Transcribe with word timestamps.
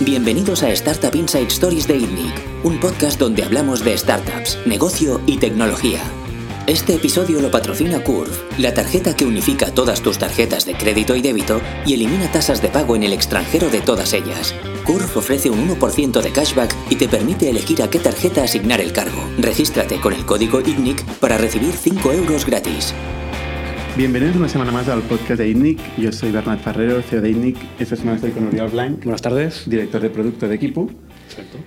Bienvenidos 0.00 0.64
a 0.64 0.70
Startup 0.70 1.14
Inside 1.14 1.46
Stories 1.46 1.86
de 1.86 1.96
ITNIC, 1.96 2.64
un 2.64 2.80
podcast 2.80 3.16
donde 3.16 3.44
hablamos 3.44 3.84
de 3.84 3.96
startups, 3.96 4.58
negocio 4.66 5.20
y 5.24 5.38
tecnología. 5.38 6.02
Este 6.66 6.96
episodio 6.96 7.40
lo 7.40 7.48
patrocina 7.52 8.02
Curve, 8.02 8.32
la 8.58 8.74
tarjeta 8.74 9.14
que 9.14 9.24
unifica 9.24 9.72
todas 9.72 10.02
tus 10.02 10.18
tarjetas 10.18 10.66
de 10.66 10.74
crédito 10.74 11.14
y 11.14 11.22
débito 11.22 11.60
y 11.86 11.94
elimina 11.94 12.30
tasas 12.32 12.60
de 12.60 12.70
pago 12.70 12.96
en 12.96 13.04
el 13.04 13.12
extranjero 13.12 13.70
de 13.70 13.82
todas 13.82 14.14
ellas. 14.14 14.52
Curve 14.84 15.12
ofrece 15.14 15.48
un 15.48 15.68
1% 15.68 16.20
de 16.20 16.32
cashback 16.32 16.74
y 16.90 16.96
te 16.96 17.08
permite 17.08 17.48
elegir 17.48 17.80
a 17.80 17.88
qué 17.88 18.00
tarjeta 18.00 18.42
asignar 18.42 18.80
el 18.80 18.92
cargo. 18.92 19.22
Regístrate 19.38 20.00
con 20.00 20.12
el 20.12 20.26
código 20.26 20.60
ITNIC 20.60 21.04
para 21.20 21.38
recibir 21.38 21.72
5 21.72 22.12
euros 22.12 22.44
gratis. 22.44 22.92
Bienvenidos 23.96 24.34
una 24.34 24.48
semana 24.48 24.72
más 24.72 24.88
al 24.88 25.02
podcast 25.02 25.38
de 25.38 25.48
ITNIC. 25.50 25.78
Yo 25.98 26.10
soy 26.10 26.32
Bernat 26.32 26.58
Ferrero, 26.58 27.00
CEO 27.00 27.20
de 27.20 27.30
ITNIC. 27.30 27.56
Esta 27.78 27.94
semana 27.94 28.16
estoy 28.16 28.32
con 28.32 28.48
Uriel 28.48 28.68
Blanc. 28.68 29.04
Buenas 29.04 29.22
tardes. 29.22 29.62
Director 29.66 30.00
de 30.00 30.10
producto 30.10 30.48
de 30.48 30.54
Equipo. 30.56 30.90
Exacto. 31.28 31.58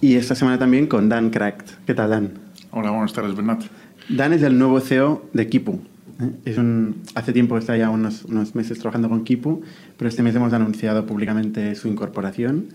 Y 0.00 0.16
esta 0.16 0.34
semana 0.34 0.58
también 0.58 0.88
con 0.88 1.08
Dan 1.08 1.30
Cracked. 1.30 1.66
¿Qué 1.86 1.94
tal, 1.94 2.10
Dan? 2.10 2.32
Hola, 2.72 2.90
buenas 2.90 3.12
tardes, 3.12 3.36
Bernat. 3.36 3.62
Dan 4.08 4.32
es 4.32 4.42
el 4.42 4.58
nuevo 4.58 4.80
CEO 4.80 5.26
de 5.32 5.46
Kipu. 5.46 5.78
¿eh? 6.20 6.30
Es 6.44 6.58
un, 6.58 7.02
hace 7.14 7.32
tiempo 7.32 7.54
que 7.54 7.60
está 7.60 7.76
ya 7.76 7.88
unos, 7.88 8.24
unos 8.24 8.56
meses 8.56 8.80
trabajando 8.80 9.08
con 9.08 9.22
Kipu, 9.22 9.62
pero 9.96 10.08
este 10.08 10.24
mes 10.24 10.34
hemos 10.34 10.52
anunciado 10.52 11.06
públicamente 11.06 11.76
su 11.76 11.86
incorporación. 11.86 12.66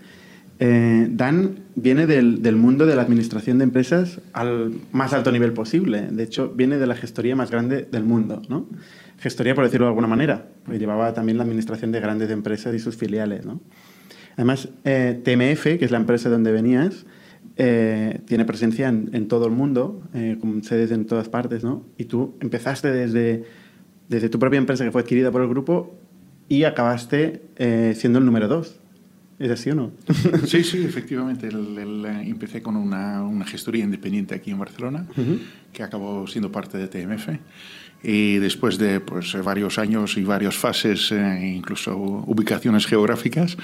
Eh, 0.58 1.08
Dan 1.10 1.56
viene 1.74 2.06
del, 2.06 2.40
del, 2.40 2.56
mundo 2.56 2.86
de 2.86 2.94
la 2.94 3.02
administración 3.02 3.58
de 3.58 3.64
empresas 3.64 4.20
al 4.32 4.72
más 4.92 5.12
alto 5.12 5.32
nivel 5.32 5.52
posible. 5.52 6.02
De 6.10 6.22
hecho, 6.22 6.52
viene 6.54 6.78
de 6.78 6.86
la 6.86 6.94
gestoría 6.94 7.36
más 7.36 7.50
grande 7.50 7.86
del 7.90 8.04
mundo. 8.04 8.40
¿no? 8.48 8.66
Gestoría, 9.22 9.54
por 9.54 9.62
decirlo 9.62 9.86
de 9.86 9.90
alguna 9.90 10.08
manera, 10.08 10.48
porque 10.64 10.80
llevaba 10.80 11.14
también 11.14 11.38
la 11.38 11.44
administración 11.44 11.92
de 11.92 12.00
grandes 12.00 12.28
empresas 12.30 12.74
y 12.74 12.80
sus 12.80 12.96
filiales. 12.96 13.46
¿no? 13.46 13.60
Además, 14.36 14.68
eh, 14.84 15.20
TMF, 15.22 15.78
que 15.78 15.84
es 15.84 15.92
la 15.92 15.98
empresa 15.98 16.28
donde 16.28 16.50
venías, 16.50 17.06
eh, 17.56 18.20
tiene 18.26 18.44
presencia 18.44 18.88
en, 18.88 19.10
en, 19.12 19.28
todo 19.28 19.46
el 19.46 19.52
mundo, 19.52 20.02
eh, 20.12 20.38
con 20.40 20.64
sedes 20.64 20.90
en 20.90 21.06
todas 21.06 21.28
partes, 21.28 21.62
¿no? 21.62 21.84
Y 21.98 22.06
tú 22.06 22.34
empezaste 22.40 22.90
desde, 22.90 23.44
desde 24.08 24.28
tu 24.28 24.40
propia 24.40 24.58
empresa 24.58 24.84
que 24.84 24.90
fue 24.90 25.02
adquirida 25.02 25.30
por 25.30 25.42
el 25.42 25.48
grupo 25.48 25.94
y 26.48 26.64
acabaste 26.64 27.42
eh, 27.56 27.94
siendo 27.96 28.18
el 28.18 28.24
número 28.24 28.48
dos. 28.48 28.80
¿Es 29.38 29.52
así 29.52 29.70
o 29.70 29.76
no? 29.76 29.92
Sí, 30.46 30.64
sí, 30.64 30.82
efectivamente. 30.82 31.46
El, 31.46 31.78
el, 31.78 32.06
empecé 32.26 32.60
con 32.60 32.74
una, 32.74 33.22
una, 33.22 33.44
gestoría 33.44 33.84
independiente 33.84 34.34
aquí 34.34 34.50
en 34.50 34.58
Barcelona, 34.58 35.06
uh 35.16 35.20
-huh. 35.20 35.38
que 35.72 35.82
acabó 35.84 36.26
siendo 36.26 36.50
parte 36.50 36.76
de 36.76 36.88
TMF. 36.88 37.28
Y 38.04 38.38
después 38.38 38.78
de 38.78 39.00
pues, 39.00 39.32
varios 39.44 39.78
años 39.78 40.16
y 40.16 40.24
varias 40.24 40.56
fases, 40.56 41.12
eh, 41.12 41.54
incluso 41.56 41.96
ubicaciones 41.96 42.86
geográficas, 42.86 43.56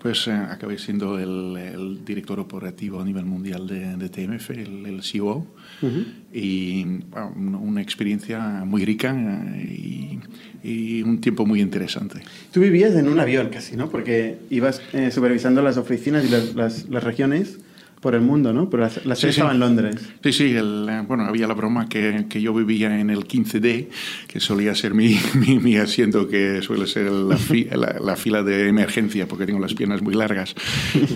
pues 0.00 0.26
eh, 0.28 0.32
acabé 0.32 0.78
siendo 0.78 1.18
el, 1.18 1.56
el, 1.56 2.04
director 2.04 2.40
operativo 2.40 3.00
a 3.00 3.04
nivel 3.04 3.26
mundial 3.26 3.66
de, 3.66 3.96
de 3.96 4.08
TMF, 4.08 4.50
el, 4.50 4.86
el 4.86 5.02
CEO. 5.02 5.46
Uh 5.82 5.86
-huh. 5.86 6.04
Y 6.32 6.84
bueno, 7.10 7.60
una 7.60 7.82
experiencia 7.82 8.64
muy 8.64 8.84
rica 8.84 9.14
y, 9.14 10.18
y, 10.62 11.02
un 11.02 11.20
tiempo 11.20 11.44
muy 11.44 11.60
interesante. 11.60 12.22
Tú 12.52 12.60
vivías 12.60 12.94
en 12.94 13.08
un 13.08 13.20
avión 13.20 13.50
casi, 13.50 13.76
¿no? 13.76 13.90
Porque 13.90 14.38
ibas 14.48 14.80
eh, 14.94 15.10
supervisando 15.10 15.60
las 15.60 15.76
oficinas 15.76 16.24
y 16.24 16.28
las, 16.28 16.54
las, 16.54 16.88
las 16.88 17.04
regiones 17.04 17.58
por 18.02 18.16
el 18.16 18.20
mundo, 18.20 18.52
¿no? 18.52 18.68
Pero 18.68 18.82
la, 18.82 18.90
sede 18.90 19.14
sí, 19.14 19.26
estaba 19.28 19.50
sí. 19.50 19.54
en 19.54 19.60
Londres. 19.60 19.96
Sí, 20.24 20.32
sí, 20.32 20.56
el, 20.56 21.04
bueno, 21.06 21.22
había 21.22 21.46
la 21.46 21.54
broma 21.54 21.88
que, 21.88 22.26
que, 22.28 22.42
yo 22.42 22.52
vivía 22.52 22.98
en 22.98 23.10
el 23.10 23.28
15D, 23.28 23.86
que 24.26 24.40
solía 24.40 24.74
ser 24.74 24.92
mi, 24.92 25.16
mi, 25.34 25.60
mi 25.60 25.76
asiento, 25.76 26.26
que 26.28 26.60
suele 26.62 26.88
ser 26.88 27.12
la, 27.12 27.36
fi, 27.36 27.68
la, 27.70 28.00
la, 28.04 28.16
fila 28.16 28.42
de 28.42 28.68
emergencia, 28.68 29.28
porque 29.28 29.46
tengo 29.46 29.60
las 29.60 29.74
piernas 29.74 30.02
muy 30.02 30.14
largas 30.14 30.56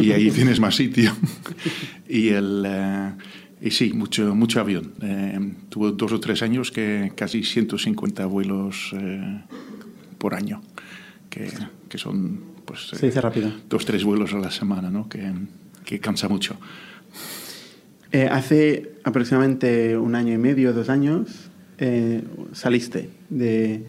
y 0.01 0.13
ahí 0.13 0.31
tienes 0.31 0.61
más 0.61 0.77
sitio. 0.77 1.15
Y 2.09 2.29
el... 2.29 2.65
Uh, 2.65 3.21
y 3.61 3.71
sí, 3.73 3.93
mucho, 3.95 4.35
mucho 4.35 4.61
avión. 4.61 4.93
Eh, 5.01 5.55
tuve 5.71 5.93
dos 5.93 6.13
o 6.13 6.21
tres 6.21 6.43
años 6.43 6.71
que 6.71 7.11
casi 7.17 7.43
150 7.43 8.27
vuelos 8.27 8.93
eh, 8.93 9.41
por 10.19 10.35
año, 10.35 10.61
que, 11.31 11.51
que 11.89 11.99
son 11.99 12.39
pues, 12.65 12.89
Se 12.89 13.07
dice 13.07 13.21
rápido. 13.21 13.51
dos 13.69 13.85
tres 13.87 14.05
vuelos 14.05 14.35
a 14.35 14.39
la 14.39 14.51
semana, 14.51 14.91
¿no? 14.91 15.09
que, 15.09 15.33
que 15.87 16.01
cansa 16.01 16.29
mucho. 16.29 16.57
Eh, 18.13 18.29
hace 18.31 18.93
aproximadamente 19.05 19.97
un 19.97 20.15
año 20.15 20.35
y 20.35 20.39
medio, 20.39 20.75
dos 20.75 20.91
años, 20.91 21.51
eh, 21.79 22.23
saliste 22.53 23.11
de, 23.31 23.85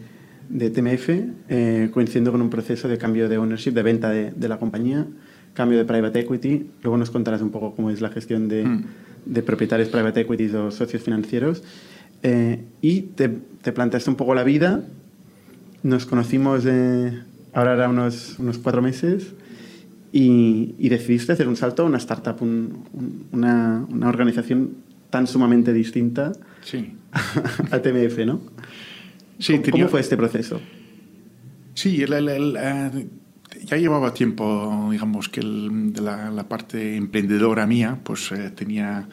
de 0.48 0.70
TMF 0.70 1.08
eh, 1.48 1.90
coincidiendo 1.92 2.32
con 2.32 2.40
un 2.40 2.50
proceso 2.50 2.88
de 2.88 2.98
cambio 2.98 3.28
de 3.28 3.36
ownership, 3.36 3.72
de 3.72 3.82
venta 3.82 4.10
de, 4.10 4.30
de, 4.30 4.48
la 4.48 4.58
compañía, 4.58 5.06
cambio 5.54 5.78
de 5.78 5.84
private 5.84 6.20
equity. 6.20 6.70
Luego 6.82 6.96
nos 6.96 7.10
contarás 7.10 7.42
un 7.42 7.50
poco 7.50 7.74
cómo 7.74 7.90
es 7.90 8.00
la 8.00 8.10
gestión 8.10 8.48
de, 8.48 8.64
mm. 8.64 8.84
de 9.26 9.42
propietarios 9.42 9.88
private 9.88 10.20
equity 10.20 10.54
o 10.54 10.70
socios 10.70 11.02
financieros. 11.02 11.62
Eh, 12.22 12.64
y 12.80 13.02
te, 13.02 13.28
te, 13.28 13.72
planteaste 13.72 14.10
un 14.10 14.16
poco 14.16 14.34
la 14.34 14.44
vida. 14.44 14.84
Nos 15.82 16.06
conocimos 16.06 16.64
ahora 17.52 17.74
era 17.74 17.88
unos, 17.88 18.38
unos 18.38 18.58
cuatro 18.58 18.82
meses 18.82 19.34
y, 20.12 20.74
y, 20.78 20.88
decidiste 20.88 21.32
hacer 21.32 21.48
un 21.48 21.56
salto 21.56 21.82
a 21.82 21.86
una 21.86 21.98
startup, 21.98 22.36
un, 22.40 22.84
un, 22.92 23.26
una, 23.32 23.86
una, 23.88 24.08
organización 24.08 24.76
tan 25.10 25.26
sumamente 25.26 25.72
distinta 25.72 26.32
sí. 26.62 26.94
a 27.70 27.82
TMF, 27.82 28.18
¿no? 28.26 28.40
Sí, 29.38 29.52
¿Cómo, 29.52 29.62
tenía... 29.64 29.82
¿Cómo, 29.84 29.90
fue 29.90 30.00
este 30.00 30.16
proceso? 30.16 30.60
Sí, 31.74 32.02
el, 32.02 32.12
el, 32.12 32.28
el, 32.28 32.56
uh, 32.56 33.64
ya 33.64 33.76
llevaba 33.76 34.12
tiempo, 34.14 34.88
digamos, 34.90 35.28
que 35.28 35.42
la, 35.42 36.30
la, 36.30 36.48
parte 36.48 36.96
emprendedora 36.96 37.66
mía, 37.66 37.98
pues 38.02 38.32
eh, 38.32 38.50
tenía 38.50 39.08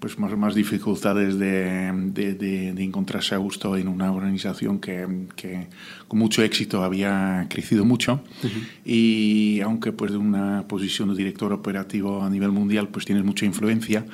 pues 0.00 0.18
más, 0.18 0.36
más 0.36 0.54
dificultades 0.54 1.38
de, 1.38 1.92
de, 2.12 2.34
de, 2.34 2.72
de, 2.72 2.82
encontrarse 2.84 3.34
a 3.34 3.38
gusto 3.38 3.76
en 3.76 3.88
una 3.88 4.12
organización 4.12 4.78
que, 4.78 5.06
que 5.34 5.66
con 6.06 6.18
mucho 6.18 6.42
éxito 6.42 6.84
había 6.84 7.46
crecido 7.48 7.84
mucho 7.84 8.22
uh 8.42 8.46
-huh. 8.46 8.66
y 8.84 9.60
aunque 9.60 9.92
pues 9.92 10.12
de 10.12 10.18
una 10.18 10.66
posición 10.68 11.08
de 11.10 11.16
director 11.16 11.52
operativo 11.52 12.22
a 12.22 12.30
nivel 12.30 12.52
mundial 12.52 12.88
pues 12.88 13.04
tienes 13.04 13.24
mucha 13.24 13.44
influencia 13.44 14.04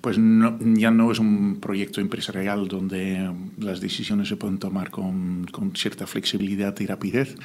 pues 0.00 0.18
no, 0.18 0.58
ya 0.60 0.90
no 0.90 1.10
es 1.12 1.18
un 1.18 1.58
proyecto 1.60 2.00
empresarial 2.00 2.68
donde 2.68 3.30
las 3.58 3.80
decisiones 3.80 4.28
se 4.28 4.36
pueden 4.36 4.58
tomar 4.58 4.90
con, 4.90 5.46
con 5.50 5.74
cierta 5.74 6.06
flexibilidad 6.06 6.74
y 6.80 6.86
rapidez 6.86 7.36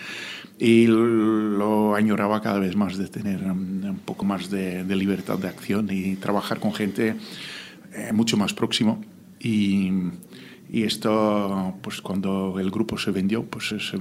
y 0.60 0.88
lo 0.88 1.96
añoraba 1.96 2.42
cada 2.42 2.60
vez 2.60 2.76
más 2.76 2.98
de 2.98 3.08
tener 3.08 3.44
un, 3.44 4.00
poco 4.06 4.26
más 4.26 4.50
de 4.50 4.96
libertad 4.96 5.38
de 5.38 5.48
acción 5.48 5.90
y 5.92 6.16
trabajar 6.16 6.60
con 6.60 6.74
gente 6.74 7.16
eh, 7.94 8.12
mucho 8.14 8.38
más 8.38 8.54
próximo 8.54 9.02
y, 9.40 9.92
y, 10.70 10.84
esto, 10.84 11.76
pues 11.82 12.02
cuando 12.02 12.60
el 12.60 12.70
grupo 12.70 12.98
se 12.98 13.12
vendió, 13.12 13.44
pues 13.44 13.72
es, 13.72 13.92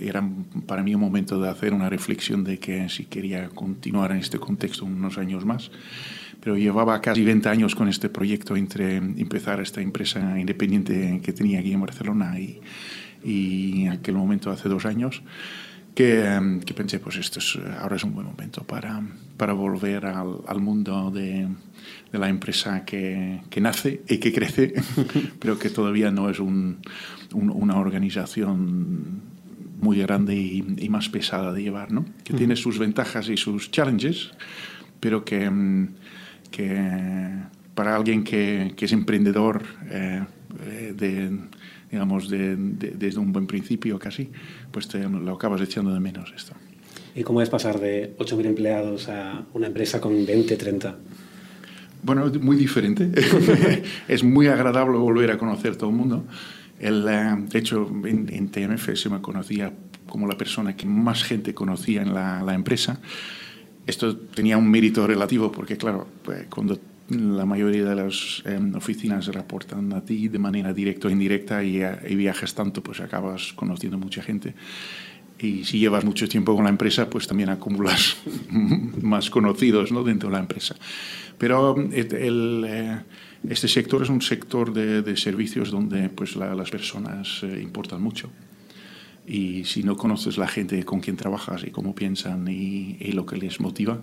era 0.00 0.26
para 0.66 0.82
mí 0.82 0.94
un 0.94 1.00
momento 1.00 1.40
de 1.40 1.48
hacer 1.48 1.74
una 1.74 1.90
reflexión 1.90 2.44
de 2.44 2.58
que 2.58 2.88
si 2.88 3.04
quería 3.04 3.48
continuar 3.48 4.12
en 4.12 4.18
este 4.18 4.38
contexto 4.38 4.84
unos 4.84 5.18
años 5.18 5.44
más. 5.44 5.70
Pero 6.40 6.56
llevaba 6.56 7.00
casi 7.00 7.24
20 7.24 7.48
años 7.48 7.74
con 7.74 7.88
este 7.88 8.08
proyecto 8.08 8.54
entre 8.54 8.96
empezar 8.96 9.60
esta 9.60 9.80
empresa 9.80 10.38
independiente 10.38 11.20
que 11.22 11.32
tenía 11.32 11.60
aquí 11.60 11.72
en 11.72 11.80
Barcelona 11.80 12.38
y, 12.38 12.60
y 13.24 13.86
en 13.86 13.92
aquel 13.92 14.14
momento 14.14 14.50
hace 14.50 14.68
dos 14.68 14.84
años. 14.84 15.22
Que, 15.94 16.60
que, 16.66 16.74
pensé, 16.74 16.98
pues 16.98 17.16
esto 17.16 17.38
es, 17.38 17.56
ahora 17.78 17.94
es 17.94 18.02
un 18.02 18.14
buen 18.14 18.26
momento 18.26 18.64
para, 18.64 19.00
para 19.36 19.52
volver 19.52 20.06
al, 20.06 20.38
al 20.46 20.60
mundo 20.60 21.12
de, 21.12 21.46
de, 22.10 22.18
la 22.18 22.28
empresa 22.28 22.84
que, 22.84 23.42
que, 23.48 23.60
nace 23.60 24.02
y 24.08 24.18
que 24.18 24.32
crece, 24.32 24.74
pero 25.38 25.56
que 25.56 25.70
todavía 25.70 26.10
no 26.10 26.28
es 26.30 26.40
un, 26.40 26.78
un, 27.32 27.50
una 27.50 27.78
organización 27.78 29.22
muy 29.80 29.98
grande 29.98 30.34
y, 30.34 30.64
y, 30.78 30.88
más 30.88 31.08
pesada 31.08 31.52
de 31.52 31.62
llevar, 31.62 31.92
¿no? 31.92 32.04
que 32.24 32.32
uh 32.32 32.34
-huh. 32.34 32.38
tiene 32.38 32.56
sus 32.56 32.78
ventajas 32.78 33.28
y 33.28 33.36
sus 33.36 33.70
challenges, 33.70 34.32
pero 34.98 35.24
que, 35.24 35.48
que 36.50 36.90
para 37.74 37.94
alguien 37.94 38.24
que, 38.24 38.72
que 38.76 38.86
es 38.86 38.92
emprendedor 38.92 39.62
eh, 39.90 40.24
de 40.96 41.38
digamos, 41.94 42.28
de, 42.28 42.56
de, 42.56 42.90
desde 42.90 43.20
un 43.20 43.32
buen 43.32 43.46
principio 43.46 43.98
casi, 44.00 44.28
pues 44.72 44.88
te, 44.88 44.98
lo 45.08 45.32
acabas 45.32 45.60
echando 45.60 45.94
de 45.94 46.00
menos 46.00 46.32
esto. 46.34 46.54
¿Y 47.14 47.22
cómo 47.22 47.40
es 47.40 47.48
pasar 47.48 47.78
de 47.78 48.16
8.000 48.18 48.46
empleados 48.46 49.08
a 49.08 49.46
una 49.54 49.68
empresa 49.68 50.00
con 50.00 50.26
20, 50.26 50.56
30? 50.56 50.96
Bueno, 52.02 52.30
muy 52.40 52.56
diferente. 52.56 53.12
es 54.08 54.24
muy 54.24 54.48
agradable 54.48 54.98
volver 54.98 55.30
a 55.30 55.38
conocer 55.38 55.76
todo 55.76 55.90
el 55.90 55.96
mundo. 55.96 56.24
El, 56.80 57.04
uh, 57.04 57.48
de 57.48 57.58
hecho, 57.58 57.88
en, 58.04 58.28
en, 58.32 58.48
TMF 58.48 58.94
se 58.94 59.08
me 59.08 59.20
conocía 59.22 59.72
como 60.06 60.26
la 60.26 60.36
persona 60.36 60.76
que 60.76 60.86
más 60.86 61.22
gente 61.22 61.54
conocía 61.54 62.02
en 62.02 62.12
la, 62.12 62.42
la 62.42 62.54
empresa. 62.54 63.00
Esto 63.86 64.16
tenía 64.16 64.58
un 64.58 64.68
mérito 64.68 65.06
relativo 65.06 65.52
porque, 65.52 65.76
claro, 65.76 66.08
pues, 66.24 66.46
cuando 66.48 66.76
la 67.08 67.44
mayoría 67.44 67.84
de 67.84 67.94
las 67.94 68.42
eh, 68.46 68.58
oficinas 68.74 69.26
reportan 69.26 69.92
a 69.92 70.04
ti 70.04 70.28
de 70.28 70.38
manera 70.38 70.72
directa 70.72 71.08
o 71.08 71.10
indirecta 71.10 71.62
y, 71.62 71.82
y, 71.82 72.14
viajas 72.14 72.54
tanto, 72.54 72.82
pues 72.82 73.00
acabas 73.00 73.52
conociendo 73.52 73.98
mucha 73.98 74.22
gente. 74.22 74.54
Y 75.38 75.64
si 75.64 75.78
llevas 75.78 76.04
mucho 76.04 76.28
tiempo 76.28 76.54
con 76.54 76.64
la 76.64 76.70
empresa, 76.70 77.10
pues 77.10 77.26
también 77.26 77.50
acumulas 77.50 78.16
más 79.02 79.28
conocidos 79.30 79.92
¿no? 79.92 80.02
dentro 80.02 80.28
de 80.30 80.34
la 80.34 80.40
empresa. 80.40 80.76
Pero 81.36 81.76
el, 81.76 82.64
eh, 82.66 83.00
este 83.48 83.68
sector 83.68 84.02
es 84.02 84.08
un 84.08 84.22
sector 84.22 84.72
de, 84.72 85.02
de 85.02 85.16
servicios 85.16 85.70
donde 85.70 86.08
pues, 86.08 86.36
las 86.36 86.70
personas 86.70 87.42
eh, 87.42 87.60
importan 87.62 88.00
mucho. 88.00 88.30
Y 89.26 89.64
si 89.64 89.82
no 89.82 89.96
conoces 89.96 90.38
la 90.38 90.48
gente 90.48 90.84
con 90.84 91.00
quien 91.00 91.16
trabajas 91.16 91.64
y 91.66 91.70
cómo 91.70 91.94
piensan 91.94 92.46
y, 92.48 92.96
y 93.00 93.12
lo 93.12 93.26
que 93.26 93.36
les 93.36 93.60
motiva, 93.60 94.00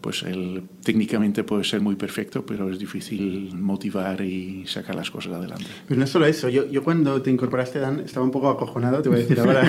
pues 0.00 0.22
él 0.22 0.62
técnicamente 0.84 1.44
puede 1.44 1.64
ser 1.64 1.80
muy 1.80 1.96
perfecto, 1.96 2.44
pero 2.46 2.70
es 2.70 2.78
difícil 2.78 3.52
motivar 3.54 4.20
y 4.20 4.64
sacar 4.66 4.94
las 4.94 5.10
cosas 5.10 5.32
adelante. 5.34 5.66
Pero 5.88 5.98
no 5.98 6.04
es 6.04 6.10
solo 6.10 6.26
eso, 6.26 6.48
yo, 6.48 6.68
yo 6.70 6.84
cuando 6.84 7.22
te 7.22 7.30
incorporaste, 7.30 7.78
Dan, 7.78 8.00
estaba 8.00 8.24
un 8.24 8.30
poco 8.30 8.48
acojonado, 8.48 9.02
te 9.02 9.08
voy 9.08 9.18
a 9.18 9.22
decir 9.22 9.40
ahora. 9.40 9.62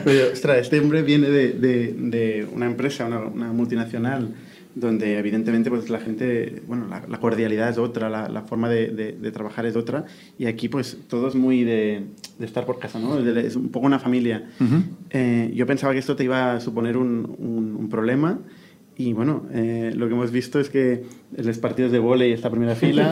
pero, 0.04 0.32
ostras, 0.32 0.58
este 0.58 0.80
hombre 0.80 1.02
viene 1.02 1.30
de, 1.30 1.52
de, 1.52 1.94
de 1.94 2.48
una 2.52 2.66
empresa, 2.66 3.06
una, 3.06 3.20
una, 3.20 3.52
multinacional, 3.52 4.34
donde 4.74 5.18
evidentemente 5.18 5.70
pues 5.70 5.90
la 5.90 5.98
gente, 5.98 6.62
bueno, 6.66 6.86
la, 6.86 7.04
la 7.08 7.18
cordialidad 7.18 7.70
es 7.70 7.78
otra, 7.78 8.08
la, 8.08 8.28
la 8.28 8.42
forma 8.42 8.68
de, 8.68 8.88
de, 8.90 9.32
trabajar 9.32 9.66
es 9.66 9.76
otra, 9.76 10.04
y 10.38 10.46
aquí 10.46 10.68
pues 10.68 10.98
todo 11.08 11.28
es 11.28 11.34
muy 11.34 11.64
de, 11.64 12.04
estar 12.40 12.66
por 12.66 12.78
casa, 12.78 12.98
¿no? 12.98 13.18
Es 13.18 13.56
un 13.56 13.70
poco 13.70 13.86
una 13.86 13.98
familia. 13.98 14.50
Uh 14.60 14.64
-huh. 14.64 14.82
eh, 15.10 15.52
yo 15.54 15.66
pensaba 15.66 15.92
que 15.92 15.98
esto 15.98 16.16
te 16.16 16.24
iba 16.24 16.54
a 16.54 16.60
suponer 16.60 16.96
un, 16.96 17.34
un, 17.38 17.76
un 17.76 17.88
problema, 17.88 18.38
y 19.00 19.14
bueno, 19.14 19.46
eh, 19.54 19.92
lo 19.96 20.08
que 20.08 20.14
hemos 20.14 20.30
visto 20.30 20.60
es 20.60 20.68
que 20.68 21.04
los 21.34 21.56
partidos 21.56 21.90
de 21.90 21.98
volei 21.98 22.32
esta 22.32 22.50
primera 22.50 22.74
fila, 22.74 23.10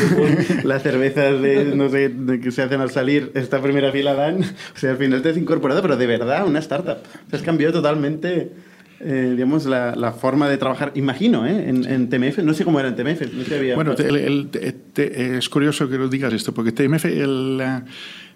las 0.64 0.82
cervezas 0.84 1.42
de, 1.42 1.74
no 1.74 1.88
sé, 1.88 2.10
de 2.10 2.38
que 2.38 2.52
se 2.52 2.62
hacen 2.62 2.80
al 2.80 2.90
salir 2.90 3.32
esta 3.34 3.60
primera 3.60 3.90
fila 3.90 4.14
dan, 4.14 4.42
o 4.42 4.78
sea, 4.78 4.92
al 4.92 4.98
final 4.98 5.22
te 5.22 5.30
has 5.30 5.36
incorporado, 5.36 5.82
pero 5.82 5.96
de 5.96 6.06
verdad, 6.06 6.46
una 6.46 6.60
startup. 6.60 6.98
Te 7.28 7.34
has 7.34 7.42
cambiado 7.42 7.72
totalmente, 7.72 8.52
eh, 9.00 9.32
digamos, 9.34 9.66
la, 9.66 9.96
la, 9.96 10.12
forma 10.12 10.48
de 10.48 10.58
trabajar, 10.58 10.92
imagino, 10.94 11.44
¿eh? 11.44 11.70
en, 11.70 11.84
en, 11.84 12.08
TMF, 12.08 12.38
no 12.38 12.54
sé 12.54 12.64
cómo 12.64 12.78
era 12.78 12.90
en 12.90 12.94
TMF. 12.94 13.32
No 13.32 13.44
sé, 13.44 13.56
había 13.56 13.74
bueno, 13.74 13.94
el, 13.98 14.16
el, 14.16 14.88
es 14.96 15.48
curioso 15.48 15.88
que 15.88 15.98
lo 15.98 16.08
digas 16.08 16.32
esto, 16.32 16.54
porque 16.54 16.70
TMF, 16.70 17.04
el... 17.06 17.60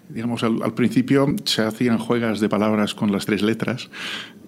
digamos, 0.09 0.43
al, 0.43 0.61
al, 0.61 0.73
principio 0.73 1.33
se 1.45 1.61
hacían 1.61 1.99
juegas 1.99 2.41
de 2.41 2.49
palabras 2.49 2.93
con 2.95 3.13
las 3.13 3.25
tres 3.25 3.43
letras 3.43 3.89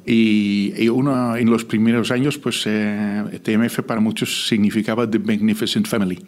y, 0.05 0.73
y 0.77 0.89
uno, 0.89 1.35
en 1.35 1.49
los 1.49 1.65
primeros 1.65 2.11
años, 2.11 2.37
pues 2.37 2.63
eh, 2.65 3.39
TMF 3.41 3.81
para 3.81 4.01
muchos 4.01 4.47
significaba 4.47 5.09
The 5.09 5.19
Magnificent 5.19 5.87
Family, 5.87 6.19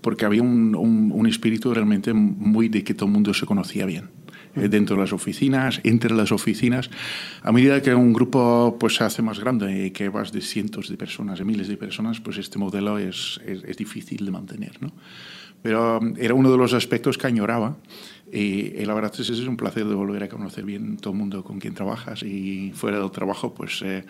porque 0.00 0.24
había 0.24 0.42
un, 0.42 0.74
un, 0.74 1.12
un 1.14 1.26
espíritu 1.26 1.72
realmente 1.72 2.12
muy 2.12 2.68
de 2.68 2.84
que 2.84 2.94
todo 2.94 3.06
el 3.06 3.12
mundo 3.12 3.32
se 3.32 3.46
conocía 3.46 3.86
bien 3.86 4.10
eh, 4.54 4.68
dentro 4.68 4.96
de 4.96 5.02
las 5.02 5.14
oficinas, 5.14 5.80
entre 5.84 6.14
las 6.14 6.30
oficinas. 6.30 6.90
A 7.42 7.52
medida 7.52 7.80
que 7.80 7.94
un 7.94 8.12
grupo 8.12 8.76
pues, 8.78 8.96
se 8.96 9.04
hace 9.04 9.22
más 9.22 9.40
grande 9.40 9.86
y 9.86 9.90
que 9.92 10.10
vas 10.10 10.30
de 10.30 10.42
cientos 10.42 10.90
de 10.90 10.98
personas, 10.98 11.38
de 11.38 11.46
miles 11.46 11.68
de 11.68 11.78
personas, 11.78 12.20
pues 12.20 12.36
este 12.36 12.58
modelo 12.58 12.98
es, 12.98 13.40
es, 13.46 13.64
es 13.64 13.76
difícil 13.78 14.26
de 14.26 14.30
mantener. 14.30 14.82
¿no? 14.82 14.92
Pero 15.62 16.00
era 16.18 16.34
uno 16.34 16.50
de 16.50 16.58
los 16.58 16.74
aspectos 16.74 17.16
que 17.16 17.28
añoraba 17.28 17.78
y, 18.32 18.80
y, 18.80 18.84
la 18.86 18.94
verdad 18.94 19.12
es 19.18 19.26
que 19.26 19.32
es 19.34 19.40
un 19.40 19.58
placer 19.58 19.84
de 19.84 19.94
volver 19.94 20.22
a 20.22 20.28
conocer 20.28 20.64
bien 20.64 20.96
todo 20.96 21.12
el 21.12 21.18
mundo 21.18 21.44
con 21.44 21.58
quien 21.60 21.74
trabajas 21.74 22.22
y 22.22 22.72
fuera 22.74 22.98
del 22.98 23.10
trabajo 23.10 23.52
pues 23.52 23.82
eh, 23.84 24.04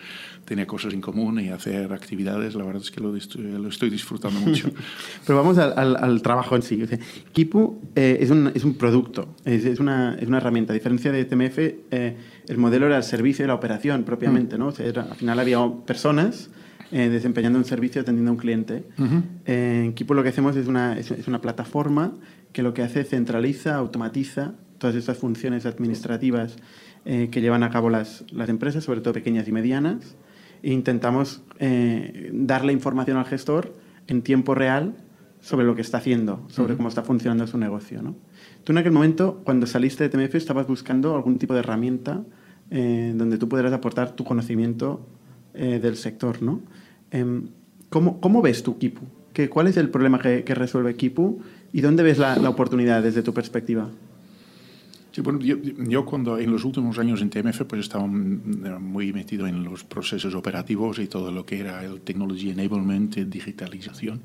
tener 0.45 0.65
cosas 0.65 0.93
en 0.93 1.01
común 1.01 1.41
y 1.41 1.49
hacer 1.49 1.91
actividades. 1.91 2.55
La 2.55 2.63
verdad 2.63 2.81
es 2.81 2.89
que 2.89 3.01
lo, 3.01 3.11
lo 3.11 3.67
estoy 3.67 3.89
disfrutando 3.89 4.39
mucho. 4.39 4.69
Pero 5.27 5.37
vamos 5.37 5.57
al, 5.57 5.77
al, 5.77 5.97
al, 5.97 6.21
trabajo 6.21 6.55
en 6.55 6.61
sí. 6.61 6.81
O 6.81 6.87
sea, 6.87 6.97
Kipu 7.33 7.81
eh, 7.95 8.19
es, 8.21 8.29
un, 8.29 8.49
es 8.55 8.63
un 8.63 8.75
producto, 8.75 9.35
es, 9.43 9.65
es, 9.65 9.81
una, 9.81 10.15
es 10.15 10.27
una 10.29 10.37
herramienta. 10.37 10.71
A 10.71 10.75
diferencia 10.75 11.11
de 11.11 11.25
TMF, 11.25 11.57
eh, 11.59 12.17
el 12.47 12.57
modelo 12.57 12.85
era 12.85 12.95
el 12.95 13.03
servicio 13.03 13.43
y 13.43 13.49
la 13.49 13.55
operación 13.55 14.03
propiamente. 14.03 14.55
Mm. 14.55 14.59
¿no? 14.59 14.67
O 14.67 14.71
sea, 14.71 14.85
era, 14.85 15.01
al 15.01 15.15
final 15.15 15.37
había 15.37 15.59
personas 15.85 16.49
eh, 16.93 17.09
desempeñando 17.09 17.57
un 17.57 17.65
servicio 17.65 18.01
atendiendo 18.01 18.29
a 18.29 18.33
un 18.33 18.39
cliente. 18.39 18.85
Uh 18.99 19.01
-huh. 19.01 19.23
eh, 19.45 19.81
en 19.85 19.93
Kipu 19.93 20.13
lo 20.13 20.21
que 20.21 20.29
hacemos 20.29 20.55
es 20.55 20.67
una, 20.67 20.97
es, 20.97 21.09
es, 21.09 21.27
una 21.27 21.41
plataforma 21.41 22.13
que 22.51 22.61
lo 22.61 22.75
que 22.75 22.83
hace 22.83 23.01
es 23.01 23.09
centraliza, 23.09 23.75
automatiza 23.75 24.53
todas 24.77 24.95
estas 24.95 25.17
funciones 25.17 25.65
administrativas 25.65 26.57
eh, 27.05 27.29
que 27.31 27.41
llevan 27.41 27.63
a 27.63 27.69
cabo 27.71 27.89
las, 27.89 28.23
las, 28.31 28.47
empresas, 28.49 28.83
sobre 28.83 29.01
todo 29.01 29.13
pequeñas 29.13 29.47
y 29.47 29.51
medianas, 29.51 30.15
e 30.61 30.71
intentamos 30.71 31.41
eh, 31.59 32.29
darle 32.31 32.73
información 32.73 33.17
al 33.17 33.25
gestor 33.25 33.73
en 34.07 34.21
tiempo 34.21 34.53
real 34.53 34.93
sobre 35.41 35.65
lo 35.65 35.75
que 35.75 35.81
está 35.81 35.97
haciendo, 35.97 36.45
sobre 36.47 36.73
uh 36.73 36.75
-huh. 36.75 36.77
cómo 36.77 36.89
está 36.89 37.01
funcionando 37.01 37.47
su 37.47 37.57
negocio. 37.57 38.01
¿no? 38.03 38.15
Tú 38.63 38.71
en 38.71 38.77
aquel 38.77 38.91
momento, 38.91 39.41
cuando 39.43 39.65
saliste 39.65 40.07
de 40.07 40.09
TMF, 40.09 40.35
estabas 40.35 40.67
buscando 40.67 41.15
algún 41.15 41.37
tipo 41.39 41.53
de 41.53 41.61
herramienta 41.61 42.21
eh, 42.69 43.13
donde 43.15 43.37
tú 43.37 43.49
pudieras 43.49 43.73
aportar 43.73 44.11
tu 44.11 44.23
conocimiento 44.23 45.05
eh, 45.53 45.79
del 45.81 45.97
sector. 45.97 46.41
¿no? 46.41 46.61
¿Cómo, 47.89 48.19
¿Cómo, 48.19 48.41
ves 48.41 48.63
tu 48.63 48.77
Kipu? 48.77 49.01
¿Qué, 49.33 49.49
¿Cuál 49.49 49.67
es 49.67 49.77
el 49.77 49.89
problema 49.89 50.19
que, 50.19 50.43
que, 50.43 50.55
resuelve 50.55 50.95
Kipu 50.95 51.41
y 51.71 51.81
dónde 51.81 52.03
ves 52.03 52.17
la, 52.17 52.35
la 52.37 52.49
oportunidad 52.49 53.03
desde 53.03 53.21
tu 53.21 53.33
perspectiva? 53.33 53.89
Sí, 55.13 55.21
bueno, 55.21 55.39
yo, 55.41 55.57
yo, 55.61 56.05
cuando 56.05 56.39
en 56.39 56.51
los 56.51 56.65
últimos 56.65 56.97
años 56.97 57.21
en 57.21 57.29
TMF 57.29 57.65
pues 57.65 57.81
estaba 57.81 58.07
muy 58.07 59.13
metido 59.13 59.45
en 59.45 59.63
los 59.63 59.83
procesos 59.83 60.33
operativos 60.33 60.97
y 60.97 61.05
todo 61.05 61.31
lo 61.31 61.45
que 61.45 61.59
era 61.59 61.85
el 61.85 62.01
technology 62.01 62.49
enablement, 62.49 63.15
digitalización. 63.15 64.23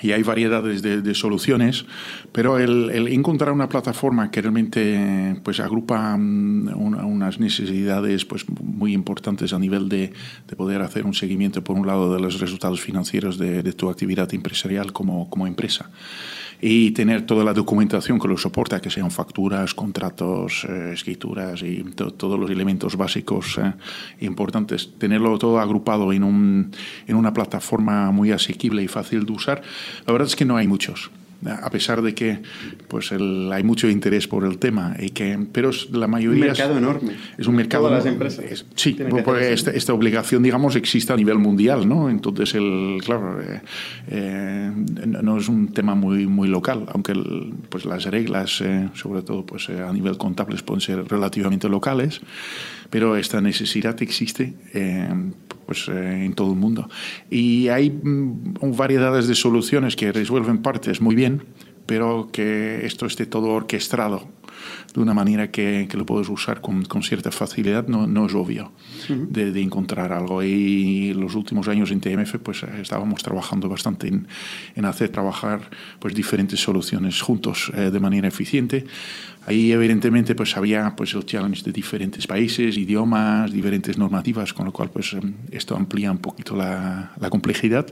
Y 0.00 0.12
hay 0.12 0.22
variedades 0.22 0.82
de, 0.82 1.02
de 1.02 1.14
soluciones, 1.14 1.84
pero 2.32 2.58
el, 2.58 2.90
el, 2.90 3.08
encontrar 3.08 3.52
una 3.52 3.68
plataforma 3.68 4.30
que 4.30 4.40
realmente 4.40 5.40
pues, 5.42 5.60
agrupa 5.60 6.14
um, 6.14 6.68
una, 6.68 7.04
unas 7.04 7.40
necesidades 7.40 8.24
pues, 8.24 8.44
muy 8.48 8.92
importantes 8.92 9.52
a 9.52 9.58
nivel 9.58 9.88
de, 9.88 10.12
de, 10.46 10.56
poder 10.56 10.82
hacer 10.82 11.06
un 11.06 11.14
seguimiento, 11.14 11.62
por 11.62 11.76
un 11.76 11.86
lado, 11.86 12.14
de 12.14 12.20
los 12.20 12.40
resultados 12.40 12.80
financieros 12.80 13.38
de, 13.38 13.62
de 13.62 13.72
tu 13.72 13.88
actividad 13.88 14.32
empresarial 14.34 14.92
como, 14.92 15.28
como 15.30 15.46
empresa 15.46 15.90
y 16.60 16.90
tener 16.90 17.22
toda 17.22 17.44
la 17.44 17.52
documentación 17.52 18.18
que 18.18 18.28
lo 18.28 18.36
soporta, 18.36 18.80
que 18.80 18.90
sean 18.90 19.10
facturas, 19.10 19.74
contratos, 19.74 20.66
eh, 20.68 20.92
escrituras 20.92 21.62
y 21.62 21.82
to 21.94 22.12
todos 22.12 22.38
los 22.38 22.50
elementos 22.50 22.96
básicos 22.96 23.58
eh, 23.58 23.72
importantes, 24.20 24.90
tenerlo 24.98 25.38
todo 25.38 25.60
agrupado 25.60 26.12
en, 26.12 26.24
un, 26.24 26.72
en 27.06 27.16
una 27.16 27.32
plataforma 27.32 28.10
muy 28.10 28.32
asequible 28.32 28.82
y 28.82 28.88
fácil 28.88 29.24
de 29.24 29.32
usar, 29.32 29.62
la 30.06 30.12
verdad 30.12 30.28
es 30.28 30.36
que 30.36 30.44
no 30.44 30.56
hay 30.56 30.66
muchos 30.66 31.10
a 31.46 31.70
pesar 31.70 32.02
de 32.02 32.14
que 32.14 32.40
pues 32.88 33.12
el, 33.12 33.50
hay 33.52 33.62
mucho 33.62 33.88
interés 33.88 34.26
por 34.26 34.44
el 34.44 34.58
tema 34.58 34.96
y 34.98 35.10
que 35.10 35.38
pero 35.52 35.70
la 35.92 36.08
mayoría 36.08 36.42
un 36.42 36.48
mercado 36.48 36.72
es, 36.72 36.78
enorme. 36.78 37.12
es 37.36 37.46
un 37.46 37.54
mercado 37.54 37.84
todas 37.84 38.04
las 38.04 38.12
empresas 38.12 38.44
es, 38.44 38.66
sí 38.74 38.96
porque 39.24 39.52
esta, 39.52 39.70
esta, 39.70 39.92
obligación 39.92 40.42
digamos 40.42 40.74
existe 40.74 41.12
a 41.12 41.16
nivel 41.16 41.38
mundial 41.38 41.88
no 41.88 42.10
entonces 42.10 42.54
el 42.54 42.98
claro 43.04 43.40
eh, 43.40 43.60
eh, 44.08 44.72
no 44.74 45.38
es 45.38 45.48
un 45.48 45.68
tema 45.68 45.94
muy 45.94 46.26
muy 46.26 46.48
local 46.48 46.86
aunque 46.88 47.12
el, 47.12 47.54
pues 47.68 47.84
las 47.84 48.04
reglas 48.06 48.60
eh, 48.60 48.88
sobre 48.94 49.22
todo 49.22 49.46
pues 49.46 49.68
eh, 49.68 49.80
a 49.80 49.92
nivel 49.92 50.18
contable 50.18 50.56
pueden 50.64 50.80
ser 50.80 51.06
relativamente 51.06 51.68
locales 51.68 52.20
pero 52.90 53.16
esta 53.16 53.40
necesidad 53.40 54.00
existe 54.02 54.54
eh, 54.74 55.08
pues, 55.66 55.88
eh, 55.88 56.24
en 56.24 56.34
todo 56.34 56.52
el 56.52 56.58
mundo. 56.58 56.88
Y 57.30 57.68
hay 57.68 57.90
mm, 57.90 58.76
variedades 58.76 59.28
de 59.28 59.34
soluciones 59.34 59.96
que 59.96 60.12
resuelven 60.12 60.58
partes 60.58 61.00
muy 61.00 61.14
bien, 61.14 61.42
pero 61.86 62.28
que 62.32 62.84
esto 62.86 63.06
esté 63.06 63.26
todo 63.26 63.48
orquestado 63.48 64.37
de 64.94 65.00
una 65.00 65.14
manera 65.14 65.50
que, 65.50 65.86
que 65.90 65.96
lo 65.96 66.06
puedes 66.06 66.28
usar 66.28 66.60
con, 66.60 66.84
con, 66.84 67.02
cierta 67.02 67.30
facilidad 67.30 67.86
no, 67.88 68.06
no 68.06 68.26
es 68.26 68.34
obvio 68.34 68.72
uh 69.08 69.12
-huh. 69.12 69.28
de, 69.28 69.52
de, 69.52 69.62
encontrar 69.62 70.12
algo. 70.12 70.42
Y 70.42 71.14
los 71.14 71.34
últimos 71.34 71.68
años 71.68 71.90
en 71.90 72.00
TMF 72.00 72.36
pues 72.42 72.62
estábamos 72.62 73.22
trabajando 73.22 73.68
bastante 73.68 74.08
en, 74.08 74.26
en 74.74 74.84
hacer 74.84 75.08
trabajar 75.10 75.60
pues 75.98 76.14
diferentes 76.14 76.60
soluciones 76.60 77.20
juntos 77.20 77.70
eh, 77.74 77.90
de 77.90 78.00
manera 78.00 78.28
eficiente. 78.28 78.84
Ahí 79.46 79.72
evidentemente 79.72 80.34
pues 80.34 80.56
había 80.56 80.94
pues 80.94 81.14
el 81.14 81.24
challenge 81.24 81.62
de 81.62 81.72
diferentes 81.72 82.26
países, 82.26 82.76
idiomas, 82.76 83.50
diferentes 83.50 83.96
normativas, 83.96 84.52
con 84.52 84.66
lo 84.66 84.72
cual 84.72 84.90
pues 84.90 85.16
esto 85.50 85.74
amplía 85.74 86.10
un 86.12 86.18
poquito 86.18 86.54
la, 86.54 87.12
la 87.18 87.30
complejidad. 87.30 87.86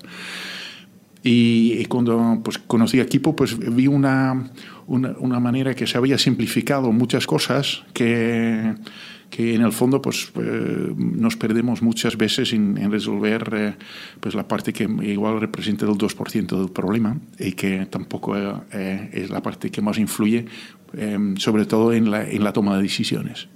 Y, 1.27 1.79
y, 1.81 1.87
cuando 1.87 2.41
pues, 2.45 2.57
conocí 2.59 3.01
a 3.01 3.03
Equipo, 3.03 3.35
pues 3.35 3.59
vi 3.59 3.89
una, 3.89 4.49
una, 4.87 5.17
una, 5.19 5.41
manera 5.41 5.75
que 5.75 5.85
se 5.85 5.99
había 5.99 6.19
simplificado 6.19 6.93
muchas 6.93 7.27
cosas 7.27 7.83
que, 7.93 8.75
que 9.29 9.57
en 9.57 9.63
el 9.63 9.73
fondo 9.73 10.01
pues, 10.01 10.31
eh, 10.37 10.95
nos 10.97 11.37
perdemos 11.37 11.83
muchas 11.83 12.17
veces 12.17 12.53
en, 12.53 12.79
en 12.79 12.93
resolver 12.93 13.53
eh, 13.57 13.75
pues, 14.21 14.37
la 14.37 14.47
parte 14.47 14.73
que 14.73 14.85
igual 14.85 15.41
representa 15.41 15.85
el 15.85 15.93
2% 15.93 16.59
del 16.61 16.71
problema 16.71 17.19
y 17.41 17.53
que 17.53 17.87
tampoco 17.87 18.37
eh, 18.73 19.11
es 19.13 19.29
la 19.29 19.43
parte 19.43 19.71
que 19.71 19.83
más 19.83 19.99
influye, 19.99 20.47
sobre 21.39 21.67
todo 21.67 21.93
en 21.93 22.09
la, 22.09 22.25
en 22.25 22.45
la 22.45 22.53
toma 22.53 22.77
de 22.77 22.83
decisiones. 22.85 23.49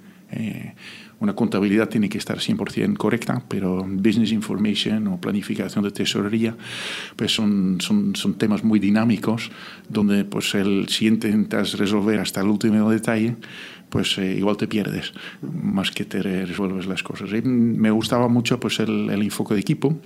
Eh, 1.21 1.23
una 1.23 1.33
contabilidad 1.33 1.89
tiene 1.89 2.09
que 2.09 2.17
estar 2.17 2.37
100% 2.37 2.97
correcta, 2.97 3.43
pero 3.47 3.85
business 3.87 4.31
information 4.31 5.07
o 5.07 5.21
planificación 5.21 5.83
de 5.83 5.91
tesorería 5.91 6.55
pues 7.15 7.33
son, 7.33 7.77
son, 7.79 8.15
son 8.15 8.33
temas 8.35 8.63
muy 8.63 8.79
dinámicos 8.79 9.51
donde 9.87 10.25
pues 10.25 10.55
el, 10.55 10.87
si 10.89 11.07
intentas 11.07 11.77
resolver 11.77 12.19
hasta 12.19 12.41
el 12.41 12.47
último 12.47 12.89
detalle, 12.89 13.35
pues 13.89 14.17
eh, 14.17 14.35
igual 14.37 14.57
te 14.57 14.67
pierdes 14.67 15.13
más 15.41 15.91
que 15.91 16.05
te 16.05 16.21
resuelves 16.21 16.87
las 16.87 17.03
cosas. 17.03 17.29
Y 17.33 17.41
me 17.41 17.91
gustaba 17.91 18.27
mucho 18.27 18.59
pues 18.59 18.79
el, 18.79 19.09
el 19.09 19.21
enfoque 19.21 19.53
de 19.53 19.59
equipo, 19.59 19.99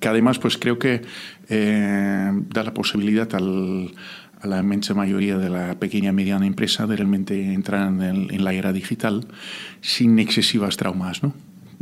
que 0.00 0.08
además 0.08 0.38
pues 0.38 0.58
creo 0.58 0.78
que 0.78 1.02
eh, 1.48 2.30
da 2.50 2.62
la 2.62 2.74
posibilidad 2.74 3.32
al, 3.34 3.92
a 4.44 4.46
la 4.46 4.60
inmensa 4.60 4.94
mayoría 4.94 5.38
de 5.38 5.48
la 5.48 5.78
pequeña 5.78 6.10
y 6.10 6.12
mediana 6.12 6.46
empresa 6.46 6.86
de 6.86 6.96
realmente 6.96 7.52
entrar 7.54 7.88
en, 7.88 8.02
el, 8.02 8.34
en 8.34 8.44
la 8.44 8.52
era 8.52 8.72
digital 8.72 9.26
sin 9.80 10.18
excesivas 10.18 10.76
traumas, 10.76 11.22
¿no? 11.22 11.32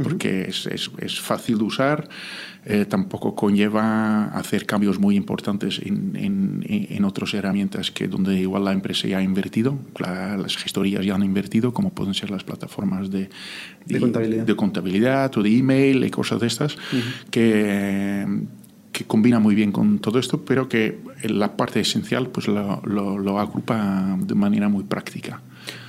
porque 0.03 0.47
es, 0.49 0.67
es, 0.67 0.91
es, 0.99 1.21
fácil 1.21 1.59
de 1.59 1.65
usar, 1.65 2.09
eh, 2.65 2.87
tampoco 2.89 3.35
conlleva 3.35 4.25
hacer 4.27 4.65
cambios 4.65 4.99
muy 4.99 5.17
importantes 5.17 5.81
en, 5.85 6.17
en, 6.17 6.65
en, 6.67 7.05
otras 7.05 7.35
herramientas 7.35 7.91
que 7.91 8.09
donde 8.09 8.41
igual 8.41 8.65
la 8.65 8.73
empresa 8.73 9.07
ya 9.07 9.19
ha 9.19 9.23
invertido, 9.23 9.79
la, 9.99 10.37
las 10.39 10.57
gestorías 10.57 11.05
ya 11.05 11.15
han 11.15 11.25
invertido, 11.25 11.75
como 11.75 11.91
pueden 11.91 12.15
ser 12.15 12.31
las 12.31 12.43
plataformas 12.43 13.11
de, 13.11 13.29
de, 13.87 13.95
de 13.95 14.01
contabilidad. 14.01 14.47
de, 14.47 14.57
contabilidad 14.57 15.37
o 15.37 15.43
de 15.43 15.59
email 15.59 16.05
y 16.05 16.11
cosas 16.11 16.41
de 16.41 16.47
estas, 16.47 16.77
uh 16.77 16.79
-huh. 16.79 17.31
que 17.31 18.27
que 18.93 19.05
combina 19.05 19.39
muy 19.39 19.55
bien 19.55 19.73
con 19.73 19.99
todo 19.99 20.19
esto, 20.19 20.45
pero 20.45 20.69
que 20.69 20.99
la 21.25 21.57
parte 21.57 21.81
esencial 21.81 22.29
pues 22.29 22.47
lo, 22.47 23.39
agrupa 23.39 24.17
de 24.21 24.35
manera 24.35 24.69
muy 24.69 24.85
práctica. 24.85 25.41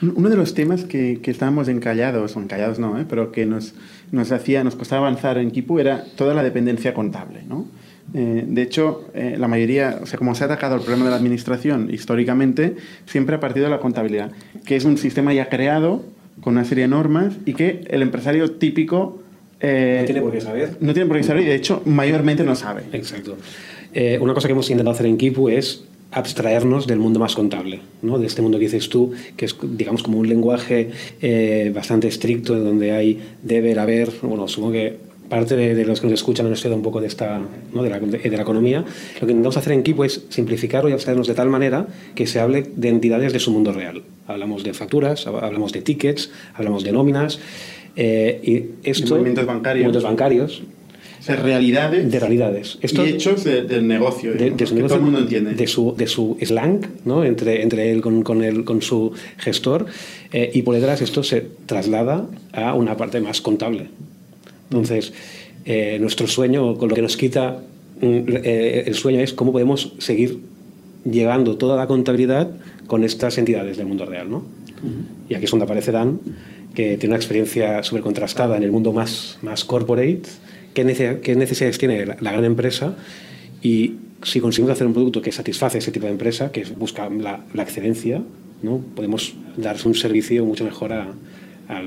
Uno 0.01 0.29
de 0.29 0.37
los 0.37 0.53
temas 0.53 0.83
que, 0.85 1.19
que 1.21 1.31
estábamos 1.31 1.67
encallados, 1.67 2.35
o 2.35 2.41
encallados 2.41 2.79
no, 2.79 2.99
¿eh? 2.99 3.05
pero 3.09 3.31
que 3.31 3.45
nos, 3.45 3.73
nos, 4.11 4.31
hacía, 4.31 4.63
nos 4.63 4.75
costaba 4.75 5.07
avanzar 5.07 5.37
en 5.37 5.51
Kipu 5.51 5.79
era 5.79 6.05
toda 6.15 6.33
la 6.33 6.43
dependencia 6.43 6.93
contable. 6.93 7.43
¿no? 7.47 7.67
Eh, 8.13 8.45
de 8.47 8.61
hecho, 8.61 9.09
eh, 9.13 9.35
la 9.37 9.47
mayoría, 9.47 9.99
o 10.01 10.05
sea, 10.05 10.19
como 10.19 10.35
se 10.35 10.43
ha 10.43 10.45
atacado 10.45 10.75
el 10.75 10.81
problema 10.81 11.05
de 11.05 11.11
la 11.11 11.17
administración 11.17 11.89
históricamente, 11.91 12.75
siempre 13.05 13.35
ha 13.35 13.39
partido 13.39 13.65
de 13.65 13.71
la 13.71 13.79
contabilidad, 13.79 14.31
que 14.65 14.75
es 14.75 14.85
un 14.85 14.97
sistema 14.97 15.33
ya 15.33 15.49
creado 15.49 16.05
con 16.41 16.53
una 16.53 16.65
serie 16.65 16.83
de 16.83 16.89
normas 16.89 17.33
y 17.45 17.53
que 17.53 17.83
el 17.89 18.01
empresario 18.01 18.51
típico 18.51 19.22
eh, 19.63 19.97
no 20.01 20.05
tiene 20.05 20.21
por 20.21 20.31
qué 20.31 20.41
saber. 20.41 20.77
No 20.81 20.93
tiene 20.93 21.07
por 21.07 21.17
qué 21.17 21.23
saber 21.23 21.43
y 21.43 21.45
de 21.45 21.55
hecho 21.55 21.81
mayormente 21.85 22.43
no 22.43 22.55
sabe. 22.55 22.83
Exacto. 22.91 23.37
Eh, 23.93 24.19
una 24.21 24.33
cosa 24.33 24.47
que 24.47 24.51
hemos 24.51 24.69
intentado 24.69 24.93
hacer 24.93 25.05
en 25.05 25.17
Kipu 25.17 25.49
es 25.49 25.85
abstraernos 26.11 26.85
del 26.85 26.99
mundo 26.99 27.19
más 27.19 27.33
contable, 27.33 27.79
¿no? 28.01 28.19
de 28.19 28.27
este 28.27 28.41
mundo 28.41 28.59
que 28.59 28.65
dices 28.65 28.89
tú, 28.89 29.13
que 29.35 29.45
es 29.45 29.55
digamos 29.63 30.03
como 30.03 30.19
un 30.19 30.29
lenguaje 30.29 30.91
eh, 31.21 31.71
bastante 31.73 32.07
estricto, 32.07 32.55
donde 32.59 32.91
hay 32.91 33.19
deber, 33.41 33.79
haber, 33.79 34.11
bueno, 34.21 34.47
supongo 34.47 34.73
que 34.73 34.97
parte 35.29 35.55
de, 35.55 35.73
de, 35.73 35.85
los 35.85 35.99
que 35.99 36.07
nos 36.07 36.13
escuchan 36.13 36.45
han 36.45 36.53
estudiado 36.53 36.75
un 36.75 36.83
poco 36.83 37.01
de, 37.01 37.07
esta, 37.07 37.41
¿no? 37.73 37.81
de, 37.81 37.89
la, 37.89 37.99
de, 37.99 38.17
de, 38.19 38.37
la, 38.37 38.43
economía, 38.43 38.81
lo 38.81 39.27
que 39.27 39.31
intentamos 39.31 39.57
hacer 39.57 39.73
en 39.73 39.81
Kipu 39.81 40.03
es 40.03 40.25
simplificarlo 40.29 40.89
y 40.89 40.93
abstraernos 40.93 41.27
de 41.27 41.33
tal 41.33 41.49
manera 41.49 41.87
que 42.13 42.27
se 42.27 42.39
hable 42.39 42.63
de 42.75 42.89
entidades 42.89 43.33
de 43.33 43.39
su 43.39 43.51
mundo 43.51 43.71
real. 43.71 44.03
Hablamos 44.27 44.63
de 44.63 44.73
facturas, 44.73 45.25
hablamos 45.25 45.71
de 45.73 45.81
tickets, 45.81 46.29
hablamos 46.53 46.83
de 46.83 46.91
nóminas, 46.91 47.39
eh, 47.95 48.39
y 48.43 48.89
esto, 48.89 49.05
de 49.05 49.11
movimientos 49.11 49.45
bancarios. 49.45 49.85
Movimientos 49.85 50.03
bancarios. 50.03 50.63
De 51.27 51.35
realidades. 51.37 52.11
De 52.11 52.19
realidades. 52.19 52.77
Esto, 52.81 53.05
y 53.05 53.11
hechos 53.11 53.45
de, 53.45 53.63
del 53.63 53.87
negocio. 53.87 54.33
De, 54.33 54.51
de 54.51 54.65
su 54.65 54.73
que 54.73 54.81
negocio, 54.81 54.87
todo 54.87 54.95
el 54.97 55.03
mundo 55.03 55.19
entiende. 55.19 55.53
De 55.53 55.67
su, 55.67 55.95
de 55.95 56.07
su 56.07 56.37
slang, 56.41 56.85
¿no? 57.05 57.23
entre, 57.23 57.61
entre 57.61 57.91
él 57.91 58.01
con, 58.01 58.23
con, 58.23 58.63
con 58.63 58.81
su 58.81 59.13
gestor. 59.37 59.85
Eh, 60.33 60.51
y 60.53 60.63
por 60.63 60.75
detrás 60.75 61.01
esto 61.01 61.23
se 61.23 61.45
traslada 61.65 62.27
a 62.51 62.73
una 62.73 62.97
parte 62.97 63.21
más 63.21 63.39
contable. 63.39 63.87
Entonces, 64.69 65.13
eh, 65.65 65.97
nuestro 66.01 66.27
sueño, 66.27 66.77
con 66.77 66.89
lo 66.89 66.95
que 66.95 67.01
nos 67.01 67.15
quita 67.15 67.61
eh, 68.01 68.83
el 68.85 68.95
sueño, 68.95 69.21
es 69.21 69.31
cómo 69.33 69.53
podemos 69.53 69.93
seguir 69.99 70.39
llevando 71.09 71.55
toda 71.57 71.77
la 71.77 71.87
contabilidad 71.87 72.51
con 72.87 73.05
estas 73.05 73.37
entidades 73.37 73.77
del 73.77 73.87
mundo 73.87 74.05
real. 74.05 74.29
¿no? 74.29 74.37
Uh 74.37 74.41
-huh. 74.41 75.29
Y 75.29 75.35
aquí 75.35 75.45
es 75.45 75.51
donde 75.51 75.63
aparece 75.63 75.93
Dan 75.93 76.19
que 76.73 76.97
tiene 76.97 77.13
una 77.13 77.17
experiencia 77.17 77.83
súper 77.83 78.01
contrastada 78.01 78.57
en 78.57 78.63
el 78.63 78.71
mundo 78.71 78.93
más, 78.93 79.37
más 79.41 79.63
corporate, 79.63 80.23
qué, 80.73 80.83
nece 80.83 81.19
qué 81.21 81.35
necesidades 81.35 81.77
tiene 81.77 82.05
la, 82.05 82.17
la, 82.19 82.31
gran 82.31 82.45
empresa 82.45 82.95
y 83.61 83.95
si 84.23 84.39
conseguimos 84.39 84.71
hacer 84.71 84.87
un 84.87 84.93
producto 84.93 85.21
que 85.21 85.31
satisface 85.31 85.77
ese 85.77 85.91
tipo 85.91 86.05
de 86.05 86.13
empresa, 86.13 86.51
que 86.51 86.63
busca 86.77 87.09
la, 87.09 87.41
la 87.53 87.63
excelencia, 87.63 88.21
¿no? 88.61 88.79
podemos 88.95 89.35
dar 89.57 89.75
un 89.85 89.93
servicio 89.93 90.45
mucho 90.45 90.63
mejor 90.63 90.93
a, 90.93 91.13
a, 91.67 91.81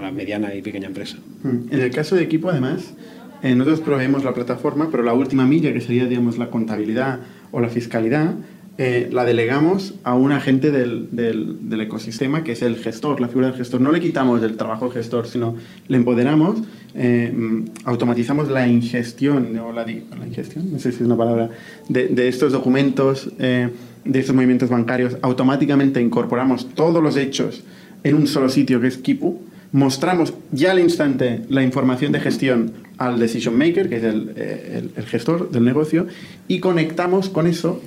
la 0.00 0.12
mediana 0.12 0.54
y 0.54 0.62
pequeña 0.62 0.86
empresa. 0.86 1.16
En 1.44 1.80
el 1.80 1.90
caso 1.90 2.14
de 2.14 2.22
equipo, 2.22 2.50
además, 2.50 2.94
eh, 3.42 3.54
nosotros 3.54 3.80
proveemos 3.80 4.22
la 4.22 4.34
plataforma, 4.34 4.88
pero 4.90 5.02
la 5.02 5.14
última 5.14 5.46
milla, 5.46 5.72
que 5.72 5.80
sería 5.80 6.04
digamos, 6.04 6.38
la 6.38 6.50
contabilidad 6.50 7.20
o 7.50 7.60
la 7.60 7.68
fiscalidad, 7.68 8.34
eh, 8.82 9.10
la 9.12 9.26
delegamos 9.26 9.92
a 10.04 10.14
un 10.14 10.32
agente 10.32 10.70
del, 10.70 11.08
del, 11.12 11.80
ecosistema 11.82 12.42
que 12.42 12.52
es 12.52 12.62
el 12.62 12.76
gestor, 12.76 13.20
la 13.20 13.28
figura 13.28 13.48
del 13.48 13.56
gestor. 13.56 13.78
No 13.82 13.92
le 13.92 14.00
quitamos 14.00 14.42
el 14.42 14.56
trabajo 14.56 14.86
al 14.86 14.92
gestor, 14.92 15.26
sino 15.26 15.54
le 15.88 15.98
empoderamos, 15.98 16.62
eh, 16.94 17.30
automatizamos 17.84 18.48
la 18.48 18.66
ingestión, 18.66 19.54
o 19.58 19.70
la, 19.74 19.84
la, 19.84 20.26
ingestión, 20.26 20.72
no 20.72 20.78
sé 20.78 20.92
si 20.92 21.00
es 21.00 21.02
una 21.02 21.18
palabra, 21.18 21.50
de, 21.90 22.08
de 22.08 22.28
estos 22.28 22.52
documentos, 22.52 23.30
eh, 23.38 23.68
de 24.06 24.18
estos 24.18 24.34
movimientos 24.34 24.70
bancarios. 24.70 25.18
Automáticamente 25.20 26.00
incorporamos 26.00 26.74
todos 26.74 27.02
los 27.02 27.18
hechos 27.18 27.62
en 28.02 28.14
un 28.14 28.26
solo 28.26 28.48
sitio 28.48 28.80
que 28.80 28.86
es 28.86 28.96
Kipu. 28.96 29.42
Mostramos 29.72 30.32
ya 30.52 30.70
al 30.70 30.78
instante 30.78 31.42
la 31.50 31.62
información 31.62 32.12
de 32.12 32.20
gestión 32.20 32.72
al 32.96 33.18
decision 33.18 33.58
maker, 33.58 33.90
que 33.90 33.96
es 33.96 34.04
el, 34.04 34.30
el, 34.36 34.90
el 34.96 35.04
gestor 35.04 35.50
del 35.50 35.66
negocio, 35.66 36.06
y 36.48 36.60
conectamos 36.60 37.28
con 37.28 37.46
eso 37.46 37.82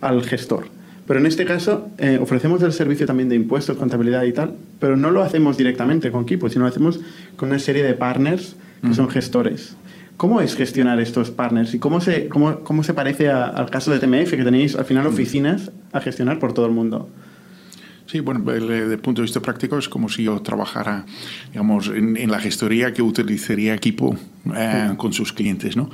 al 0.00 0.22
gestor. 0.24 0.66
Pero 1.06 1.18
en 1.18 1.26
este 1.26 1.44
caso 1.44 1.88
eh, 1.98 2.18
ofrecemos 2.20 2.62
el 2.62 2.72
servicio 2.72 3.06
también 3.06 3.28
de 3.28 3.34
impuestos, 3.34 3.76
contabilidad 3.76 4.22
y 4.24 4.32
tal, 4.32 4.54
pero 4.78 4.96
no 4.96 5.10
lo 5.10 5.22
hacemos 5.22 5.56
directamente 5.56 6.12
con 6.12 6.24
Kipo, 6.24 6.48
sino 6.48 6.62
lo 6.62 6.68
hacemos 6.68 7.00
con 7.36 7.48
una 7.48 7.58
serie 7.58 7.82
de 7.82 7.94
partners 7.94 8.54
que 8.80 8.88
mm. 8.88 8.94
son 8.94 9.08
gestores. 9.10 9.76
¿Cómo 10.16 10.40
es 10.40 10.54
gestionar 10.54 11.00
estos 11.00 11.30
partners 11.30 11.74
y 11.74 11.78
cómo 11.78 12.00
se, 12.00 12.28
cómo, 12.28 12.60
cómo 12.60 12.84
se 12.84 12.94
parece 12.94 13.30
a, 13.30 13.46
al 13.46 13.70
caso 13.70 13.90
de 13.90 13.98
TMF, 13.98 14.30
que 14.30 14.44
tenéis 14.44 14.76
al 14.76 14.84
final 14.84 15.06
oficinas 15.06 15.72
a 15.92 16.00
gestionar 16.00 16.38
por 16.38 16.52
todo 16.52 16.66
el 16.66 16.72
mundo? 16.72 17.08
Sí, 18.06 18.20
bueno, 18.20 18.40
desde 18.40 18.92
el 18.92 18.98
punto 18.98 19.22
de 19.22 19.26
vista 19.26 19.40
práctico 19.40 19.78
es 19.78 19.88
como 19.88 20.08
si 20.08 20.24
yo 20.24 20.40
trabajara, 20.42 21.06
digamos, 21.52 21.88
en, 21.88 22.16
en 22.16 22.30
la 22.30 22.38
gestoría 22.38 22.92
que 22.92 23.02
utilizaría 23.02 23.74
equipo 23.74 24.16
eh, 24.54 24.88
sí. 24.90 24.96
con 24.96 25.12
sus 25.12 25.32
clientes, 25.32 25.76
¿no? 25.76 25.90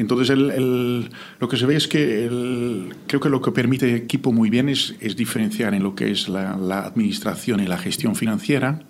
Entonces, 0.00 0.30
el, 0.30 0.50
el, 0.50 1.10
lo 1.40 1.48
que 1.48 1.58
se 1.58 1.66
ve 1.66 1.76
es 1.76 1.86
que 1.86 2.24
el, 2.24 2.94
creo 3.06 3.20
que 3.20 3.28
lo 3.28 3.42
que 3.42 3.52
permite 3.52 3.94
equipo 3.94 4.32
muy 4.32 4.48
bien 4.48 4.70
es, 4.70 4.94
es 4.98 5.14
diferenciar 5.14 5.74
en 5.74 5.82
lo 5.82 5.94
que 5.94 6.10
es 6.10 6.26
la, 6.26 6.56
la, 6.56 6.86
administración 6.86 7.60
y 7.60 7.66
la 7.66 7.76
gestión 7.76 8.16
financiera, 8.16 8.80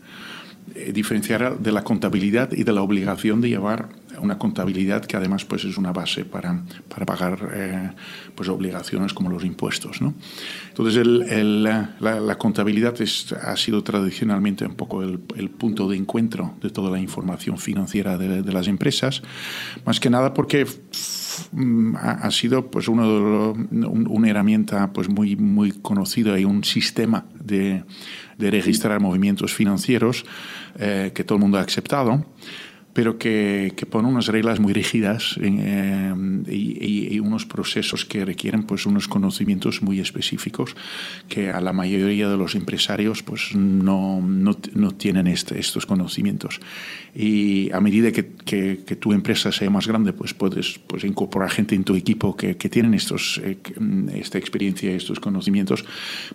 diferenciar 0.93 1.59
de 1.59 1.73
la 1.73 1.83
contabilidad 1.85 2.53
y 2.53 2.65
de 2.65 2.73
la 2.73 2.83
obligación 2.83 3.41
de 3.41 3.49
llevar 3.49 3.89
una 4.21 4.39
contabilidad 4.39 5.05
que 5.05 5.17
además 5.17 5.45
pues, 5.45 5.65
es 5.65 5.77
una 5.77 5.93
base 5.93 6.25
para, 6.25 6.63
para 6.89 7.07
pagar 7.07 7.51
eh, 7.53 7.91
pues, 8.35 8.49
obligaciones 8.49 9.13
como 9.13 9.31
los 9.31 9.45
impuestos. 9.45 10.01
¿no? 10.01 10.15
Entonces, 10.69 11.07
la, 11.07 12.37
contabilidad 12.39 13.01
es, 13.01 13.33
ha 13.33 13.57
sido 13.57 13.83
tradicionalmente 13.83 14.65
un 14.65 14.75
poco 14.75 15.03
el, 15.03 15.19
punto 15.51 15.89
de 15.89 15.97
encuentro 15.97 16.55
de 16.61 16.71
toda 16.71 16.91
la 16.91 16.99
información 16.99 17.59
financiera 17.59 18.17
de, 18.17 18.53
las 18.53 18.67
empresas, 18.69 19.23
más 19.85 20.01
que 20.01 20.11
nada 20.11 20.35
porque 20.35 20.67
ha, 21.97 22.11
ha 22.11 22.31
sido 22.31 22.71
pues, 22.71 22.89
uno 22.89 23.55
de 23.71 23.87
una 23.87 24.29
herramienta 24.29 24.93
pues, 24.93 25.09
muy, 25.09 25.37
muy 25.37 25.73
conocida 25.73 26.39
y 26.39 26.45
un 26.45 26.65
sistema 26.65 27.27
de, 27.43 27.85
de 28.39 28.51
registrar 28.51 29.01
movimientos 29.01 29.55
financieros 29.55 30.25
eh, 30.79 31.13
que 31.15 31.25
todo 31.25 31.37
el 31.37 31.43
mundo 31.43 31.59
ha 31.59 31.63
aceptado 31.63 32.25
pero 32.93 33.19
que, 33.19 33.73
que, 33.77 33.87
pone 33.87 34.09
unas 34.09 34.27
reglas 34.27 34.59
muy 34.59 34.73
rígidas 34.73 35.39
eh, 35.41 36.15
y, 36.49 37.15
y, 37.15 37.21
unos 37.21 37.47
procesos 37.47 38.05
que 38.05 38.25
requieren 38.25 38.65
pues, 38.65 38.87
unos 38.87 39.07
conocimientos 39.07 39.83
muy 39.83 40.01
específicos 40.01 40.75
que 41.29 41.51
a 41.51 41.61
la 41.61 41.73
mayoría 41.73 42.29
de 42.29 42.37
los 42.37 42.55
empresarios 42.55 43.23
pues, 43.23 43.55
no, 43.55 44.21
no, 44.21 44.57
no 44.75 44.91
tienen 44.93 45.29
este, 45.29 45.59
estos 45.61 45.87
conocimientos. 45.87 46.61
Y 47.15 47.71
a 47.73 47.81
medida 47.81 48.13
que, 48.13 48.33
que, 48.45 48.81
que, 48.87 48.97
tu 48.97 49.13
empresa 49.13 49.51
sea 49.51 49.71
más 49.71 49.87
grande, 49.87 50.13
pues 50.13 50.35
puedes 50.35 50.79
pues, 50.79 51.05
incorporar 51.05 51.51
gente 51.51 51.75
en 51.75 51.85
tu 51.85 51.95
equipo 51.95 52.37
que, 52.37 52.55
tienen 52.55 52.95
estos, 52.95 53.41
eh, 53.45 53.59
esta 54.15 54.39
experiencia, 54.39 54.93
estos 54.93 55.19
conocimientos, 55.19 55.85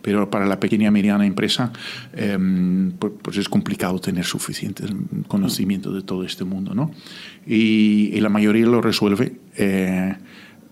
pero 0.02 0.30
para 0.30 0.46
la 0.46 0.60
pequeña 0.60 0.88
y 0.88 0.92
mediana 0.92 1.26
empresa 1.26 1.72
eh, 2.14 2.38
pues, 3.22 3.38
es 3.38 3.50
complicado 3.50 4.00
tener 4.00 4.26
suficiente 4.26 4.84
conocimiento 5.28 5.92
de 5.92 6.02
todo 6.02 6.24
este 6.24 6.45
mundo, 6.46 6.74
¿no? 6.74 6.92
Y, 7.46 8.12
y 8.14 8.20
la 8.22 8.30
mayoría 8.30 8.66
lo 8.66 8.82
resuelve 8.82 9.38
eh, 9.58 10.16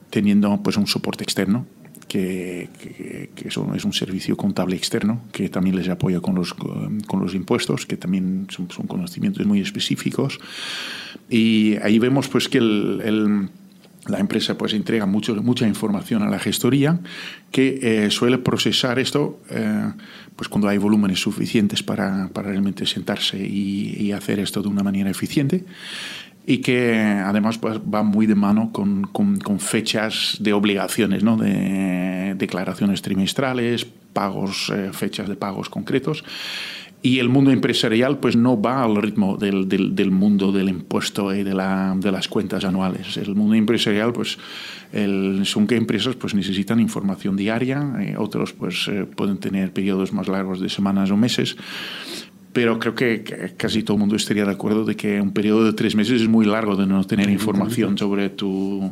teniendo 0.09 0.61
pues 0.63 0.77
un 0.77 0.87
soporte 0.87 1.23
externo 1.23 1.65
que, 2.07 2.69
que, 3.35 3.47
es 3.47 3.57
un 3.57 3.93
servicio 3.93 4.37
contable 4.37 4.75
externo 4.75 5.21
que 5.31 5.49
también 5.49 5.75
les 5.75 5.89
apoya 5.89 6.19
con 6.19 6.35
los, 6.35 6.53
con 6.53 7.19
los 7.19 7.33
impuestos, 7.33 7.87
que 7.87 7.97
también 7.97 8.45
son, 8.49 8.69
son 8.69 8.85
conocimientos 8.85 9.45
muy 9.47 9.61
específicos. 9.61 10.39
Y 11.29 11.77
ahí 11.81 11.97
vemos 11.97 12.27
pues 12.27 12.49
que 12.49 12.59
el, 12.59 13.49
la 14.07 14.19
empresa 14.19 14.57
pues 14.57 14.73
entrega 14.73 15.05
mucho, 15.05 15.35
mucha 15.35 15.67
información 15.67 16.23
a 16.23 16.29
la 16.29 16.39
gestoría 16.39 16.99
que 17.51 17.79
eh, 17.81 18.11
suele 18.11 18.37
procesar 18.37 18.99
esto 18.99 19.39
eh, 19.49 19.91
pues 20.35 20.49
cuando 20.49 20.67
hay 20.67 20.77
volúmenes 20.77 21.19
suficientes 21.19 21.83
para, 21.83 22.29
para 22.33 22.49
realmente 22.49 22.85
sentarse 22.85 23.37
y, 23.37 23.95
y, 23.99 24.11
hacer 24.11 24.39
esto 24.39 24.61
de 24.61 24.67
una 24.67 24.83
manera 24.83 25.09
eficiente 25.09 25.63
y 26.45 26.57
que 26.57 26.95
además 26.95 27.57
pues, 27.57 27.79
va 27.79 28.03
muy 28.03 28.25
de 28.25 28.35
mano 28.35 28.71
con, 28.73 29.03
con, 29.03 29.39
con 29.39 29.59
fechas 29.59 30.37
de 30.39 30.53
obligaciones, 30.53 31.23
¿no? 31.23 31.37
de 31.37 32.35
declaraciones 32.37 33.01
trimestrales, 33.01 33.85
pagos, 33.85 34.71
eh, 34.75 34.89
fechas 34.91 35.29
de 35.29 35.35
pagos 35.35 35.69
concretos. 35.69 36.23
Y 37.05 37.19
el 37.19 37.27
mundo 37.27 37.51
empresarial 37.51 38.19
pues 38.19 38.37
no 38.37 38.59
va 38.61 38.81
al 38.81 38.95
ritmo 38.95 39.35
del, 39.35 39.67
del, 39.67 39.93
del 39.93 40.09
mundo 40.09 40.53
del 40.53 40.69
impuesto 40.69 41.35
y 41.35 41.43
de, 41.43 41.53
la, 41.53 41.93
de, 41.97 42.13
las 42.13 42.29
cuentas 42.29 42.63
anuales. 42.63 43.17
El 43.17 43.35
mundo 43.35 43.55
empresarial 43.55 44.13
pues 44.13 44.37
el, 44.93 45.41
son 45.43 45.67
que 45.67 45.75
empresas 45.75 46.15
pues 46.15 46.33
necesitan 46.33 46.79
información 46.79 47.35
diaria, 47.35 47.93
eh, 47.99 48.15
otros 48.17 48.53
pues 48.53 48.87
eh, 48.87 49.05
pueden 49.05 49.37
tener 49.37 49.73
periodos 49.73 50.13
más 50.13 50.29
largos 50.29 50.61
de 50.61 50.69
semanas 50.69 51.11
o 51.11 51.17
meses 51.17 51.57
pero 52.53 52.77
creo 52.77 52.93
que 52.93 53.23
casi 53.57 53.81
todo 53.81 53.95
el 53.95 54.01
mundo 54.01 54.15
estaría 54.15 54.45
de 54.45 54.51
acuerdo 54.51 54.85
de 54.85 54.95
que 54.95 55.19
un 55.19 55.33
periodo 55.33 55.65
de 55.65 55.73
tres 55.73 55.95
meses 55.95 56.21
es 56.21 56.27
muy 56.27 56.45
largo 56.45 56.75
de 56.75 56.85
no 56.85 57.03
tener 57.03 57.29
información 57.31 57.97
sobre 57.97 58.29
tu, 58.29 58.91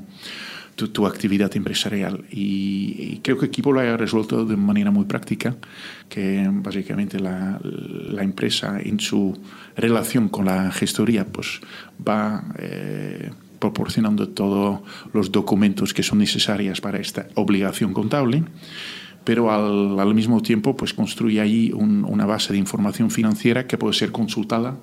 tu, 0.81 0.87
tu 0.87 1.05
actividad 1.05 1.55
empresarial. 1.55 2.25
Y, 2.31 2.95
y, 2.97 3.19
creo 3.23 3.37
que 3.37 3.45
Equipo 3.45 3.71
lo 3.71 3.79
haya 3.79 3.97
resuelto 3.97 4.45
de 4.45 4.57
manera 4.57 4.89
muy 4.89 5.05
práctica, 5.05 5.55
que 6.09 6.49
básicamente 6.51 7.19
la, 7.19 7.59
la 7.61 8.23
empresa 8.23 8.79
en 8.79 8.99
su 8.99 9.37
relación 9.75 10.29
con 10.29 10.45
la 10.45 10.71
gestoría 10.71 11.25
pues 11.25 11.61
va... 12.07 12.43
Eh, 12.57 13.31
proporcionando 13.61 14.27
todos 14.27 14.79
los 15.13 15.31
documentos 15.31 15.93
que 15.93 16.01
son 16.01 16.17
necesarios 16.17 16.81
para 16.81 16.97
esta 16.97 17.27
obligación 17.35 17.93
contable 17.93 18.43
pero 19.23 19.51
al, 19.51 19.99
al, 19.99 20.15
mismo 20.15 20.41
tiempo 20.41 20.75
pues 20.75 20.95
construye 20.95 21.39
ahí 21.39 21.71
un, 21.71 22.03
una 22.05 22.25
base 22.25 22.53
de 22.53 22.57
información 22.57 23.11
financiera 23.11 23.67
que 23.67 23.77
puede 23.77 23.93
ser 23.93 24.11
consultada 24.11 24.77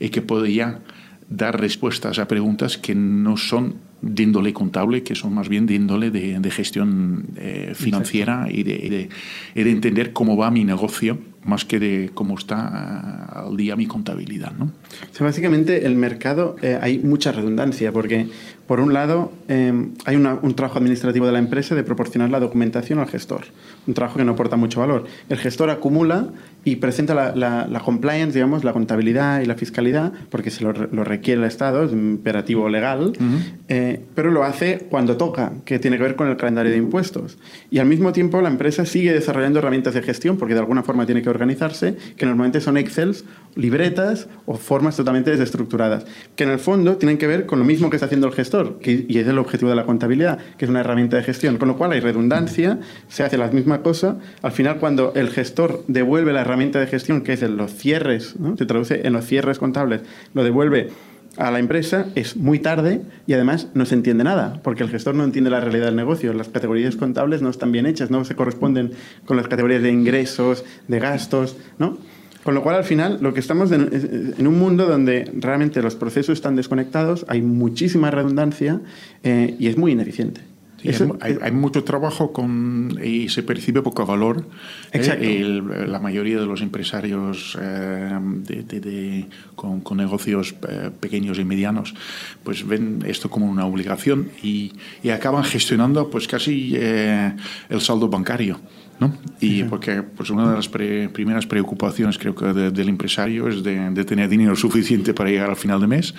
y 0.00 0.08
que 0.08 0.20
puede 0.20 0.52
ya 0.52 0.80
dar 1.28 1.60
respuestas 1.60 2.18
a 2.18 2.28
preguntas 2.28 2.78
que 2.78 2.94
no 2.94 3.36
son 3.36 3.76
de 4.04 4.22
índole 4.22 4.52
contable, 4.52 5.02
que 5.02 5.14
son 5.14 5.32
más 5.34 5.48
bien 5.48 5.66
de 5.66 5.74
índole 5.74 6.10
de, 6.10 6.38
de 6.38 6.50
gestión 6.50 7.24
eh, 7.36 7.72
financiera 7.74 8.48
y 8.50 8.62
de, 8.62 8.76
de, 8.76 9.08
y 9.54 9.62
de, 9.62 9.70
entender 9.70 10.12
cómo 10.12 10.36
va 10.36 10.50
mi 10.50 10.64
negocio, 10.64 11.18
más 11.44 11.64
que 11.64 11.78
de 11.78 12.10
cómo 12.12 12.36
está 12.36 13.32
uh, 13.34 13.48
al 13.48 13.56
día 13.56 13.76
mi 13.76 13.86
contabilidad. 13.86 14.52
¿no? 14.52 14.66
O 14.66 15.14
sea, 15.14 15.26
básicamente 15.26 15.86
el 15.86 15.96
mercado 15.96 16.56
eh, 16.60 16.78
hay 16.80 16.98
mucha 16.98 17.32
redundancia, 17.32 17.92
porque 17.92 18.28
por 18.66 18.80
un 18.80 18.92
lado 18.92 19.32
eh, 19.48 19.72
hay 20.04 20.16
una, 20.16 20.34
un 20.34 20.54
trabajo 20.54 20.78
administrativo 20.78 21.24
de 21.26 21.32
la 21.32 21.38
empresa 21.38 21.74
de 21.74 21.82
proporcionar 21.82 22.30
la 22.30 22.40
documentación 22.40 22.98
al 22.98 23.08
gestor, 23.08 23.44
un 23.86 23.94
trabajo 23.94 24.18
que 24.18 24.24
no 24.24 24.32
aporta 24.32 24.56
mucho 24.56 24.80
valor. 24.80 25.04
El 25.28 25.38
gestor 25.38 25.70
acumula 25.70 26.28
y 26.66 26.76
presenta 26.76 27.14
la, 27.14 27.36
la, 27.36 27.66
la 27.68 27.80
compliance, 27.80 28.32
digamos, 28.32 28.64
la 28.64 28.72
contabilidad 28.72 29.42
y 29.42 29.44
la 29.44 29.54
fiscalidad, 29.54 30.12
porque 30.30 30.50
se 30.50 30.64
lo, 30.64 30.72
lo 30.72 31.04
requiere 31.04 31.42
el 31.42 31.46
Estado, 31.46 31.84
es 31.84 31.92
un 31.92 32.12
imperativo 32.12 32.70
legal, 32.70 33.08
uh 33.08 33.10
-huh. 33.12 33.52
eh, 33.68 34.00
pero 34.14 34.30
lo 34.30 34.44
hace 34.44 34.86
cuando 34.88 35.18
toca, 35.18 35.52
que 35.66 35.78
tiene 35.78 35.98
que 35.98 36.04
ver 36.04 36.16
con 36.16 36.28
el 36.28 36.38
calendario 36.38 36.72
de 36.72 36.78
impuestos. 36.78 37.36
Y 37.70 37.80
al 37.80 37.86
mismo 37.86 38.12
tiempo 38.12 38.40
la 38.40 38.48
empresa 38.48 38.86
sigue 38.86 39.12
desarrollando 39.12 39.58
herramientas 39.58 39.92
de 39.92 40.02
gestión, 40.02 40.38
porque 40.38 40.54
de 40.54 40.60
alguna 40.60 40.82
forma 40.82 41.04
tiene 41.04 41.20
que 41.20 41.28
organizarse, 41.28 41.96
que 42.16 42.24
normalmente 42.24 42.62
son 42.62 42.78
Excels, 42.78 43.26
libretas 43.56 44.26
o 44.46 44.56
formas 44.56 44.96
totalmente 44.96 45.30
desestructuradas, 45.30 46.06
que 46.34 46.44
en 46.44 46.50
el 46.50 46.58
fondo 46.58 46.96
tienen 46.96 47.18
que 47.18 47.26
ver 47.26 47.44
con 47.44 47.58
lo 47.58 47.64
mismo 47.66 47.90
que 47.90 47.96
está 47.96 48.06
haciendo 48.06 48.26
el 48.26 48.32
gestor, 48.32 48.78
que, 48.78 49.04
y 49.06 49.18
es 49.18 49.26
el 49.28 49.38
objetivo 49.38 49.68
de 49.68 49.76
la 49.76 49.84
contabilidad, 49.84 50.38
que 50.56 50.64
es 50.64 50.70
una 50.70 50.80
herramienta 50.80 51.18
de 51.18 51.22
gestión, 51.24 51.58
con 51.58 51.68
lo 51.68 51.76
cual 51.76 51.92
hay 51.92 52.00
redundancia, 52.00 52.78
se 53.08 53.22
hace 53.22 53.36
la 53.36 53.44
cosa, 53.82 54.16
al 54.42 54.52
final 54.52 54.78
cuando 54.78 55.12
el 55.14 55.30
gestor 55.30 55.84
devuelve 55.88 56.32
la 56.32 56.42
herramienta 56.42 56.80
de 56.80 56.86
gestión, 56.86 57.22
que 57.22 57.34
es 57.34 57.42
en 57.42 57.56
los 57.56 57.72
cierres, 57.74 58.38
¿no? 58.38 58.56
se 58.56 58.66
traduce 58.66 59.06
en 59.06 59.12
los 59.12 59.24
cierres 59.24 59.58
contables, 59.58 60.02
lo 60.34 60.44
devuelve 60.44 60.90
a 61.36 61.50
la 61.50 61.58
empresa 61.58 62.06
es 62.14 62.36
muy 62.36 62.58
tarde 62.60 63.02
y 63.26 63.32
además 63.32 63.68
no 63.74 63.86
se 63.86 63.94
entiende 63.94 64.24
nada, 64.24 64.60
porque 64.62 64.82
el 64.82 64.90
gestor 64.90 65.14
no 65.14 65.24
entiende 65.24 65.50
la 65.50 65.60
realidad 65.60 65.86
del 65.86 65.96
negocio. 65.96 66.32
Las 66.32 66.48
categorías 66.48 66.96
contables 66.96 67.42
no 67.42 67.50
están 67.50 67.72
bien 67.72 67.86
hechas, 67.86 68.10
no 68.10 68.24
se 68.24 68.36
corresponden 68.36 68.92
con 69.24 69.36
las 69.36 69.48
categorías 69.48 69.82
de 69.82 69.90
ingresos, 69.90 70.64
de 70.86 70.98
gastos, 71.00 71.56
¿no? 71.78 71.98
Con 72.44 72.54
lo 72.54 72.62
cual, 72.62 72.76
al 72.76 72.84
final, 72.84 73.18
lo 73.22 73.32
que 73.32 73.40
estamos 73.40 73.72
en, 73.72 74.34
en 74.38 74.46
un 74.46 74.58
mundo 74.58 74.86
donde 74.86 75.30
realmente 75.34 75.80
los 75.80 75.94
procesos 75.94 76.34
están 76.34 76.56
desconectados, 76.56 77.24
hay 77.28 77.40
muchísima 77.40 78.10
redundancia 78.10 78.82
eh, 79.22 79.56
y 79.58 79.68
es 79.68 79.78
muy 79.78 79.92
ineficiente. 79.92 80.42
Sí, 80.84 80.90
Eso, 80.90 81.16
hay, 81.22 81.38
hay, 81.40 81.50
mucho 81.50 81.82
trabajo 81.82 82.30
con, 82.30 82.98
y 83.02 83.30
se 83.30 83.42
percibe 83.42 83.80
poco 83.80 84.04
valor. 84.04 84.44
Exacto. 84.92 85.24
Eh, 85.24 85.40
el, 85.40 85.90
la 85.90 85.98
mayoría 85.98 86.38
de 86.38 86.44
los 86.44 86.60
empresarios 86.60 87.56
eh, 87.58 88.18
de, 88.20 88.62
de, 88.64 88.80
de, 88.80 89.26
con, 89.56 89.80
con, 89.80 89.96
negocios 89.96 90.54
eh, 90.68 90.90
pequeños 91.00 91.38
y 91.38 91.44
medianos 91.44 91.94
pues 92.42 92.66
ven 92.66 93.02
esto 93.06 93.30
como 93.30 93.46
una 93.46 93.64
obligación 93.64 94.28
y, 94.42 94.72
y 95.02 95.08
acaban 95.08 95.42
gestionando 95.44 96.10
pues 96.10 96.28
casi 96.28 96.74
eh, 96.76 97.32
el 97.70 97.80
saldo 97.80 98.08
bancario. 98.08 98.60
¿No? 99.04 99.16
Y 99.40 99.64
porque 99.64 100.02
pues 100.02 100.30
una 100.30 100.48
de 100.48 100.56
las 100.56 100.68
pre 100.68 101.08
primeras 101.08 101.46
preocupaciones 101.46 102.18
creo 102.18 102.34
que 102.34 102.46
de, 102.46 102.70
del 102.70 102.88
empresario 102.88 103.48
es 103.48 103.62
de, 103.62 103.90
de, 103.90 104.04
tener 104.04 104.28
dinero 104.28 104.56
suficiente 104.64 105.14
para 105.14 105.30
llegar 105.30 105.50
al 105.50 105.56
final 105.56 105.80
de 105.80 105.86
mes 105.86 106.14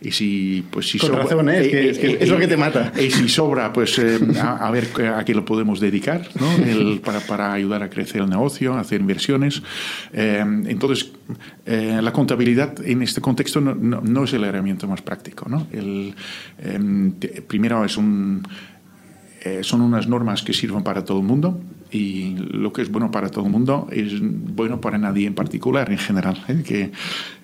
y 0.00 0.12
si 0.12 0.64
pues 0.70 0.88
si 0.88 0.98
Con 0.98 1.08
sobra, 1.08 1.22
razón, 1.24 1.48
¿eh? 1.48 1.60
es, 1.60 1.68
que, 1.68 1.90
es, 1.90 1.98
que 1.98 2.18
es, 2.20 2.28
lo 2.28 2.38
que 2.38 2.46
te 2.46 2.56
mata 2.56 2.92
y 2.98 3.10
si 3.10 3.28
sobra 3.28 3.72
pues 3.72 3.98
eh, 3.98 4.18
a, 4.40 4.66
a, 4.66 4.70
ver 4.70 4.88
a 5.14 5.24
qué 5.24 5.34
lo 5.34 5.44
podemos 5.44 5.80
dedicar 5.80 6.28
¿no? 6.38 6.50
el, 6.64 7.00
para, 7.00 7.20
para 7.20 7.52
ayudar 7.52 7.82
a 7.82 7.90
crecer 7.90 8.22
el 8.22 8.30
negocio 8.30 8.74
hacer 8.74 9.00
inversiones 9.00 9.62
eh, 10.12 10.44
entonces 10.66 11.10
eh, 11.66 11.98
la 12.00 12.12
contabilidad 12.12 12.74
en 12.84 13.02
este 13.02 13.20
contexto 13.20 13.60
no, 13.60 13.74
no, 13.74 14.00
no, 14.00 14.24
es 14.24 14.32
el 14.32 14.44
herramienta 14.44 14.86
más 14.86 15.02
práctico 15.02 15.48
¿no? 15.48 15.66
el, 15.72 16.14
primero 17.48 17.84
es 17.84 17.96
un 17.96 18.42
eh, 19.40 19.60
son 19.62 19.82
unas 19.82 20.08
normas 20.08 20.42
que 20.42 20.52
sirven 20.52 20.82
para 20.82 21.04
todo 21.04 21.18
el 21.18 21.24
mundo 21.24 21.60
y 21.90 22.34
lo 22.36 22.72
que 22.72 22.82
es 22.82 22.90
bueno 22.90 23.10
para 23.10 23.30
todo 23.30 23.46
el 23.46 23.50
mundo 23.50 23.88
es 23.90 24.20
bueno 24.20 24.80
para 24.80 24.98
nadie 24.98 25.26
en 25.26 25.34
particular, 25.34 25.90
en 25.90 25.98
general. 25.98 26.42
¿eh? 26.48 26.62
Que 26.64 26.90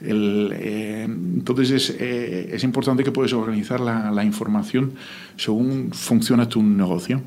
eh, 0.02 1.04
entonces 1.04 1.70
es, 1.70 1.96
eh, 1.98 2.50
es, 2.52 2.62
importante 2.64 3.04
que 3.04 3.12
puedas 3.12 3.32
organizar 3.32 3.80
la, 3.80 4.10
la, 4.10 4.24
información 4.24 4.92
según 5.36 5.90
funciona 5.92 6.48
tu 6.48 6.62
negocio 6.62 7.22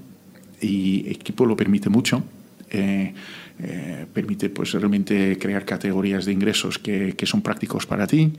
y 0.61 1.09
Equipo 1.09 1.45
lo 1.45 1.55
permite 1.55 1.89
mucho. 1.89 2.23
Eh, 3.59 3.87
eh, 3.87 4.05
permite 4.13 4.49
pues 4.49 4.71
realmente 4.73 5.37
crear 5.39 5.65
categorías 5.65 6.25
de 6.25 6.31
ingresos 6.31 6.77
que, 6.77 7.13
que, 7.15 7.25
son 7.25 7.41
prácticos 7.41 7.85
para 7.85 8.05
ti, 8.05 8.33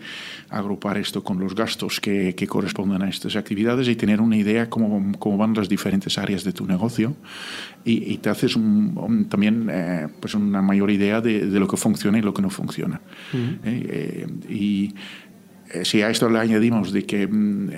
agrupar 0.51 0.99
esto 0.99 1.25
con 1.25 1.39
los 1.39 1.55
gastos 1.55 2.01
que, 2.01 2.35
que 2.35 2.47
corresponden 2.47 3.03
a 3.03 3.09
estas 3.09 3.35
actividades 3.37 3.89
y 3.89 3.97
tener 3.97 4.21
una 4.21 4.37
idea 4.37 4.69
cómo, 4.69 5.13
cómo 5.19 5.37
van 5.37 5.55
las 5.55 5.69
diferentes 5.69 6.19
áreas 6.19 6.45
de 6.45 6.53
tu 6.53 6.67
negocio 6.67 7.17
y, 7.85 8.13
y 8.13 8.19
te 8.19 8.31
haces 8.31 8.57
un, 8.57 8.93
un, 8.97 9.29
también 9.29 9.69
eh, 9.71 10.09
pues 10.21 10.35
una 10.35 10.63
mayor 10.63 10.91
idea 10.91 11.21
de, 11.21 11.47
de, 11.47 11.61
lo 11.61 11.67
que 11.67 11.77
funciona 11.77 12.19
y 12.19 12.23
lo 12.23 12.33
que 12.35 12.43
no 12.43 12.51
funciona. 12.51 13.01
Uh 13.33 13.37
-huh. 13.37 14.51
y 14.51 14.87
eh, 14.87 14.95
si 15.83 16.03
a 16.03 16.11
esto 16.11 16.29
le 16.29 16.39
añadimos 16.39 16.93
de 16.93 17.05
que 17.05 17.27
mm, 17.27 17.71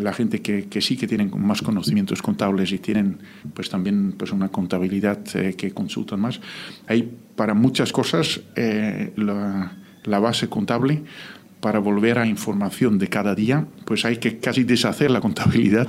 la 0.00 0.12
gente 0.12 0.42
que, 0.42 0.68
que, 0.68 0.80
sí 0.80 0.96
que 0.96 1.06
tienen 1.06 1.30
más 1.38 1.62
conocimientos 1.62 2.22
contables 2.22 2.72
y 2.72 2.78
tienen 2.78 3.18
pues 3.54 3.70
también 3.70 4.12
pues 4.12 4.32
una 4.32 4.48
contabilidad 4.48 5.20
eh, 5.34 5.54
que 5.54 5.70
consultan 5.70 6.20
más, 6.20 6.40
hay 6.86 7.08
para 7.36 7.54
muchas 7.54 7.92
cosas 7.92 8.40
eh, 8.56 9.12
la, 9.16 9.72
la, 10.04 10.18
base 10.18 10.48
contable 10.48 11.02
para 11.66 11.80
volver 11.80 12.16
a 12.20 12.26
información 12.28 12.96
de 12.96 13.08
cada 13.08 13.34
día, 13.34 13.66
pues 13.86 14.04
hay 14.04 14.18
que 14.18 14.38
casi 14.38 14.62
deshacer 14.62 15.10
la 15.10 15.20
contabilidad 15.20 15.88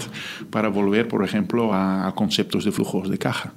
para 0.50 0.70
volver, 0.70 1.08
por 1.08 1.24
ejemplo, 1.24 1.72
a, 1.72 2.08
a 2.08 2.16
conceptos 2.16 2.66
de 2.66 2.72
flujos 2.72 3.12
de 3.12 3.20
caja. 3.20 3.54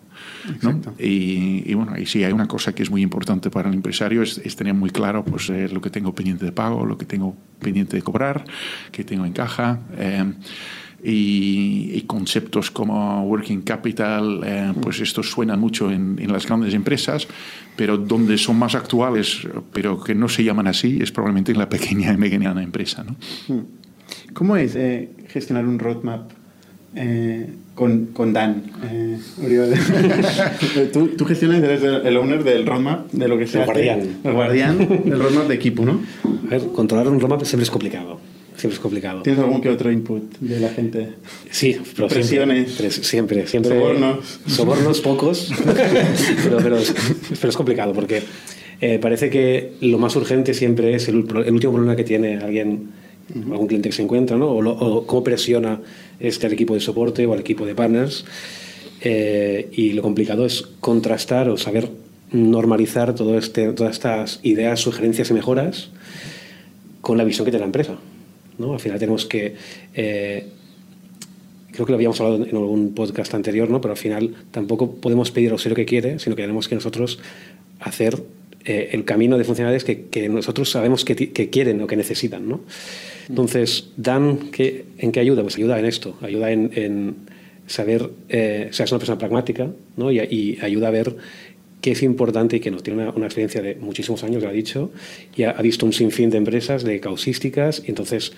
¿no? 0.61 0.79
Y, 0.99 1.63
y, 1.65 1.73
bueno, 1.73 1.99
y 1.99 2.05
sí, 2.05 2.23
hay 2.23 2.33
una 2.33 2.47
cosa 2.47 2.75
que 2.75 2.83
es 2.83 2.91
muy 2.91 3.01
importante 3.01 3.49
para 3.49 3.71
el 3.71 3.75
empresario, 3.75 4.21
es, 4.21 4.37
es 4.37 4.55
tener 4.55 4.75
muy 4.75 4.91
claro 4.91 5.25
pues, 5.25 5.49
eh, 5.49 5.71
lo 5.73 5.81
que 5.81 5.89
tengo 5.89 6.15
pendiente 6.15 6.45
de 6.45 6.53
pago, 6.53 6.85
lo 6.85 6.99
que 6.99 7.07
tengo 7.07 7.35
pendiente 7.59 7.97
de 7.97 8.03
cobrar, 8.03 8.45
que 8.93 9.03
tengo 9.03 9.25
en 9.25 9.33
caja. 9.33 9.79
Eh, 9.97 10.31
y, 11.03 11.93
y, 11.95 12.03
conceptos 12.03 12.71
como 12.71 13.25
working 13.25 13.63
capital, 13.63 14.41
eh, 14.45 14.73
pues 14.81 15.01
estos 15.01 15.31
suenan 15.31 15.59
mucho 15.59 15.91
en, 15.91 16.19
en, 16.21 16.33
las 16.33 16.47
grandes 16.47 16.75
empresas, 16.75 17.27
pero 17.77 17.97
donde 17.97 18.37
son 18.37 18.59
más 18.59 18.75
actuales, 18.75 19.47
pero 19.73 20.03
que 20.03 20.15
no 20.15 20.29
se 20.29 20.45
llaman 20.45 20.67
así, 20.67 20.99
es 21.01 21.11
probablemente 21.11 21.53
en 21.53 21.59
la 21.59 21.69
pequeña 21.69 22.13
y 22.13 22.17
mediana 22.17 22.63
empresa. 22.63 23.05
¿no? 23.05 23.17
¿Cómo 24.33 24.57
es 24.57 24.75
eh, 24.77 25.11
gestionar 25.29 25.67
un 25.67 25.79
roadmap 25.79 26.33
eh, 26.95 27.47
con, 27.75 28.07
con, 28.07 28.33
Dan. 28.33 28.65
Eh, 28.85 29.19
tú, 30.93 31.09
tú, 31.17 31.25
gestionas, 31.25 31.63
eres 31.63 31.83
el 31.83 32.17
owner 32.17 32.43
del 32.43 32.67
roadmap, 32.67 33.11
de 33.13 33.29
lo 33.29 33.39
que 33.39 33.47
sea. 33.47 33.61
El 33.61 33.67
guardián. 33.67 34.21
El 34.25 34.33
guardián 34.33 34.79
del 34.79 35.19
roadmap 35.21 35.47
de 35.47 35.55
equipo, 35.55 35.85
¿no? 35.85 36.01
A 36.25 36.51
ver, 36.51 36.67
controlar 36.75 37.09
un 37.09 37.21
roadmap 37.21 37.45
siempre 37.45 37.63
es 37.63 37.71
complicado. 37.71 38.19
Siempre 38.61 38.75
es 38.75 38.81
complicado. 38.81 39.23
¿Tienes 39.23 39.41
algún 39.41 39.63
que 39.63 39.71
otro 39.71 39.91
input 39.91 40.37
de 40.39 40.61
la 40.61 40.69
gente? 40.69 41.15
Sí, 41.51 41.79
pero 41.97 42.09
Presiones. 42.09 42.75
Siempre, 42.91 43.47
siempre. 43.47 43.75
Sobornos. 43.75 44.41
Sobornos 44.47 45.01
pocos, 45.01 45.51
pero, 46.45 46.59
pero, 46.59 46.77
pero, 47.41 47.49
es 47.49 47.57
complicado 47.57 47.95
porque 47.95 48.23
eh, 48.83 48.99
parece 49.01 49.31
que 49.31 49.73
lo 49.81 49.99
más 49.99 50.15
urgente 50.15 50.53
siempre 50.53 50.95
es 50.95 51.09
el, 51.09 51.25
el 51.47 51.55
último 51.55 51.73
problema 51.73 51.97
que 51.97 52.05
tiene 52.05 52.37
alguien 52.37 52.91
algún 53.35 53.67
cliente 53.67 53.89
que 53.89 53.95
se 53.95 54.03
encuentra, 54.03 54.37
¿no? 54.37 54.51
o, 54.51 55.07
cómo 55.07 55.25
presiona 55.25 55.81
este 56.19 56.47
al 56.47 56.53
equipo 56.53 56.75
de 56.75 56.81
soporte 56.81 57.25
o 57.25 57.33
al 57.33 57.41
equipo 57.41 57.65
de 57.65 57.75
partners. 57.75 58.27
Eh, 59.01 59.71
y 59.73 59.95
lo 59.95 60.03
complicado 60.03 60.45
es 60.45 60.69
contrastar 60.81 61.49
o 61.49 61.57
saber 61.57 61.89
normalizar 62.31 63.15
todo 63.15 63.39
este, 63.39 63.73
todas 63.73 63.93
estas 63.93 64.41
ideas, 64.43 64.81
sugerencias 64.81 65.31
y 65.31 65.35
mejoras 65.35 65.89
con 67.01 67.17
la 67.17 67.25
visión 67.25 67.47
que 67.47 67.53
tiene 67.53 67.61
la 67.63 67.69
empresa. 67.69 67.97
¿No? 68.61 68.75
Al 68.75 68.81
final 68.81 68.99
tenemos 68.99 69.27
que... 69.27 69.55
Eh, 69.95 70.47
creo 71.73 71.87
que 71.87 71.93
lo 71.93 71.97
habíamos 71.97 72.21
hablado 72.21 72.45
en 72.45 72.57
algún 72.57 72.95
podcast 72.95 73.33
anterior, 73.35 73.71
¿no? 73.71 73.81
pero 73.81 73.93
al 73.93 73.99
final 73.99 74.35
tampoco 74.51 74.97
podemos 74.97 75.31
pedir 75.31 75.53
al 75.53 75.59
lo 75.65 75.75
que 75.75 75.87
quiere, 75.87 76.19
sino 76.19 76.37
que 76.37 76.43
tenemos 76.43 76.69
que 76.69 76.75
nosotros 76.75 77.19
hacer 77.79 78.19
eh, 78.65 78.91
el 78.93 79.05
camino 79.05 79.39
de 79.39 79.45
funcionalidades 79.45 79.85
que, 79.85 80.07
que 80.09 80.29
nosotros 80.29 80.71
sabemos 80.71 81.05
que, 81.05 81.17
que, 81.17 81.49
quieren 81.49 81.81
o 81.81 81.87
que 81.87 81.97
necesitan. 81.97 82.47
¿no? 82.49 82.61
Entonces, 83.29 83.91
Dan, 83.97 84.51
¿qué, 84.51 84.85
¿en 84.99 85.13
qué 85.13 85.21
ayuda? 85.21 85.43
Pues 85.43 85.57
ayuda 85.57 85.79
en 85.79 85.87
esto, 85.87 86.19
ayuda 86.21 86.51
en, 86.51 87.17
saber, 87.67 88.11
eh, 88.29 88.67
o 88.69 88.73
sea, 88.73 88.85
es 88.85 88.93
una 88.93 88.99
persona 88.99 89.19
pragmática 89.19 89.71
¿no? 89.97 90.13
y, 90.13 90.59
ayuda 90.61 90.89
a 90.89 90.91
ver 90.91 91.17
qué 91.81 91.93
es 91.93 92.03
importante 92.03 92.57
y 92.57 92.61
que 92.61 92.71
no. 92.71 92.79
Tiene 92.79 93.09
una, 93.09 93.27
experiencia 93.27 93.63
de 93.63 93.77
muchísimos 93.77 94.23
años, 94.25 94.43
lo 94.43 94.49
ha 94.49 94.53
dicho, 94.53 94.91
y 95.37 95.45
ha, 95.45 95.53
visto 95.55 95.87
un 95.87 95.93
sinfín 95.93 96.31
de 96.31 96.39
empresas, 96.39 96.85
de 96.85 97.01
causísticas, 97.01 97.83
y 97.85 97.91
entonces 97.91 98.33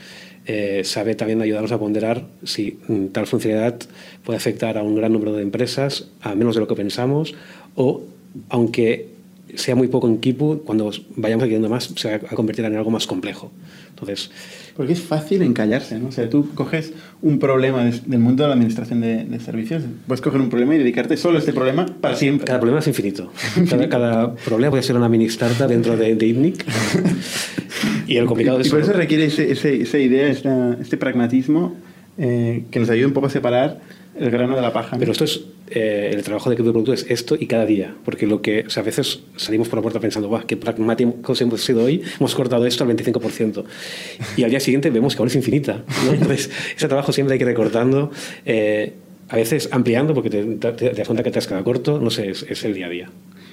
eh, 0.47 0.83
sabe 0.85 1.15
también 1.15 1.41
ayudarnos 1.43 1.73
a 1.73 1.79
ponderar 1.79 2.27
si 2.45 2.79
mm, 2.89 3.07
tal 3.07 3.27
funcionalidad 3.27 3.81
puede 4.25 4.37
afectar 4.37 4.79
a 4.79 4.83
un 4.83 4.95
gran 4.95 5.13
número 5.13 5.33
de 5.33 5.43
empresas, 5.43 6.09
a 6.21 6.35
menos 6.35 6.55
de 6.55 6.61
lo 6.61 6.69
que 6.69 6.75
pensamos, 6.75 7.35
o 7.75 8.03
aunque 8.49 9.09
sea 9.55 9.75
muy 9.75 9.89
poco 9.89 10.09
en 10.09 10.19
Kipu, 10.19 10.63
cuando 10.65 10.91
vayamos 11.17 11.43
adquiriendo 11.43 11.69
más, 11.69 11.93
se 11.97 12.19
va 12.19 12.29
a 12.29 12.35
convertir 12.35 12.65
en 12.65 12.77
algo 12.77 12.91
más 12.91 13.07
complejo. 13.07 13.51
Entonces, 13.91 14.31
porque 14.77 14.93
es 14.93 15.01
fácil 15.01 15.43
encallarse, 15.43 15.99
¿no? 15.99 16.09
O 16.09 16.13
sea, 16.13 16.29
tú 16.31 16.51
coges 16.55 16.93
un 17.21 17.39
problema 17.39 17.85
del 17.85 18.19
mundo 18.19 18.45
de 18.45 18.49
la 18.49 18.55
administración 18.55 19.01
de, 19.01 19.41
servicios, 19.41 19.83
puedes 20.07 20.21
coger 20.21 20.41
un 20.41 20.49
problema 20.49 20.75
y 20.75 20.79
dedicarte 20.79 21.17
solo 21.17 21.37
a 21.37 21.41
este 21.41 21.53
problema 21.53 21.87
para 22.01 22.17
siempre. 22.17 22.47
Cada 22.47 22.59
problema 22.61 22.81
es 22.81 22.87
infinito. 22.87 23.33
Cada, 23.91 24.35
problema 24.35 24.71
puede 24.71 24.83
ser 24.83 24.97
una 24.97 25.09
mini 25.09 25.27
startup 25.27 25.69
dentro 25.69 25.97
de, 25.97 26.15
de 26.15 26.27
ITNIC. 26.27 26.65
y 28.07 28.17
el 28.17 28.27
complicado 28.27 28.61
es... 28.61 28.67
Y 28.67 28.71
por 28.71 28.81
eso 28.81 28.93
requiere 28.93 29.27
ese, 29.27 29.51
esa 29.51 29.99
idea, 29.99 30.29
este 30.29 30.97
pragmatismo 30.97 31.77
eh, 32.19 32.65
que 32.71 32.79
nos 32.79 32.91
ayude 32.91 33.07
un 33.07 33.13
poco 33.13 33.27
a 33.27 33.31
separar 33.31 33.81
el 34.15 34.31
grano 34.31 34.55
de 34.55 34.63
la 34.63 34.73
paja. 34.73 34.97
Pero 34.99 35.13
esto 35.13 35.25
es, 35.25 35.45
eh, 35.71 36.11
el 36.13 36.23
trabajo 36.23 36.51
de 36.51 36.55
equipo 36.55 36.69
de 36.69 36.73
producto 36.73 36.93
es 36.93 37.07
esto 37.09 37.37
y 37.39 37.47
cada 37.47 37.65
día, 37.65 37.95
porque 38.05 38.27
lo 38.27 38.43
que, 38.43 38.65
o 38.67 38.71
sea, 38.71 38.83
a 38.83 38.87
veces 38.87 39.21
salimos 39.37 39.69
por 39.69 39.79
la 39.79 39.83
puerta 39.83 40.01
pensando, 40.01 40.29
¡guau, 40.29 40.47
qué 40.47 40.57
pragmáticos 40.57 41.41
hemos 41.41 41.63
sido 41.63 41.85
hoy! 41.85 42.03
Hemos 42.19 42.35
cortado 42.35 42.67
esto 42.67 42.85
al 42.85 42.91
25%. 42.91 43.65
Y 44.37 44.45
al 44.45 44.51
día 44.51 44.61
siguiente 44.61 44.91
vemos 44.91 45.15
que 45.15 45.23
ahora 45.23 45.31
es 45.31 45.37
infinita. 45.37 45.83
Entonces, 46.11 46.51
ese 46.77 46.89
trabajo 46.89 47.13
siempre 47.13 47.35
hay 47.35 47.39
que 47.39 47.45
ir 47.45 47.49
recortando, 47.49 48.11
eh, 48.45 48.95
a 49.29 49.37
veces 49.37 49.71
ampliando, 49.73 50.13
porque 50.15 50.31
te, 50.31 50.93
das 50.93 51.07
cuenta 51.07 51.23
que 51.23 51.31
te 51.31 51.39
has 51.39 51.47
quedado 51.47 51.65
corto, 51.65 51.99
no 51.99 52.11
sé, 52.11 52.31
es, 52.31 52.65
el 52.65 52.75
día 52.75 52.87
a 52.87 52.91
día. 52.91 53.11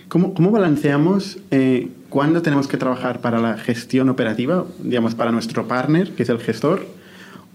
¿Cómo, 0.09 0.33
cómo 0.33 0.51
balanceamos 0.51 1.37
eh, 1.51 1.87
cuándo 2.09 2.41
tenemos 2.41 2.67
que 2.67 2.77
trabajar 2.77 3.21
para 3.21 3.39
la 3.39 3.57
gestión 3.57 4.09
operativa, 4.09 4.65
digamos, 4.79 5.15
para 5.15 5.31
nuestro 5.31 5.67
partner, 5.67 6.09
que 6.11 6.23
es 6.23 6.29
el 6.29 6.39
gestor, 6.39 6.85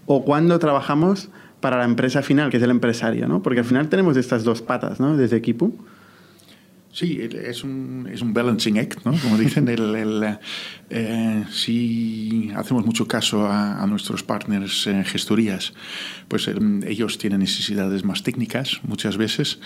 o 0.06 0.24
cuándo 0.24 0.58
trabajamos 0.58 1.28
para 1.64 1.78
la 1.78 1.86
empresa 1.86 2.20
final, 2.20 2.50
que 2.50 2.58
es 2.58 2.62
el 2.62 2.68
empresario, 2.68 3.26
¿no? 3.26 3.42
Porque 3.42 3.60
al 3.60 3.64
final 3.64 3.88
tenemos 3.88 4.18
estas 4.18 4.44
dos 4.44 4.60
patas, 4.60 5.00
¿no? 5.00 5.16
Desde 5.16 5.38
equipo. 5.38 5.72
Sí, 6.94 7.18
es 7.20 7.64
un, 7.64 8.08
es 8.12 8.22
un 8.22 8.32
balancing 8.32 8.78
act, 8.78 9.04
¿no? 9.04 9.18
Como 9.18 9.36
dicen, 9.36 9.66
el, 9.66 10.38
eh, 10.90 11.44
si 11.50 12.52
hacemos 12.54 12.86
mucho 12.86 13.08
caso 13.08 13.48
a, 13.50 13.84
nuestros 13.88 14.22
partners 14.22 14.86
en 14.86 15.04
gestorías, 15.04 15.72
pues 16.28 16.46
em, 16.46 16.84
ellos 16.84 17.18
tienen 17.18 17.40
necesidades 17.40 18.04
más 18.04 18.22
técnicas 18.22 18.80
muchas 18.84 19.16
veces 19.16 19.58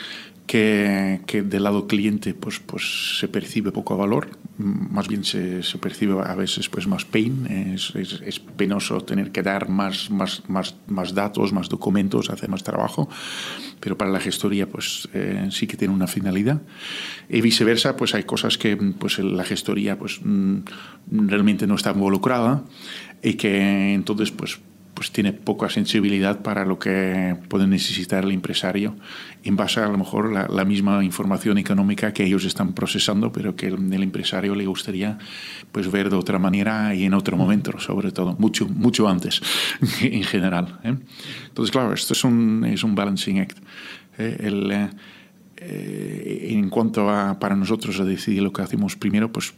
que, 0.46 1.20
que, 1.26 1.42
del 1.42 1.64
lado 1.64 1.86
cliente 1.86 2.32
pues, 2.32 2.60
pues 2.60 3.18
se 3.20 3.28
percibe 3.28 3.72
poco 3.72 3.98
valor, 3.98 4.30
más 4.56 5.06
bien 5.06 5.22
se, 5.22 5.62
se 5.62 5.76
percibe 5.76 6.22
a 6.24 6.34
veces 6.34 6.70
pues 6.70 6.86
más 6.86 7.04
pain, 7.04 7.46
es, 7.74 7.94
es, 7.94 8.40
penoso 8.40 9.02
tener 9.02 9.32
que 9.32 9.42
dar 9.42 9.68
más, 9.68 10.10
más, 10.10 10.42
más, 10.48 10.76
más 10.86 11.14
datos, 11.14 11.52
más 11.52 11.68
documentos, 11.68 12.30
hacer 12.30 12.48
más 12.48 12.62
trabajo, 12.62 13.10
pero 13.80 13.96
para 13.96 14.10
la 14.10 14.20
gestoría 14.20 14.68
pues 14.68 15.08
eh, 15.14 15.48
sí 15.50 15.66
que 15.66 15.76
tiene 15.76 15.94
una 15.94 16.06
finalidad. 16.06 16.62
Y 17.28 17.40
viceversa, 17.40 17.96
pues 17.96 18.14
hay 18.14 18.24
cosas 18.24 18.58
que 18.58 18.76
pues 18.76 19.18
la 19.18 19.44
gestoría 19.44 19.98
pues 19.98 20.20
mm, 20.22 20.58
realmente 21.10 21.66
no 21.66 21.74
está 21.74 21.92
involucrada 21.92 22.62
y 23.22 23.34
que 23.34 23.94
entonces 23.94 24.30
pues 24.30 24.60
pues 24.98 25.12
tiene 25.12 25.32
poca 25.32 25.70
sensibilidad 25.70 26.42
para 26.42 26.64
lo 26.64 26.80
que 26.80 27.36
puede 27.46 27.68
necesitar 27.68 28.24
el 28.24 28.32
empresario 28.32 28.96
en 29.44 29.54
base 29.54 29.78
a, 29.78 29.86
lo 29.86 29.96
mejor 29.96 30.32
la, 30.32 30.48
la, 30.48 30.64
misma 30.64 31.04
información 31.04 31.56
económica 31.56 32.12
que 32.12 32.24
ellos 32.24 32.44
están 32.44 32.72
procesando, 32.72 33.30
pero 33.30 33.54
que 33.54 33.68
el, 33.68 34.02
empresario 34.02 34.56
le 34.56 34.66
gustaría 34.66 35.16
pues 35.70 35.88
ver 35.88 36.10
de 36.10 36.16
otra 36.16 36.40
manera 36.40 36.96
y 36.96 37.04
en 37.04 37.14
otro 37.14 37.36
momento, 37.36 37.78
sobre 37.78 38.10
todo, 38.10 38.34
mucho, 38.40 38.66
mucho 38.66 39.06
antes 39.06 39.40
en 40.00 40.24
general. 40.24 40.80
¿eh? 40.82 40.96
Entonces, 41.46 41.70
claro, 41.70 41.92
esto 41.92 42.14
es 42.14 42.24
un, 42.24 42.64
es 42.64 42.82
un 42.82 42.96
balancing 42.96 43.38
act. 43.38 43.58
¿eh? 44.18 44.90
Eh, 45.60 46.48
en 46.50 46.70
cuanto 46.70 47.08
a 47.08 47.38
para 47.38 47.54
nosotros 47.54 48.00
a 48.00 48.04
decidir 48.04 48.42
lo 48.42 48.52
que 48.52 48.62
hacemos 48.62 48.96
primero, 48.96 49.30
pues 49.30 49.54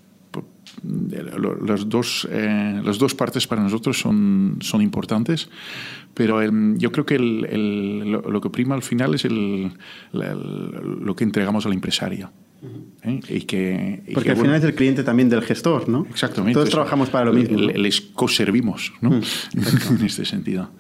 las 0.83 1.89
dos, 1.89 2.29
eh, 2.31 2.81
las 2.85 2.99
dos 2.99 3.15
partes 3.15 3.47
para 3.47 3.63
nosotros 3.63 3.99
son, 3.99 4.59
son 4.61 4.83
importantes, 4.83 5.49
pero 6.15 6.41
yo 6.77 6.93
creo 6.93 7.07
que 7.07 7.17
el, 7.17 8.11
lo, 8.11 8.41
que 8.41 8.51
prima 8.51 8.75
al 8.75 8.83
final 8.83 9.15
es 9.15 9.25
el, 9.25 9.73
lo 10.13 11.17
que 11.17 11.25
entregamos 11.25 11.67
al 11.67 11.73
empresario. 11.73 12.31
¿eh? 13.03 13.21
Y 13.29 13.41
que, 13.43 14.03
Porque 14.15 14.31
al 14.31 14.37
final 14.37 14.57
es 14.57 14.65
el 14.65 14.75
cliente 14.75 15.03
también 15.03 15.29
del 15.29 15.43
gestor, 15.43 15.89
¿no? 15.89 16.07
Exactamente. 16.11 16.55
Todos 16.55 16.71
trabajamos 16.71 17.09
para 17.11 17.27
lo 17.27 17.33
mismo. 17.33 17.59
Les 17.59 18.01
co-servimos, 18.01 18.93
¿no? 19.01 19.11
Mm, 19.11 19.23
en 19.99 20.05
este 20.05 20.25
sentido. 20.25 20.71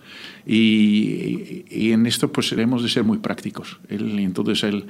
Y, 0.52 1.64
y, 1.70 1.92
en 1.92 2.06
esto 2.06 2.32
pues 2.32 2.50
hemos 2.50 2.82
de 2.82 2.88
ser 2.88 3.04
muy 3.04 3.18
prácticos. 3.18 3.78
Entonces 3.88 4.82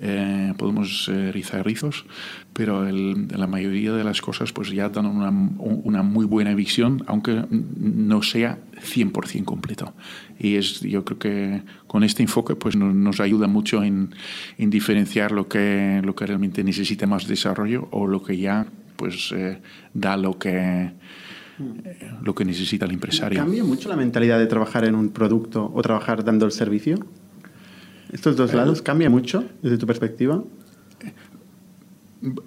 eh, 0.00 0.54
podemos 0.56 1.08
eh, 1.08 1.32
rizar 1.32 1.66
rizos, 1.66 2.04
pero 2.52 2.88
la 2.88 3.48
mayoría 3.48 3.92
de 3.94 4.04
las 4.04 4.20
cosas 4.22 4.52
pues 4.52 4.70
ya 4.70 4.90
dan 4.90 5.06
una, 5.06 5.30
una 5.58 6.04
muy 6.04 6.24
buena 6.24 6.54
visión, 6.54 7.02
aunque 7.08 7.44
no 7.50 8.22
sea 8.22 8.60
100% 8.76 9.44
completo. 9.44 9.92
Y 10.38 10.54
es, 10.54 10.82
yo 10.82 11.04
creo 11.04 11.18
que 11.18 11.62
con 11.88 12.04
este 12.04 12.22
enfoque 12.22 12.54
pues 12.54 12.76
nos, 12.76 13.18
ayuda 13.18 13.48
mucho 13.48 13.82
en, 13.82 14.14
en, 14.56 14.70
diferenciar 14.70 15.32
lo 15.32 15.48
que, 15.48 16.00
lo 16.04 16.14
que 16.14 16.26
realmente 16.26 16.62
necesita 16.62 17.08
más 17.08 17.26
desarrollo 17.26 17.88
o 17.90 18.06
lo 18.06 18.22
que 18.22 18.36
ya 18.36 18.68
pues 18.94 19.32
eh, 19.34 19.58
da 19.94 20.16
lo 20.16 20.38
que 20.38 20.92
lo 22.22 22.34
que 22.34 22.44
necesita 22.44 22.84
el 22.84 22.92
empresario. 22.92 23.40
¿Cambia 23.40 23.64
mucho 23.64 23.88
la 23.88 23.96
mentalidad 23.96 24.38
de 24.38 24.46
trabajar 24.46 24.84
en 24.84 24.94
un 24.94 25.10
producto 25.10 25.70
o 25.74 25.82
trabajar 25.82 26.24
dando 26.24 26.46
el 26.46 26.52
servicio? 26.52 26.98
¿Estos 28.12 28.36
dos 28.36 28.54
lados 28.54 28.82
cambia 28.82 29.10
mucho 29.10 29.44
desde 29.62 29.78
tu 29.78 29.86
perspectiva? 29.86 30.42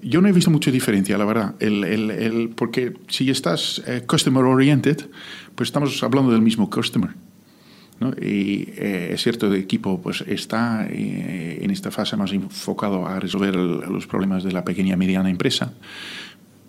Yo 0.01 0.21
no 0.21 0.27
he 0.27 0.31
visto 0.31 0.51
mucha 0.51 0.71
diferencia, 0.71 1.17
la 1.17 1.25
verdad. 1.25 1.55
El, 1.59 1.83
el, 1.83 2.11
el, 2.11 2.49
porque 2.49 2.93
si 3.07 3.29
estás 3.29 3.81
eh, 3.87 4.03
customer 4.05 4.43
oriented, 4.43 5.09
pues 5.55 5.69
estamos 5.69 6.01
hablando 6.03 6.31
del 6.31 6.41
mismo 6.41 6.69
customer. 6.69 7.11
¿no? 7.99 8.11
Y 8.19 8.67
eh, 8.75 9.11
es 9.13 9.21
cierto, 9.21 9.47
el 9.47 9.55
equipo 9.55 10.01
pues, 10.01 10.21
está 10.27 10.87
en 10.89 11.69
esta 11.69 11.91
fase 11.91 12.17
más 12.17 12.33
enfocado 12.33 13.05
a 13.05 13.19
resolver 13.19 13.55
los 13.55 14.07
problemas 14.07 14.43
de 14.43 14.51
la 14.51 14.65
pequeña 14.65 14.95
y 14.95 14.97
mediana 14.97 15.29
empresa, 15.29 15.73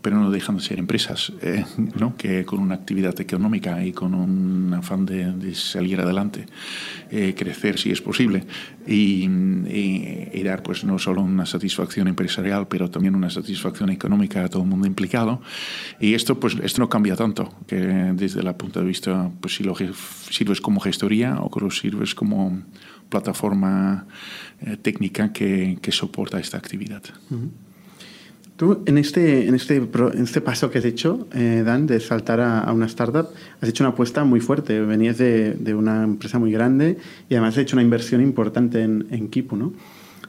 pero 0.03 0.19
no 0.19 0.31
dejan 0.31 0.57
de 0.57 0.62
ser 0.62 0.79
empresas, 0.79 1.33
eh, 1.41 1.65
¿no? 1.99 2.17
que 2.17 2.45
con 2.45 2.59
una 2.59 2.75
actividad 2.75 3.19
económica 3.21 3.85
y 3.85 3.93
con 3.93 4.15
un 4.15 4.75
afán 4.75 5.07
de, 5.07 5.55
salir 5.55 6.01
adelante, 6.01 6.47
eh, 7.11 7.35
crecer 7.37 7.79
si 7.79 7.91
es 7.91 8.01
posible 8.01 8.45
y, 8.87 9.25
y, 9.25 10.43
dar 10.43 10.62
pues 10.65 10.85
no 10.85 10.99
solo 10.99 11.23
una 11.23 11.47
satisfacción 11.47 12.09
empresarial, 12.09 12.67
pero 12.67 12.91
también 12.91 13.15
una 13.15 13.31
satisfacción 13.31 13.91
económica 13.91 14.45
a 14.45 14.49
todo 14.49 14.62
el 14.62 14.69
mundo 14.69 14.88
implicado. 14.88 15.41
Y 16.01 16.15
esto 16.15 16.41
pues 16.41 16.57
esto 16.62 16.81
no 16.81 16.88
cambia 16.88 17.15
tanto, 17.15 17.55
que 17.69 17.77
desde 17.77 18.41
el 18.41 18.55
punto 18.57 18.81
de 18.81 18.87
vista, 18.87 19.31
pues 19.41 19.55
si 19.55 19.62
lo 19.62 19.75
sirves 19.77 20.61
como 20.61 20.81
gestoría 20.81 21.41
o 21.41 21.51
que 21.51 21.61
lo 21.61 21.71
sirves 21.71 22.15
como 22.15 22.61
plataforma 23.09 24.07
eh, 24.61 24.77
técnica 24.77 25.33
que, 25.33 25.79
que, 25.81 25.93
soporta 25.93 26.41
esta 26.41 26.57
actividad. 26.57 27.03
Tú, 28.57 28.83
en 28.87 28.99
este, 28.99 29.49
en 29.49 29.55
este, 29.55 29.77
en 29.77 30.23
este 30.23 30.41
paso 30.41 30.71
que 30.71 30.79
has 30.79 30.85
hecho, 30.85 31.27
eh, 31.35 31.62
Dan, 31.65 31.87
de 31.87 31.99
saltar 32.01 32.41
a, 32.41 32.71
una 32.73 32.87
startup, 32.87 33.29
has 33.61 33.69
hecho 33.69 33.83
una 33.83 33.93
apuesta 33.93 34.25
muy 34.25 34.41
fuerte. 34.41 34.81
Venías 34.81 35.19
de, 35.19 35.55
de, 35.55 35.75
una 35.75 36.05
empresa 36.05 36.38
muy 36.38 36.53
grande 36.53 36.99
y 37.29 37.35
además 37.35 37.55
has 37.55 37.59
hecho 37.59 37.77
una 37.77 37.83
inversión 37.83 38.21
importante 38.21 38.83
en, 38.83 39.07
en 39.11 39.29
Kipu, 39.29 39.57
¿no? 39.57 39.73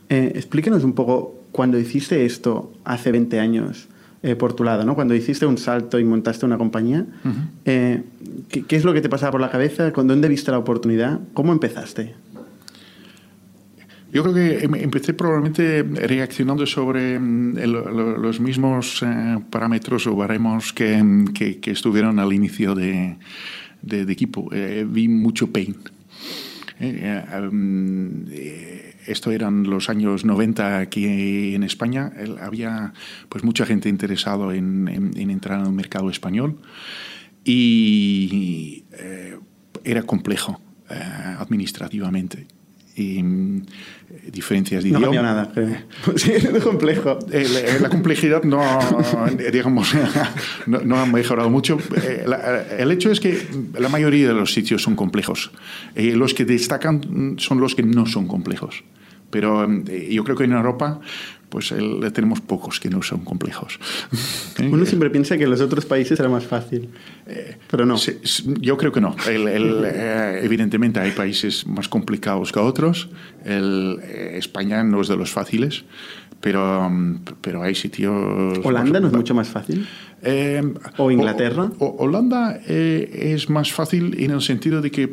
Eh, 0.09 0.31
explíquenos 0.35 0.83
un 0.83 0.93
poco, 0.93 1.43
cuando 1.51 1.77
hiciste 1.77 2.25
esto 2.25 2.73
hace 2.85 3.11
20 3.11 3.39
años, 3.39 3.87
eh, 4.21 4.35
por 4.35 4.53
tu 4.53 4.63
lado, 4.63 4.85
¿no? 4.85 4.95
Cuando 4.95 5.15
hiciste 5.15 5.45
un 5.45 5.57
salto 5.57 5.99
y 5.99 6.03
montaste 6.05 6.45
una 6.45 6.57
compañía, 6.57 7.05
¿qué, 7.65 8.03
¿qué, 8.49 8.75
es 8.75 8.85
lo 8.85 8.93
que 8.93 9.01
te 9.01 9.09
pasaba 9.09 9.33
por 9.33 9.41
la 9.41 9.51
cabeza? 9.51 9.91
¿Con 9.91 10.07
dónde 10.07 10.29
viste 10.29 10.49
la 10.49 10.59
oportunidad? 10.59 11.19
¿Cómo 11.33 11.51
empezaste? 11.51 12.15
Yo 14.13 14.21
creo 14.21 14.35
que 14.35 14.63
em, 14.63 14.75
empecé 14.75 15.15
probablemente 15.15 15.81
reaccionando 15.81 16.67
sobre 16.67 17.17
mm, 17.17 17.57
los 18.21 18.39
mismos 18.39 19.01
eh, 19.01 19.39
parámetros 19.49 20.05
o 20.05 20.15
baremos 20.15 20.71
que, 20.71 21.01
mm, 21.01 21.33
que, 21.33 21.59
que, 21.59 21.71
estuvieron 21.71 22.19
al 22.19 22.31
inicio 22.31 22.75
de, 22.75 23.17
de, 23.81 24.01
equipo. 24.11 24.49
Eh, 24.53 24.85
vi 24.87 25.07
mucho 25.07 25.51
pain. 25.51 25.75
Eh, 26.79 27.25
em, 27.33 28.25
esto 29.07 29.31
eran 29.31 29.63
los 29.63 29.89
años 29.89 30.25
90 30.25 30.77
aquí 30.77 31.55
en 31.55 31.63
España. 31.63 32.13
Había 32.39 32.93
pues 33.29 33.43
mucha 33.43 33.65
gente 33.65 33.89
interesada 33.89 34.55
en, 34.55 34.87
en, 35.17 35.29
entrar 35.31 35.59
en 35.59 35.65
el 35.65 35.73
mercado 35.73 36.11
español 36.11 36.59
y 37.43 38.85
era 39.83 40.03
complejo 40.03 40.61
administrativamente 40.87 42.47
y 42.95 43.23
mm, 43.23 43.65
diferencias 44.31 44.83
de 44.83 44.91
no 44.91 44.99
idioma. 44.99 45.15
No 45.15 45.21
nada, 45.23 45.51
Sí, 46.15 46.31
es 46.31 46.63
complejo. 46.63 47.17
Eh, 47.31 47.79
la, 47.81 47.89
complejidad 47.89 48.43
no, 48.43 48.61
digamos, 49.51 49.93
no, 50.67 50.97
ha 50.97 51.05
mejorado 51.05 51.49
mucho. 51.49 51.77
Eh, 52.03 52.25
el 52.77 52.91
hecho 52.91 53.11
es 53.11 53.19
que 53.19 53.45
la 53.77 53.89
mayoría 53.89 54.27
de 54.27 54.33
los 54.33 54.53
sitios 54.53 54.81
son 54.81 54.95
complejos. 54.95 55.51
eh, 55.95 56.15
los 56.15 56.33
que 56.33 56.45
destacan 56.45 57.35
son 57.37 57.59
los 57.59 57.75
que 57.75 57.83
no 57.83 58.05
son 58.05 58.27
complejos. 58.27 58.83
Pero 59.29 59.67
yo 59.87 60.23
creo 60.23 60.37
que 60.37 60.43
en 60.43 60.53
Europa 60.53 61.01
pues 61.53 61.71
el, 61.71 62.11
tenemos 62.13 62.41
pocos 62.41 62.79
que 62.79 62.89
no 62.89 63.03
son 63.03 63.19
complejos. 63.19 63.79
Uno 64.59 64.87
siempre 64.87 65.11
piensa 65.11 65.37
que 65.37 65.43
en 65.43 65.51
los 65.51 65.61
otros 65.61 65.85
países 65.85 66.19
era 66.19 66.27
más 66.27 66.47
fácil, 66.47 66.89
pero 67.69 67.85
no. 67.85 67.95
yo 68.59 68.75
creo 68.75 68.91
que 68.91 68.99
no. 68.99 69.15
Eh, 69.33 70.39
evidentemente 70.41 70.99
hay 70.99 71.11
países 71.11 71.67
más 71.67 71.87
complicados 71.87 72.51
que 72.51 72.59
otros. 72.59 73.09
El, 73.45 73.99
eh, 74.01 74.35
España 74.37 74.83
no 74.83 75.01
es 75.01 75.07
de 75.07 75.15
los 75.15 75.31
fáciles, 75.31 75.83
pero, 76.41 76.91
pero 77.41 77.61
hay 77.61 77.75
sitios... 77.75 78.59
¿Holanda 78.63 78.99
no 78.99 79.07
es 79.07 79.13
mucho 79.13 79.35
más 79.35 79.47
fácil? 79.47 79.87
Eh, 80.23 80.63
¿O 80.97 81.11
Inglaterra? 81.11 81.69
Holanda 81.77 82.59
es 82.65 83.49
más 83.49 83.71
fácil 83.71 84.15
en 84.17 84.31
el 84.31 84.41
sentido 84.41 84.81
de 84.81 84.89
que 84.89 85.07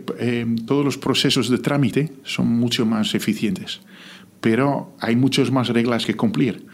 todos 0.67 0.85
los 0.85 0.97
procesos 0.97 1.51
de 1.51 1.59
trámite 1.59 2.13
son 2.25 2.47
mucho 2.47 2.87
más 2.87 3.15
eficientes 3.15 3.81
pero 4.41 4.95
hay 5.01 5.17
muchas 5.17 5.51
más 5.51 5.69
reglas 5.69 6.07
que 6.07 6.15
cumplir, 6.17 6.67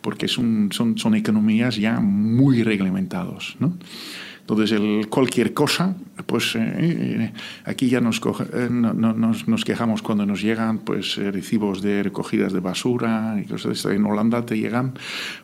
porque 0.00 0.28
son, 0.28 0.70
son, 0.72 0.98
son 0.98 1.14
economías 1.14 1.76
ya 1.76 2.00
muy 2.00 2.62
reglamentadas. 2.62 3.56
¿no? 3.58 3.76
Entonces, 4.44 4.72
el, 4.72 5.08
cualquier 5.08 5.54
cosa, 5.54 5.96
pues 6.26 6.54
eh, 6.54 6.60
eh, 6.60 7.32
aquí 7.64 7.88
ya 7.88 8.02
nos, 8.02 8.20
eh, 8.52 8.68
nos, 8.70 9.48
nos, 9.48 9.64
quejamos 9.64 10.02
cuando 10.02 10.26
nos 10.26 10.42
llegan 10.42 10.80
pues, 10.80 11.16
recibos 11.16 11.80
de 11.80 12.02
recogidas 12.02 12.52
de 12.52 12.60
basura 12.60 13.40
y 13.42 13.46
cosas 13.46 13.82
de. 13.82 13.94
En 13.94 14.04
Holanda 14.04 14.44
te 14.44 14.58
llegan 14.58 14.92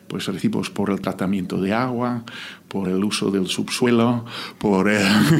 pues, 0.07 0.27
recibos 0.27 0.69
por 0.69 0.91
el 0.91 1.01
tratamiento 1.01 1.59
de 1.59 1.73
agua, 1.73 2.23
por 2.67 2.89
el 2.89 3.03
uso 3.03 3.31
del 3.31 3.47
subsuelo, 3.47 4.23
por, 4.59 4.87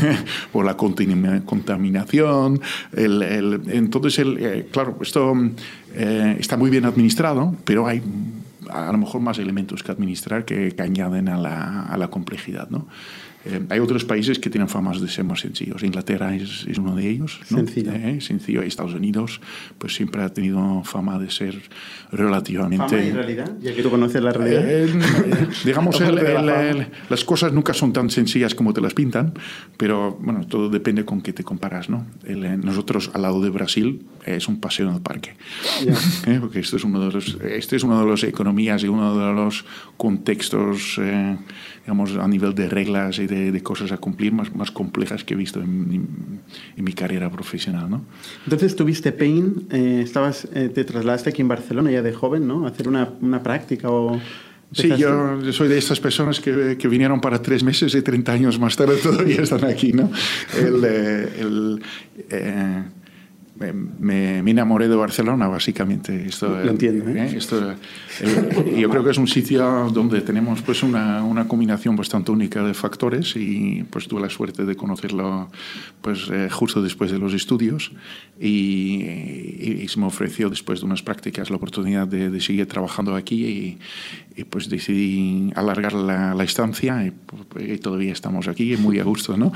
por 0.52 0.66
la 0.66 0.76
contaminación. 0.76 2.62
El, 2.94 3.22
el, 3.22 3.62
entonces, 3.68 4.18
el, 4.18 4.70
claro, 4.72 4.98
esto 5.02 5.36
está 5.94 6.58
muy 6.58 6.72
bien 6.72 6.86
administrado, 6.86 7.56
pero 7.64 7.86
hay 7.86 8.02
a 8.72 8.92
lo 8.92 8.98
mejor 8.98 9.22
más 9.22 9.38
elementos 9.38 9.84
que 9.84 9.92
administrar 9.92 10.46
que, 10.46 10.72
que 10.72 10.82
añaden 10.82 11.30
a 11.30 11.38
la, 11.38 11.84
a 11.84 11.98
la 11.98 12.08
complejidad. 12.08 12.70
¿no? 12.72 12.88
Eh, 13.44 13.60
hay 13.70 13.80
otros 13.80 14.06
países 14.06 14.38
que 14.38 14.50
tienen 14.50 14.70
famas 14.70 15.02
de 15.02 15.08
ser 15.08 15.24
más 15.24 15.40
sencillos. 15.40 15.82
Inglaterra 15.84 16.36
es, 16.36 16.66
es 16.68 16.78
uno 16.78 16.96
de 16.96 17.10
ellos. 17.10 17.40
¿no? 17.50 17.58
Sencillo. 17.58 17.92
Eh, 17.92 18.22
sencillo. 18.22 18.62
Estados 18.62 18.94
Unidos 18.94 19.42
pues 19.78 19.96
siempre 19.96 20.22
ha 20.22 20.30
tenido 20.30 20.84
fama 20.84 21.18
de 21.18 21.32
ser 21.32 21.62
relativamente... 22.12 22.86
¿Fama 22.88 23.04
y 23.04 23.12
realidad? 23.12 23.58
Ya 23.62 23.74
que 23.74 23.82
tú 23.82 23.90
conoces 23.90 24.22
la 24.22 24.32
realidad. 24.32 24.64
Eh, 24.64 25.48
digamos, 25.66 26.00
el, 26.02 26.18
el, 26.20 26.88
las 27.10 27.24
cosas 27.26 27.52
nunca 27.52 27.74
son 27.74 27.94
tan 27.94 28.10
sencillas 28.10 28.54
como 28.54 28.74
te 28.74 28.82
las 28.82 28.94
pintan, 28.94 29.34
pero 29.78 30.18
bueno, 30.22 30.46
todo 30.48 30.70
depende 30.70 31.04
con 31.04 31.22
qué 31.22 31.34
te 31.34 31.44
comparas. 31.44 31.90
¿no? 31.90 32.06
nosotros 32.64 33.10
al 33.14 33.24
lado 33.24 33.42
de 33.42 33.50
Brasil 33.50 34.06
es 34.26 34.48
un 34.48 34.60
paseo 34.60 34.90
en 34.90 34.96
el 34.96 35.02
parque. 35.02 35.36
Yeah. 35.84 36.40
Porque 36.42 36.60
esto 36.60 36.78
es 36.78 36.84
uno 36.84 37.00
de 37.06 37.12
los, 37.12 37.38
este 37.44 37.76
es 37.76 37.84
uno 37.84 38.04
de 38.04 38.10
las 38.10 38.24
economías 38.24 38.84
y 38.84 38.88
uno 38.88 39.18
de 39.18 39.34
los 39.34 39.66
contextos 39.98 41.00
digamos, 41.82 42.16
a 42.16 42.28
nivel 42.28 42.54
de 42.54 42.70
reglas 42.70 43.18
y 43.20 43.28
de, 43.28 43.52
de 43.52 43.64
cosas 43.64 43.92
a 43.92 43.98
cumplir 43.98 44.32
más, 44.32 44.56
más, 44.56 44.72
complejas 44.72 45.24
que 45.24 45.34
he 45.34 45.38
visto 45.38 45.60
en, 45.62 46.40
en, 46.78 46.84
mi 46.84 46.94
carrera 46.94 47.30
profesional. 47.30 47.90
¿no? 47.90 48.02
Entonces 48.44 48.76
tuviste 48.76 49.12
Pain, 49.12 49.68
eh, 49.72 50.02
estabas, 50.04 50.48
eh, 50.54 50.70
te 50.70 50.84
trasladaste 50.84 51.30
aquí 51.30 51.42
en 51.42 51.48
Barcelona 51.48 51.92
ya 51.92 52.02
de 52.02 52.14
joven, 52.14 52.48
¿no? 52.48 52.66
A 52.66 52.70
hacer 52.70 52.88
una, 52.88 53.10
una 53.22 53.42
práctica 53.42 53.90
o... 53.90 54.20
Sí, 54.74 54.88
yo, 54.96 55.42
yo, 55.42 55.52
soy 55.52 55.68
de 55.68 55.78
estas 55.78 56.00
personas 56.00 56.40
que, 56.40 56.78
que, 56.80 56.88
vinieron 56.88 57.20
para 57.20 57.42
tres 57.42 57.62
meses 57.62 57.94
y 57.94 58.02
30 58.02 58.32
años 58.32 58.58
más 58.58 58.78
tarde 58.78 58.96
todavía 59.04 59.42
están 59.42 59.66
aquí, 59.66 59.92
¿no? 59.92 60.10
El, 60.58 60.82
eh, 60.86 61.30
el, 61.40 61.82
eh, 62.30 62.84
me, 63.70 64.42
me, 64.42 64.52
enamoré 64.52 64.88
de 64.88 64.96
Barcelona, 64.96 65.48
básicamente. 65.48 66.26
Esto, 66.26 66.50
Lo 66.50 66.72
entiendo. 66.72 67.10
¿eh? 67.10 67.28
¿eh? 67.28 67.38
Esto, 67.38 67.72
eh, 67.72 68.78
yo 68.80 68.90
creo 68.90 69.04
que 69.04 69.12
es 69.12 69.18
un 69.18 69.28
sitio 69.28 69.90
donde 69.94 70.22
tenemos 70.22 70.62
pues, 70.62 70.84
una, 70.84 71.24
una, 71.24 71.48
combinación 71.48 71.96
bastante 71.96 72.32
única 72.32 72.64
de 72.64 72.74
factores 72.74 73.36
y 73.36 73.84
pues 73.90 74.08
tuve 74.08 74.22
la 74.22 74.30
suerte 74.30 74.66
de 74.66 74.76
conocerlo 74.76 75.50
pues, 76.02 76.30
eh, 76.32 76.50
justo 76.52 76.82
después 76.82 77.12
de 77.12 77.20
los 77.20 77.34
estudios 77.34 77.92
y, 78.40 79.04
y, 79.04 79.80
y, 79.84 79.88
se 79.88 80.00
me 80.00 80.06
ofreció 80.06 80.50
después 80.50 80.80
de 80.80 80.86
unas 80.86 81.02
prácticas 81.02 81.50
la 81.50 81.58
oportunidad 81.58 82.08
de, 82.08 82.30
de 82.30 82.42
seguir 82.42 82.66
trabajando 82.68 83.16
aquí 83.16 83.46
y, 83.46 83.78
y, 84.36 84.44
pues 84.46 84.70
decidí 84.70 85.52
alargar 85.56 85.94
la, 85.94 86.34
la 86.34 86.44
estancia 86.44 87.06
y, 87.06 87.14
y, 87.60 87.78
todavía 87.78 88.14
estamos 88.14 88.48
aquí 88.48 88.78
muy 88.78 89.00
a 89.00 89.04
gusto, 89.04 89.38
¿no? 89.38 89.52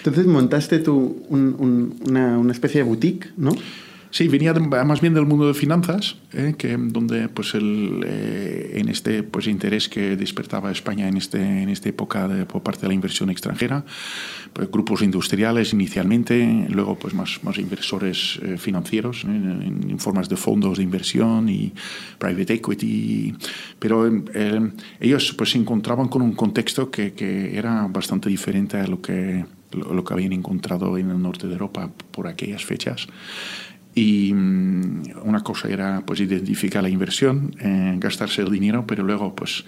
Entonces 0.00 0.26
montaste 0.26 0.78
tú 0.78 1.22
un, 1.28 1.54
un, 1.58 1.94
una, 2.08 2.38
una, 2.38 2.49
especie 2.52 2.82
de 2.82 2.88
boutique, 2.88 3.28
¿no? 3.36 3.52
Sí, 4.12 4.26
venía 4.26 4.52
de, 4.52 4.60
más 4.60 5.00
bien 5.00 5.14
del 5.14 5.24
mundo 5.24 5.46
de 5.46 5.54
finanzas, 5.54 6.16
eh, 6.32 6.54
que, 6.58 6.76
donde 6.76 7.28
pues 7.28 7.54
el, 7.54 8.04
eh, 8.04 8.72
en 8.74 8.88
este 8.88 9.22
pues, 9.22 9.46
interés 9.46 9.88
que 9.88 10.16
despertaba 10.16 10.72
España 10.72 11.06
en, 11.06 11.16
este, 11.16 11.38
en 11.40 11.68
esta 11.68 11.90
época 11.90 12.26
de, 12.26 12.44
por 12.44 12.60
parte 12.60 12.82
de 12.82 12.88
la 12.88 12.94
inversión 12.94 13.30
extranjera, 13.30 13.84
pues, 14.52 14.68
grupos 14.68 15.02
industriales 15.02 15.72
inicialmente, 15.72 16.66
luego 16.70 16.98
pues, 16.98 17.14
más, 17.14 17.38
más 17.44 17.56
inversores 17.58 18.40
eh, 18.42 18.58
financieros 18.58 19.22
en, 19.22 19.86
en, 19.88 19.98
formas 20.00 20.28
de 20.28 20.36
fondos 20.36 20.78
de 20.78 20.82
inversión 20.82 21.48
y 21.48 21.72
private 22.18 22.54
equity, 22.54 23.34
pero 23.78 24.10
ellos 24.98 25.34
pues, 25.38 25.50
se 25.50 25.58
encontraban 25.58 26.08
con 26.08 26.22
un 26.22 26.32
contexto 26.32 26.90
que, 26.90 27.12
que 27.12 27.56
era 27.56 27.86
bastante 27.86 28.28
diferente 28.28 28.76
a 28.76 28.88
lo 28.88 29.00
que 29.00 29.44
lo, 29.72 29.94
lo, 29.94 30.04
que 30.04 30.14
habían 30.14 30.32
encontrado 30.32 30.96
en 30.98 31.10
el 31.10 31.20
norte 31.20 31.46
de 31.46 31.54
Europa 31.54 31.90
por 32.12 32.26
aquellas 32.26 32.64
fechas. 32.64 33.08
Y 33.94 34.32
um, 34.32 35.02
una 35.24 35.42
cosa 35.42 35.68
era 35.68 36.02
pues 36.06 36.20
identificar 36.20 36.82
la 36.82 36.88
inversión, 36.88 37.54
eh, 37.60 37.96
gastarse 37.98 38.42
el 38.42 38.50
dinero, 38.50 38.86
pero 38.86 39.02
luego 39.02 39.34
pues 39.34 39.64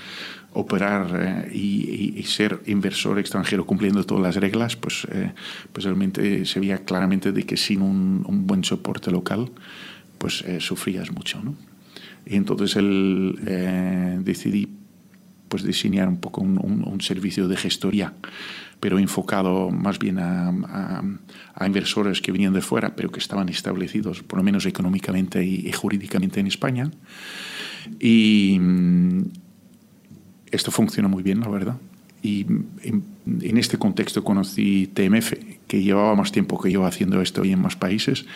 operar 0.54 1.46
eh, 1.48 1.50
y, 1.52 2.14
y, 2.16 2.22
ser 2.24 2.60
inversor 2.66 3.18
extranjero 3.18 3.66
cumpliendo 3.66 4.04
todas 4.04 4.22
las 4.22 4.36
reglas, 4.36 4.76
pues, 4.76 5.06
eh, 5.10 5.32
pues 5.72 5.84
realmente 5.84 6.44
se 6.44 6.60
veía 6.60 6.84
claramente 6.84 7.32
de 7.32 7.44
que 7.44 7.56
sin 7.56 7.82
un, 7.82 8.24
un 8.26 8.46
buen 8.46 8.62
soporte 8.62 9.10
local, 9.10 9.50
pues 10.18 10.44
sufrías 10.60 11.10
mucho. 11.10 11.40
¿no? 11.42 11.56
Y 12.24 12.36
entonces 12.36 12.76
él 12.76 14.20
decidí 14.24 14.68
pues 15.48 15.64
diseñar 15.64 16.06
un 16.08 16.18
poco 16.18 16.42
un, 16.42 16.58
un, 16.58 17.00
servicio 17.00 17.48
de 17.48 17.56
gestoría, 17.56 18.14
pero 18.82 18.98
enfocado 18.98 19.70
más 19.70 20.00
bien 20.00 20.18
a, 20.18 20.48
a, 20.48 21.04
a, 21.54 21.66
inversores 21.68 22.20
que 22.20 22.32
venían 22.32 22.52
de 22.52 22.62
fuera, 22.62 22.96
pero 22.96 23.12
que 23.12 23.20
estaban 23.20 23.48
establecidos, 23.48 24.24
por 24.24 24.38
lo 24.38 24.42
menos 24.42 24.66
económicamente 24.66 25.44
y, 25.44 25.68
y 25.68 25.70
jurídicamente 25.70 26.40
en 26.40 26.48
España. 26.48 26.90
Y 28.00 28.58
mm, 28.60 29.22
esto 30.50 30.72
funcionó 30.72 31.08
muy 31.08 31.22
bien, 31.22 31.38
la 31.38 31.48
verdad. 31.48 31.76
Y 32.24 32.40
en, 32.82 33.04
en, 33.40 33.56
este 33.56 33.78
contexto 33.78 34.24
conocí 34.24 34.90
TMF, 34.92 35.34
que 35.68 35.80
llevaba 35.80 36.16
más 36.16 36.32
tiempo 36.32 36.60
que 36.60 36.72
yo 36.72 36.84
haciendo 36.84 37.22
esto 37.22 37.44
y 37.44 37.52
en 37.52 37.62
más 37.62 37.76
países. 37.76 38.26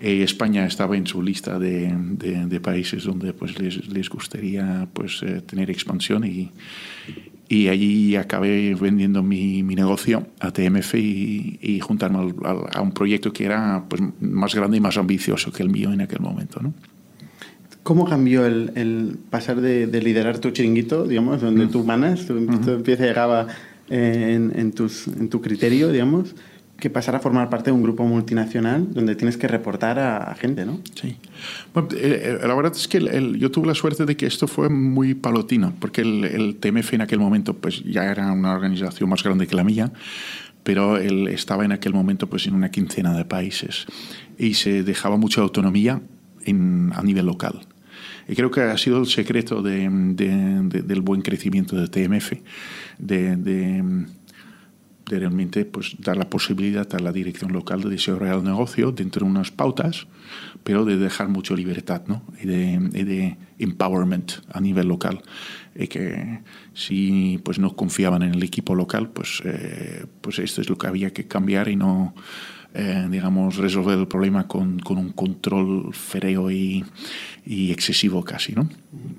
Eh, 0.00 0.22
España 0.22 0.64
estaba 0.64 0.96
en 0.96 1.06
su 1.06 1.22
lista 1.22 1.58
de, 1.58 1.94
de, 1.94 2.46
de 2.46 2.60
países 2.60 3.04
donde 3.04 3.34
pues, 3.34 3.58
les, 3.58 3.86
les 3.88 4.08
gustaría 4.08 4.88
pues, 4.94 5.22
eh, 5.22 5.42
tener 5.42 5.70
expansión 5.70 6.24
y, 6.24 6.50
y 7.48 7.68
allí 7.68 8.16
acabé 8.16 8.74
vendiendo 8.74 9.22
mi, 9.22 9.62
mi 9.62 9.74
negocio 9.74 10.26
a 10.40 10.50
TMF 10.50 10.94
y, 10.94 11.58
y 11.60 11.80
juntarme 11.80 12.18
al, 12.18 12.34
a 12.72 12.80
un 12.80 12.92
proyecto 12.92 13.32
que 13.32 13.44
era 13.44 13.84
pues, 13.88 14.02
más 14.20 14.54
grande 14.54 14.78
y 14.78 14.80
más 14.80 14.96
ambicioso 14.96 15.52
que 15.52 15.62
el 15.62 15.68
mío 15.68 15.92
en 15.92 16.00
aquel 16.00 16.20
momento. 16.20 16.60
¿no? 16.60 16.72
¿Cómo 17.82 18.06
cambió 18.06 18.46
el, 18.46 18.72
el 18.76 19.18
pasar 19.28 19.60
de, 19.60 19.86
de, 19.86 20.00
liderar 20.00 20.38
tu 20.38 20.50
chiringuito, 20.50 21.06
digamos, 21.06 21.42
donde 21.42 21.66
mm. 21.66 21.70
tú 21.70 21.84
manas, 21.84 22.26
tú, 22.26 22.32
mm. 22.32 22.64
tú 22.64 22.70
empiezas 22.70 23.06
llegaba 23.06 23.46
eh, 23.90 24.32
en, 24.34 24.58
en, 24.58 24.72
tus, 24.72 25.06
en 25.08 25.28
tu 25.28 25.42
criterio, 25.42 25.92
digamos, 25.92 26.34
que 26.78 26.90
pasar 26.90 27.14
a 27.14 27.20
formar 27.20 27.48
parte 27.50 27.70
de 27.70 27.72
un 27.72 27.82
grupo 27.82 28.04
multinacional 28.04 28.92
donde 28.92 29.14
tienes 29.14 29.36
que 29.36 29.48
reportar 29.48 29.98
a, 29.98 30.18
a 30.18 30.34
gente, 30.34 30.66
¿no? 30.66 30.80
Sí. 30.94 31.16
Bueno, 31.72 31.88
eh, 31.96 32.38
la 32.42 32.54
verdad 32.54 32.72
es 32.74 32.88
que 32.88 32.98
el, 32.98 33.08
el, 33.08 33.38
yo 33.38 33.50
tuve 33.50 33.66
la 33.66 33.74
suerte 33.74 34.04
de 34.04 34.16
que 34.16 34.26
esto 34.26 34.46
fue 34.46 34.68
muy 34.68 35.14
palotino, 35.14 35.72
porque 35.78 36.00
el, 36.00 36.24
el, 36.24 36.56
TMF 36.56 36.94
en 36.94 37.02
aquel 37.02 37.20
momento 37.20 37.54
pues 37.54 37.82
ya 37.84 38.04
era 38.04 38.30
una 38.32 38.52
organización 38.52 39.08
más 39.08 39.22
grande 39.22 39.46
que 39.46 39.54
la 39.54 39.64
mía, 39.64 39.92
pero 40.62 40.96
él 40.96 41.28
estaba 41.28 41.64
en 41.64 41.72
aquel 41.72 41.92
momento 41.92 42.28
pues 42.28 42.46
en 42.46 42.54
una 42.54 42.70
quincena 42.70 43.16
de 43.16 43.24
países 43.24 43.86
y 44.38 44.54
se 44.54 44.82
dejaba 44.82 45.16
mucha 45.16 45.42
autonomía 45.42 46.00
en, 46.44 46.92
a 46.94 47.02
nivel 47.02 47.26
local. 47.26 47.60
Y 48.28 48.34
creo 48.34 48.50
que 48.50 48.62
ha 48.62 48.78
sido 48.78 48.98
el 48.98 49.06
secreto 49.06 49.62
de, 49.62 49.88
de, 49.88 50.60
de, 50.64 50.82
del 50.82 51.02
buen 51.02 51.22
crecimiento 51.22 51.76
de 51.76 51.88
TMF, 51.88 52.32
de, 52.98 54.06
de 55.06 55.18
realmente 55.18 55.64
pues, 55.64 55.96
dar 55.98 56.16
la 56.16 56.28
posibilidad 56.30 56.86
a 56.94 56.98
la 56.98 57.12
dirección 57.12 57.52
local 57.52 57.82
de 57.82 57.90
desarrollar 57.90 58.36
el 58.36 58.44
negocio 58.44 58.92
dentro 58.92 59.24
de 59.24 59.30
unas 59.30 59.50
pautas, 59.50 60.06
pero 60.62 60.84
de 60.84 60.96
dejar 60.96 61.28
mucha 61.28 61.54
libertad 61.54 62.02
¿no? 62.06 62.22
y, 62.40 62.46
de, 62.46 62.90
y 62.92 63.02
de 63.04 63.36
empowerment 63.58 64.32
a 64.52 64.60
nivel 64.60 64.88
local. 64.88 65.22
Y 65.74 65.88
que 65.88 66.40
si 66.72 67.40
pues, 67.44 67.58
no 67.58 67.76
confiaban 67.76 68.22
en 68.22 68.34
el 68.34 68.42
equipo 68.42 68.74
local, 68.74 69.10
pues, 69.10 69.42
eh, 69.44 70.06
pues 70.20 70.38
esto 70.38 70.60
es 70.60 70.68
lo 70.68 70.78
que 70.78 70.86
había 70.86 71.12
que 71.12 71.26
cambiar 71.26 71.68
y 71.68 71.76
no 71.76 72.14
eh, 72.76 73.06
digamos, 73.08 73.56
resolver 73.58 73.96
el 73.96 74.08
problema 74.08 74.48
con, 74.48 74.80
con 74.80 74.98
un 74.98 75.10
control 75.10 75.94
férreo 75.94 76.50
y, 76.50 76.84
y, 77.46 77.70
excesivo 77.70 78.24
casi, 78.24 78.52
¿no? 78.52 78.68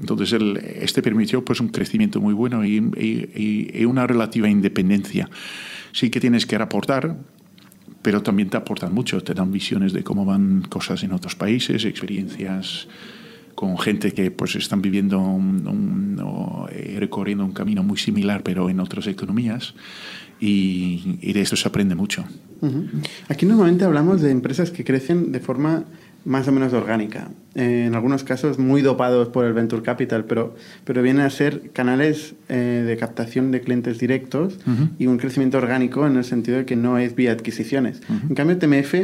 Entonces, 0.01 0.33
el, 0.33 0.57
este 0.57 1.01
permitió 1.01 1.45
pues, 1.45 1.61
un 1.61 1.69
crecimiento 1.69 2.19
muy 2.19 2.33
bueno 2.33 2.65
y, 2.65 2.79
y, 2.97 3.71
y, 3.73 3.85
una 3.85 4.05
relativa 4.05 4.49
independencia. 4.49 5.29
Sí 5.95 6.09
que 6.09 6.19
tienes 6.19 6.45
que 6.45 6.57
aportar, 6.57 7.15
pero 8.01 8.21
también 8.21 8.49
te 8.49 8.57
aportan 8.57 8.93
mucho, 8.93 9.23
te 9.23 9.33
dan 9.33 9.49
visiones 9.49 9.93
de 9.93 10.03
cómo 10.03 10.25
van 10.25 10.63
cosas 10.63 11.01
en 11.03 11.13
otros 11.13 11.37
países, 11.37 11.85
experiencias 11.85 12.89
con 13.55 13.77
gente 13.77 14.11
que 14.11 14.29
pues 14.29 14.57
están 14.57 14.81
viviendo 14.81 15.21
un, 15.21 16.19
o, 16.21 16.67
eh, 16.69 16.97
recorriendo 16.99 17.45
un 17.45 17.53
camino 17.53 17.81
muy 17.81 17.97
similar 17.97 18.43
pero 18.43 18.69
en 18.69 18.81
otras 18.81 19.07
economías. 19.07 19.73
Y, 20.37 21.31
de 21.31 21.39
esto 21.39 21.55
se 21.55 21.65
aprende 21.69 21.95
mucho. 21.95 22.25
Aquí 23.29 23.45
normalmente 23.45 23.85
hablamos 23.85 24.21
de 24.21 24.31
empresas 24.31 24.71
que 24.71 24.83
crecen 24.83 25.31
de 25.31 25.39
forma 25.39 25.85
más 26.25 26.47
o 26.47 26.51
menos 26.51 26.73
orgánica, 26.73 27.29
eh, 27.53 27.85
en 27.87 27.95
algunos 27.95 28.23
casos 28.23 28.57
muy 28.59 28.81
dopados 28.81 29.29
por 29.29 29.45
el 29.45 29.53
venture 29.53 29.83
capital, 29.83 30.25
pero, 30.25 30.55
pero 30.83 31.01
vienen 31.01 31.23
a 31.25 31.29
ser 31.29 31.71
canales 31.71 32.33
eh, 32.49 32.83
de 32.85 32.97
captación 32.97 33.51
de 33.51 33.61
clientes 33.61 33.99
directos 33.99 34.57
uh 34.65 34.71
-huh. 34.71 34.89
y 34.97 35.07
un 35.07 35.17
crecimiento 35.17 35.57
orgánico 35.59 36.05
en 36.07 36.17
el 36.17 36.23
sentido 36.23 36.57
de 36.57 36.65
que 36.65 36.75
no 36.75 36.97
es 36.97 37.15
vía 37.15 37.31
adquisiciones. 37.31 38.01
Uh 38.09 38.13
-huh. 38.13 38.29
En 38.29 38.35
cambio, 38.35 38.57
TMF 38.57 38.95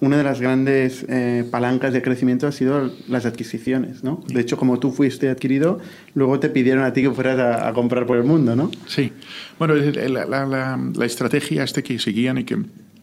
una 0.00 0.18
de 0.18 0.24
las 0.24 0.40
grandes 0.40 1.06
eh, 1.08 1.44
palancas 1.50 1.92
de 1.92 2.02
crecimiento 2.02 2.46
ha 2.46 2.52
sido 2.52 2.92
las 3.08 3.24
adquisiciones, 3.24 4.04
¿no? 4.04 4.22
De 4.28 4.40
hecho, 4.40 4.56
como 4.58 4.78
tú 4.78 4.92
fuiste 4.92 5.30
adquirido, 5.30 5.78
luego 6.14 6.38
te 6.38 6.50
pidieron 6.50 6.84
a 6.84 6.92
ti 6.92 7.02
que 7.02 7.10
fueras 7.10 7.38
a, 7.38 7.68
a 7.68 7.72
comprar 7.72 8.04
por 8.04 8.18
el 8.18 8.24
mundo, 8.24 8.54
¿no? 8.56 8.70
Sí. 8.86 9.12
Bueno, 9.58 9.74
la, 9.74 10.26
la, 10.26 10.46
la, 10.46 10.78
la 10.94 11.06
estrategia 11.06 11.64
este 11.64 11.82
que 11.82 11.98
seguían 11.98 12.36
y 12.38 12.44
que 12.44 12.58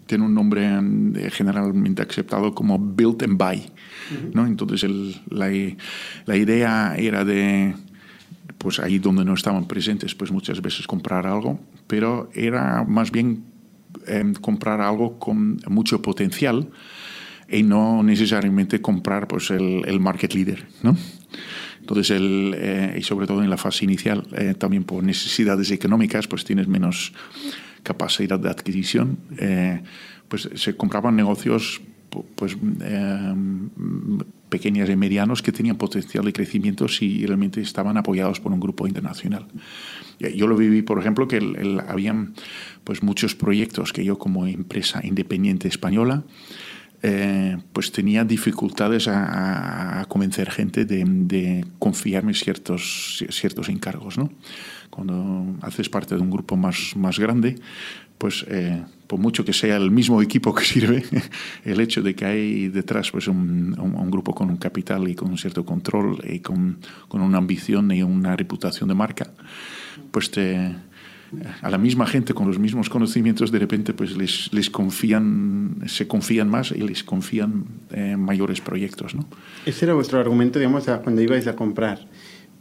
tiene 0.05 0.25
un 0.25 0.33
nombre 0.33 0.69
generalmente 1.31 2.01
aceptado 2.01 2.53
como 2.53 2.77
build 2.77 3.23
and 3.23 3.37
buy, 3.37 3.57
uh 3.57 3.61
-huh. 3.61 4.33
¿no? 4.33 4.45
Entonces, 4.45 4.83
el, 4.83 5.15
la, 5.29 5.49
la 6.25 6.37
idea 6.37 6.95
era 6.97 7.23
de 7.23 7.73
pues 8.57 8.79
ahí 8.79 8.97
donde 8.99 9.25
no 9.25 9.33
estaban 9.33 9.67
presentes, 9.67 10.15
pues 10.15 10.31
muchas 10.31 10.61
veces 10.61 10.87
comprar 10.87 11.27
algo, 11.27 11.59
pero 11.87 12.29
era 12.33 12.85
más 12.87 13.11
bien 13.11 13.43
eh, 14.07 14.33
comprar 14.41 14.79
algo 14.81 15.19
con 15.19 15.59
mucho 15.67 16.01
potencial 16.01 16.69
y 17.49 17.63
no 17.63 18.01
necesariamente 18.03 18.81
comprar 18.81 19.27
pues, 19.27 19.51
el, 19.51 19.83
el 19.85 19.99
market 19.99 20.33
leader. 20.33 20.65
¿no? 20.81 20.95
Entonces, 21.79 22.11
el, 22.11 22.55
eh, 22.57 22.95
y 22.97 23.03
sobre 23.03 23.27
todo 23.27 23.43
en 23.43 23.49
la 23.49 23.57
fase 23.57 23.83
inicial, 23.83 24.25
eh, 24.31 24.55
también 24.57 24.85
por 24.85 25.03
necesidades 25.03 25.69
económicas, 25.71 26.27
pues 26.27 26.45
tienes 26.45 26.67
menos 26.67 27.11
capacidad 27.83 28.39
de 28.39 28.49
adquisición. 28.49 29.17
Eh, 29.37 29.81
pues 30.27 30.49
se 30.55 30.75
compraban 30.75 31.15
negocios 31.15 31.81
pues, 32.35 32.57
eh, 32.81 33.33
pequeños 34.49 34.89
y 34.89 34.95
medianos 34.95 35.41
que 35.41 35.51
tenían 35.51 35.77
potencial 35.77 36.25
de 36.25 36.33
crecimiento 36.33 36.87
si 36.87 37.25
realmente 37.25 37.61
estaban 37.61 37.97
apoyados 37.97 38.39
por 38.39 38.51
un 38.51 38.59
grupo 38.59 38.87
internacional. 38.87 39.45
Yo 40.19 40.47
lo 40.47 40.55
viví, 40.55 40.81
por 40.81 40.99
ejemplo, 40.99 41.27
que 41.27 41.37
el, 41.37 41.55
el, 41.55 41.79
habían 41.81 42.33
pues, 42.83 43.03
muchos 43.03 43.35
proyectos 43.35 43.91
que 43.93 44.05
yo 44.05 44.17
como 44.17 44.47
empresa 44.47 45.01
independiente 45.03 45.67
española 45.67 46.23
eh, 47.05 47.57
pues 47.73 47.91
tenía 47.91 48.23
dificultades 48.23 49.09
a, 49.09 49.99
a 49.99 50.05
convencer 50.05 50.49
gente 50.49 50.85
de, 50.85 51.03
de, 51.05 51.65
confiarme 51.77 52.33
ciertos, 52.33 53.25
ciertos 53.29 53.67
encargos. 53.67 54.17
¿no? 54.17 54.31
Cuando 54.93 55.55
haces 55.63 55.89
parte 55.89 56.13
de 56.13 56.21
un 56.21 56.29
grupo 56.29 56.55
más, 56.55 56.93
más 56.95 57.17
grande, 57.17 57.55
pues 58.19 58.45
eh, 58.47 58.79
por 59.07 59.17
mucho 59.17 59.43
que 59.43 59.51
sea 59.51 59.75
el 59.75 59.89
mismo 59.89 60.21
equipo 60.21 60.53
que 60.53 60.63
sirve, 60.73 61.03
el 61.65 61.81
hecho 61.81 62.03
de 62.03 62.13
que 62.13 62.25
hay 62.25 62.67
detrás 62.67 63.09
pues, 63.09 63.27
un, 63.27 63.75
un, 63.79 63.95
un 63.95 64.11
grupo 64.11 64.35
con 64.35 64.51
un 64.51 64.57
capital 64.57 65.07
y 65.07 65.15
con 65.15 65.31
un 65.31 65.39
cierto 65.39 65.65
control 65.65 66.23
y 66.29 66.41
con, 66.41 66.77
con 67.07 67.21
una 67.21 67.39
ambición 67.39 67.91
y 67.91 68.03
una 68.03 68.35
reputación 68.35 68.87
de 68.87 68.93
marca, 68.93 69.31
pues 70.11 70.29
te, 70.29 70.75
a 71.61 71.69
la 71.69 71.77
misma 71.77 72.05
gente 72.05 72.33
con 72.33 72.47
los 72.47 72.59
mismos 72.59 72.89
conocimientos 72.89 73.51
de 73.51 73.59
repente 73.59 73.93
pues 73.93 74.15
les, 74.15 74.51
les 74.53 74.69
confían, 74.69 75.77
se 75.87 76.07
confían 76.07 76.49
más 76.49 76.71
y 76.71 76.81
les 76.81 77.03
confían 77.03 77.65
eh, 77.91 78.15
mayores 78.15 78.61
proyectos. 78.61 79.15
¿no? 79.15 79.25
Ese 79.65 79.85
era 79.85 79.93
vuestro 79.93 80.19
argumento, 80.19 80.59
digamos, 80.59 80.85
cuando 81.03 81.21
ibais 81.21 81.47
a 81.47 81.55
comprar. 81.55 82.07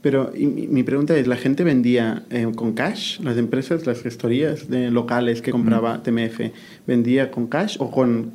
Pero 0.03 0.33
y, 0.37 0.47
mi 0.47 0.83
pregunta 0.83 1.17
es, 1.17 1.27
¿la 1.27 1.37
gente 1.37 1.65
vendía 1.65 2.25
eh, 2.31 2.47
con 2.55 2.73
cash? 2.73 3.21
¿Las 3.21 3.39
empresas, 3.39 3.87
las 3.87 4.03
gestorías 4.03 4.69
de 4.69 4.91
locales 4.91 5.41
que 5.41 5.53
compraba. 5.53 6.03
TMF, 6.03 6.41
vendía 6.87 7.31
con 7.31 7.47
cash 7.47 7.77
o 7.79 7.91
con, 7.91 8.33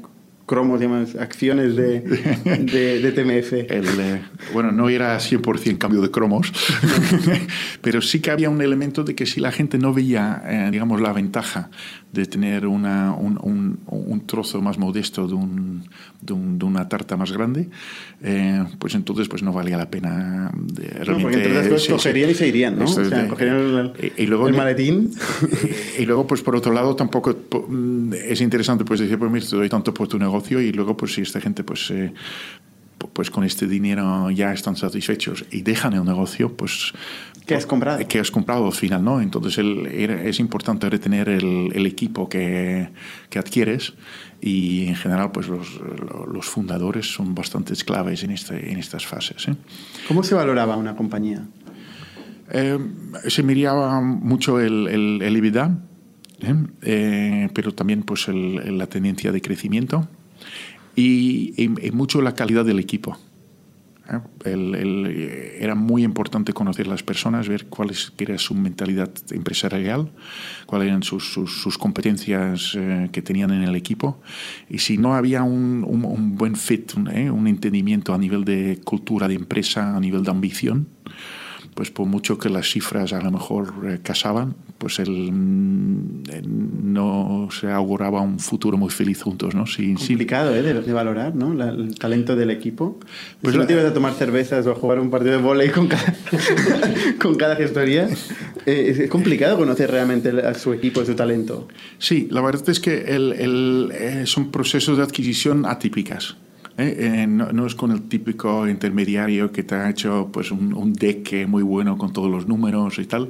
cromos, 0.48 0.80
digamos, 0.80 1.16
acciones 1.16 1.76
de, 1.76 2.00
de, 2.00 3.00
de 3.02 3.12
TMF. 3.12 3.54
El, 3.70 3.86
eh, 4.00 4.22
bueno, 4.54 4.72
no 4.72 4.90
era 4.90 5.16
100% 5.18 5.78
cambio 5.78 6.02
de 6.02 6.10
cromos, 6.10 6.52
pero 7.82 8.02
sí 8.02 8.22
que 8.22 8.32
había 8.32 8.50
un 8.50 8.62
elemento 8.62 9.04
de 9.04 9.14
que 9.14 9.28
si 9.28 9.42
la 9.42 9.52
gente 9.52 9.78
no 9.78 9.94
veía, 9.94 10.42
eh, 10.46 10.70
digamos, 10.72 11.02
la 11.02 11.14
ventaja 11.14 11.70
de 12.12 12.26
tener 12.26 12.66
una, 12.66 13.14
un, 13.14 13.38
un, 13.42 13.80
un, 13.86 14.26
trozo 14.26 14.62
más 14.62 14.78
modesto 14.78 15.28
de, 15.28 15.34
un, 15.34 15.84
de, 16.22 16.34
un, 16.34 16.58
de, 16.58 16.66
una 16.66 16.88
tarta 16.88 17.18
más 17.18 17.32
grande, 17.32 17.70
eh, 18.24 18.64
pues 18.80 18.96
entonces 18.96 19.28
pues 19.28 19.44
no 19.44 19.52
valía 19.52 19.78
la 19.78 19.90
pena. 19.90 20.52
De, 20.56 20.88
realmente, 20.88 21.12
no, 21.12 21.22
porque 21.22 21.44
entre 21.44 21.66
otras 21.66 21.88
cogerían 21.88 22.30
y 22.30 22.34
se 22.34 22.48
irían, 22.48 22.80
¿no? 22.80 22.86
o 22.86 22.88
sea, 22.88 23.28
cogerían 23.28 23.56
el, 23.58 23.94
y, 24.18 24.24
y 24.24 24.26
luego, 24.26 24.48
el 24.48 24.56
maletín. 24.56 25.12
Y, 25.98 26.02
y, 26.04 26.06
luego, 26.06 26.26
pues 26.26 26.42
por 26.42 26.56
otro 26.56 26.72
lado, 26.72 26.96
tampoco 26.96 27.36
mm, 27.68 28.14
es 28.14 28.42
interesante 28.42 28.86
pues 28.86 29.00
decir, 29.00 29.20
pues 29.20 29.32
mira, 29.32 29.46
te 29.46 29.56
doy 29.56 29.70
tanto 29.70 29.94
por 29.94 30.08
tu 30.08 30.18
negocio 30.18 30.62
y 30.62 30.72
luego, 30.72 30.96
pues 30.96 31.14
si 31.14 31.22
esta 31.22 31.42
gente, 31.42 31.64
pues... 31.64 31.92
Eh, 31.92 32.14
pues 33.14 33.30
con 33.30 33.44
este 33.44 33.68
dinero 33.68 34.32
ya 34.32 34.52
están 34.54 34.76
satisfechos 34.76 35.46
y 35.52 35.62
dejan 35.62 35.94
el 35.94 36.04
negocio, 36.04 36.56
pues... 36.58 36.94
¿Qué 37.48 37.56
has 37.56 37.66
comprado? 37.66 38.06
¿Qué 38.10 38.20
has 38.20 38.30
comprado 38.30 38.66
al 38.66 38.74
final, 38.74 39.02
no? 39.02 39.22
Entonces 39.22 39.58
el, 39.58 39.88
es 39.88 40.40
importante 40.42 40.90
retener 40.90 41.30
el, 41.30 41.72
el 41.74 41.86
equipo 41.86 42.28
que, 42.28 42.90
que, 43.30 43.40
adquieres 43.40 43.94
y 44.42 44.88
en 44.88 44.96
general 44.96 45.32
pues 45.32 45.48
los, 45.48 45.80
los, 46.30 46.46
fundadores 46.46 47.10
son 47.10 47.34
bastante 47.34 47.74
claves 47.78 48.24
en, 48.24 48.32
este, 48.32 48.70
en 48.70 48.78
estas 48.78 49.06
fases. 49.06 49.48
¿eh? 49.48 49.56
¿Cómo 50.10 50.24
se 50.24 50.36
valoraba 50.36 50.76
una 50.76 50.98
compañía? 50.98 51.48
Eh, 52.52 52.78
se 53.28 53.44
miraba 53.44 54.02
mucho 54.02 54.60
el, 54.60 54.90
el, 54.90 55.22
el 55.22 55.36
EBITDA, 55.38 55.80
¿eh? 56.42 56.56
Eh, 56.82 57.50
pero 57.54 57.74
también 57.74 58.04
pues 58.04 58.28
la 58.28 58.88
tendencia 58.88 59.32
de 59.32 59.42
crecimiento 59.42 60.10
y, 60.98 61.54
y, 61.56 61.88
y 61.88 61.92
mucho 61.92 62.22
la 62.22 62.36
calidad 62.36 62.66
del 62.66 62.80
equipo. 62.80 63.18
¿Eh? 64.10 64.20
El, 64.46 64.76
el, 64.76 65.06
era 65.60 65.76
muy 65.76 66.04
importante 66.04 66.54
conocer 66.54 66.88
las 66.88 67.04
personas, 67.04 67.48
ver 67.48 67.68
cuál 67.68 67.90
es, 67.92 68.12
era 68.18 68.38
su 68.38 68.54
mentalidad 68.56 69.12
empresarial, 69.32 70.12
cuáles 70.66 70.88
eran 70.88 71.04
sus, 71.04 71.32
sus, 71.32 71.62
sus 71.62 71.78
competencias 71.78 72.74
eh, 72.76 73.10
que 73.12 73.22
tenían 73.22 73.52
en 73.52 73.64
el 73.64 73.76
equipo. 73.76 74.22
Y 74.70 74.80
si 74.80 74.98
no 74.98 75.16
había 75.16 75.44
un, 75.44 75.84
un, 75.88 76.06
un 76.06 76.36
buen 76.36 76.56
fit, 76.56 76.94
un, 76.96 77.08
eh, 77.10 77.32
un 77.32 77.48
entendimiento 77.48 78.14
a 78.14 78.18
nivel 78.18 78.46
de 78.46 78.80
cultura 78.84 79.28
de 79.28 79.36
empresa, 79.36 79.96
a 79.96 80.00
nivel 80.00 80.24
de 80.24 80.32
ambición, 80.32 80.88
pues 81.78 81.92
por 81.92 82.08
mucho 82.08 82.40
que 82.40 82.50
las 82.50 82.72
cifras 82.72 83.14
a 83.14 83.22
lo 83.22 83.30
mejor 83.30 83.72
eh, 83.86 84.00
casaban, 84.02 84.56
pues 84.80 84.98
él 84.98 85.30
eh, 86.28 86.42
no 86.44 87.50
se 87.52 87.70
auguraba 87.70 88.20
un 88.22 88.40
futuro 88.40 88.80
muy 88.80 88.90
feliz 88.90 89.22
juntos, 89.22 89.54
¿no? 89.54 89.68
Sí, 89.68 89.94
Complicado, 89.94 90.54
sí. 90.54 90.58
¿eh? 90.58 90.64
De, 90.64 90.82
de, 90.82 90.92
valorar, 90.92 91.36
¿no? 91.36 91.54
La, 91.54 91.70
el 91.70 91.94
talento 92.00 92.36
del 92.36 92.50
equipo. 92.50 93.00
Pues 93.44 93.54
si 93.54 93.60
no 93.60 93.68
te 93.68 93.74
ibas 93.74 93.86
a 93.86 93.94
tomar 93.94 94.16
cervezas 94.16 94.66
o 94.66 94.72
a 94.72 94.74
jugar 94.74 95.00
un 95.00 95.12
partido 95.12 95.34
de 95.34 95.38
volei 95.38 95.70
con 95.70 95.88
cada, 95.88 96.16
con 97.22 97.36
cada 97.36 97.56
gestoría, 97.56 98.10
eh, 98.66 98.96
es 98.98 99.08
complicado 99.12 99.56
conocer 99.56 99.92
realmente 99.92 100.30
a 100.30 100.56
su 100.56 100.74
equipo 100.74 101.04
y 101.04 101.06
su 101.06 101.14
talento. 101.14 101.68
Sí, 102.00 102.28
la 102.32 102.42
verdad 102.42 102.68
es 102.70 102.80
que 102.80 103.16
el, 103.16 103.34
el, 103.34 103.92
eh, 103.94 104.24
son 104.26 104.50
procesos 104.50 104.98
de 104.98 105.04
adquisición 105.04 105.68
atípicas. 105.68 106.38
¿Eh? 106.78 106.96
Eh, 107.00 107.28
no, 107.28 107.52
no, 107.52 107.66
es 107.66 107.76
con 107.76 107.92
el 107.92 108.04
típico 108.04 108.68
intermediario 108.68 109.52
que 109.52 109.64
te 109.64 109.76
ha 109.76 109.90
hecho 109.90 110.30
pues, 110.32 110.52
un, 110.52 110.74
un, 110.74 110.94
deck 110.94 111.48
muy 111.48 111.64
bueno 111.64 111.98
con 111.98 112.14
todos 112.14 112.30
los 112.30 112.48
números 112.48 113.00
y 113.00 113.06
tal. 113.06 113.30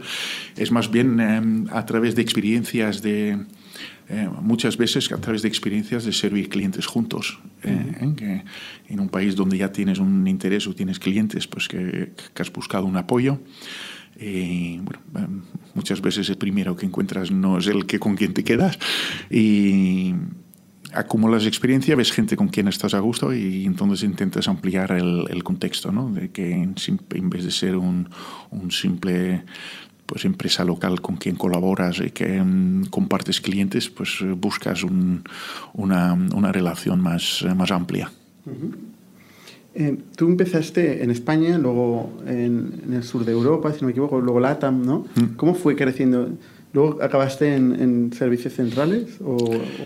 Es 0.55 0.71
más 0.71 0.91
bien 0.91 1.19
eh, 1.19 1.71
a 1.71 1.85
través 1.85 2.15
de 2.15 2.21
experiencias 2.21 3.01
de... 3.01 3.37
muchas 4.41 4.77
veces 4.77 5.11
a 5.11 5.17
través 5.17 5.41
de 5.41 5.49
experiencias 5.49 6.05
de 6.05 6.13
servir 6.13 6.49
clientes 6.49 6.85
juntos. 6.85 7.39
Uh 7.63 7.69
-huh. 7.69 8.15
que 8.15 8.43
en 8.87 8.99
un 8.99 9.09
país 9.09 9.35
donde 9.35 9.57
ya 9.57 9.71
tienes 9.71 9.99
un 9.99 10.27
interés 10.27 10.67
o 10.67 10.73
tienes 10.73 10.99
clientes, 10.99 11.47
pues 11.47 11.67
que, 11.67 12.13
que 12.33 12.41
has 12.41 12.51
buscado 12.51 12.85
un 12.85 12.95
apoyo. 12.95 13.39
Y 14.19 14.79
bueno, 14.79 15.43
muchas 15.75 16.01
veces 16.01 16.29
el 16.29 16.37
primero 16.37 16.75
que 16.75 16.85
encuentras 16.85 17.29
no 17.31 17.57
es 17.59 17.67
el 17.67 17.85
que 17.85 17.99
con 17.99 18.15
quien 18.15 18.33
te 18.33 18.43
quedas. 18.43 18.79
Y 19.29 20.13
acumulas 20.93 21.45
experiencia, 21.45 21.95
ves 21.95 22.11
gente 22.11 22.35
con 22.35 22.47
quien 22.47 22.67
estás 22.67 22.93
a 22.93 22.99
gusto 22.99 23.33
y 23.33 23.65
entonces 23.65 24.03
intentas 24.03 24.47
ampliar 24.47 24.91
el, 24.91 25.25
el 25.29 25.43
contexto, 25.43 25.91
¿no? 25.91 26.09
De 26.11 26.29
que 26.29 26.51
en, 26.51 26.75
en, 27.13 27.29
vez 27.29 27.43
de 27.45 27.51
ser 27.51 27.75
un, 27.75 28.09
un 28.51 28.71
simple 28.71 29.43
pues 30.05 30.23
empresa 30.23 30.63
local 30.63 31.01
con 31.01 31.17
quien 31.17 31.35
colaboras 31.35 31.99
y 31.99 32.11
que 32.11 32.39
um, 32.41 32.85
compartes 32.85 33.41
clientes, 33.41 33.89
pues 33.89 34.19
buscas 34.37 34.83
un, 34.83 35.23
una, 35.73 36.13
una, 36.13 36.51
relación 36.51 37.01
más, 37.01 37.45
más 37.55 37.71
amplia. 37.71 38.09
Uh 38.45 38.49
-huh. 38.49 38.75
eh, 39.75 39.97
tú 40.15 40.27
empezaste 40.27 41.03
en 41.03 41.11
España, 41.11 41.57
luego 41.57 42.21
en, 42.25 42.81
en, 42.85 42.93
el 42.93 43.03
sur 43.03 43.25
de 43.25 43.33
Europa, 43.33 43.73
si 43.73 43.81
no 43.81 43.87
me 43.87 43.91
equivoco, 43.91 44.21
luego 44.21 44.39
LATAM, 44.39 44.85
¿no? 44.85 44.97
Uh 44.99 45.05
-huh. 45.15 45.35
¿Cómo 45.35 45.53
fue 45.53 45.75
creciendo? 45.75 46.29
¿Luego 46.73 47.01
acabaste 47.01 47.55
en, 47.55 47.73
en, 47.79 48.13
servicios 48.13 48.53
centrales? 48.53 49.19
O, 49.21 49.35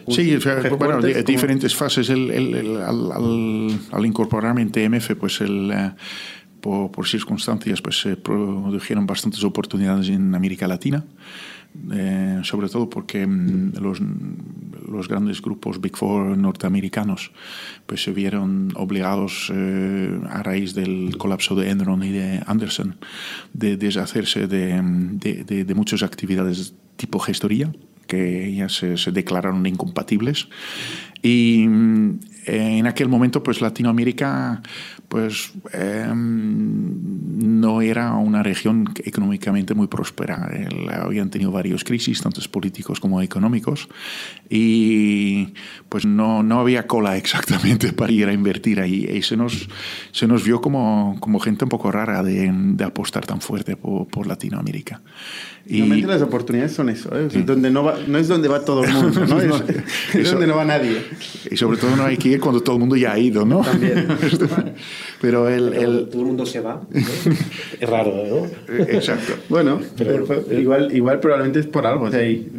o 0.06 0.12
sí, 0.12 0.36
bueno, 0.78 1.00
como... 1.00 1.02
diferentes 1.02 1.76
fases. 1.76 2.10
El, 2.10 2.32
el, 2.32 2.56
el, 2.56 2.78
al, 2.78 3.12
al, 3.12 3.80
al, 3.92 4.06
incorporarme 4.06 4.62
en 4.62 4.72
TMF, 4.72 5.16
pues 5.16 5.42
el, 5.42 5.72
uh, 5.72 5.92
por, 6.60 6.92
por, 6.92 7.08
circunstancias, 7.08 7.82
pues 7.82 8.02
se 8.02 8.18
produjeron 8.18 9.06
bastantes 9.06 9.44
oportunidades 9.44 10.10
en 10.10 10.34
América 10.34 10.68
Latina. 10.68 11.06
Eh, 11.94 12.42
sobre 12.44 12.68
todo 12.68 12.90
porque 12.90 13.26
mm, 13.26 13.78
los, 13.82 14.02
los, 14.90 15.08
grandes 15.08 15.42
grupos 15.42 15.80
Big 15.80 15.96
Four 15.96 16.38
norteamericanos 16.38 17.32
pues 17.86 18.04
se 18.04 18.12
vieron 18.12 18.74
obligados 18.76 19.50
eh, 19.54 20.20
a 20.30 20.44
raíz 20.44 20.76
del 20.76 21.18
colapso 21.18 21.56
de 21.56 21.70
Enron 21.70 22.04
y 22.04 22.12
de 22.12 22.44
Anderson 22.46 22.98
de 23.54 23.78
deshacerse 23.78 24.48
de, 24.48 24.82
de, 25.14 25.46
de, 25.46 25.64
de 25.64 25.76
muchas 25.76 26.04
actividades 26.04 26.74
tipo 26.98 27.20
gestoría 27.20 27.72
que 28.12 28.54
ya 28.54 28.68
se, 28.68 28.98
se 28.98 29.14
declararon 29.14 29.66
incompatibles. 29.66 30.50
Y 31.22 31.64
eh, 32.46 32.78
en 32.80 32.86
aquel 32.86 33.08
momento 33.08 33.42
pues 33.42 33.62
Latinoamérica 33.62 34.62
pues 35.12 35.52
eh, 35.74 36.10
no 36.16 37.82
era 37.82 38.14
una 38.14 38.42
región 38.44 38.94
económicamente 39.04 39.74
muy 39.74 39.88
próspera. 39.88 40.50
El, 40.54 40.90
habían 40.90 41.30
tenido 41.30 41.52
varios 41.52 41.84
crisis, 41.84 42.22
tanto 42.22 42.40
políticos 42.50 43.02
como 43.02 43.22
económicos, 43.22 43.90
y 44.50 45.50
pues 45.90 46.06
no, 46.06 46.44
no 46.44 46.62
había 46.62 46.88
cola 46.88 47.18
exactamente 47.24 47.92
para 47.92 48.14
ir 48.14 48.30
a 48.30 48.34
invertir 48.34 48.80
ahí. 48.80 49.06
Y 49.14 49.22
se 49.22 49.36
nos, 49.36 49.68
se 50.14 50.28
nos 50.28 50.46
vio 50.46 50.62
como, 50.62 51.18
como 51.20 51.42
gente 51.42 51.66
un 51.66 51.70
poco 51.70 51.92
rara 51.92 52.24
de, 52.24 52.50
de 52.50 52.84
apostar 52.86 53.26
tan 53.26 53.42
fuerte 53.42 53.76
por, 53.76 54.08
por 54.08 54.28
Latinoamérica. 54.28 55.02
Y 55.66 55.80
Normalmente 55.80 56.08
las 56.08 56.22
oportunidades 56.22 56.74
son 56.74 56.90
eso, 56.90 57.10
¿eh? 57.18 57.28
sí. 57.32 57.44
donde 57.44 57.70
no, 57.70 57.84
va, 57.84 57.96
no 58.08 58.18
es 58.18 58.28
donde 58.28 58.48
va 58.48 58.66
todo 58.66 58.84
el 58.84 58.92
mundo, 58.92 59.26
¿no? 59.28 59.40
es, 59.42 59.54
es 60.16 60.32
donde 60.32 60.48
no 60.48 60.56
va 60.56 60.66
nadie. 60.66 61.04
Y 61.50 61.58
sobre 61.58 61.78
todo 61.78 61.96
no 61.96 62.06
hay 62.06 62.18
que 62.18 62.30
ir 62.30 62.40
cuando 62.40 62.62
todo 62.62 62.78
el 62.78 62.80
mundo 62.80 62.96
ya 62.96 63.12
ha 63.12 63.20
ido, 63.20 63.46
¿no? 63.46 63.62
También. 63.62 64.08
Pero 65.20 65.50
el, 65.50 65.74
el... 65.74 66.08
Todo 66.10 66.22
el 66.22 66.28
mundo 66.28 66.46
se 66.46 66.62
va. 66.62 66.82
¿no? 66.90 67.00
es 67.80 67.90
raro, 67.90 68.14
¿no? 68.14 68.76
Exacto. 68.86 69.34
Bueno, 69.50 69.80
pero, 69.98 70.26
pero, 70.26 70.60
igual, 70.60 70.96
igual 70.96 71.20
probablemente 71.20 71.60
es 71.60 71.68
por 71.68 71.86
algo. 71.86 72.06
O 72.06 72.12
sea, 72.12 72.22
hay, 72.22 72.50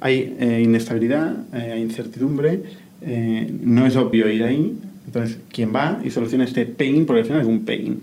hay 0.00 0.36
eh, 0.38 0.60
inestabilidad, 0.62 1.36
eh, 1.54 1.72
hay 1.74 1.82
incertidumbre, 1.82 2.62
eh, 3.02 3.52
no 3.62 3.86
es 3.86 3.96
obvio 3.96 4.28
ir 4.28 4.44
ahí. 4.44 4.76
Entonces, 5.06 5.38
quien 5.52 5.74
va 5.74 6.00
y 6.04 6.10
soluciona 6.10 6.44
este 6.44 6.66
pain, 6.66 7.06
porque 7.06 7.20
al 7.20 7.26
final 7.26 7.42
es 7.42 7.48
un 7.48 7.64
pain, 7.64 8.00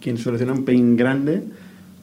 quien 0.00 0.18
soluciona 0.18 0.52
un 0.52 0.64
pain 0.64 0.96
grande, 0.96 1.42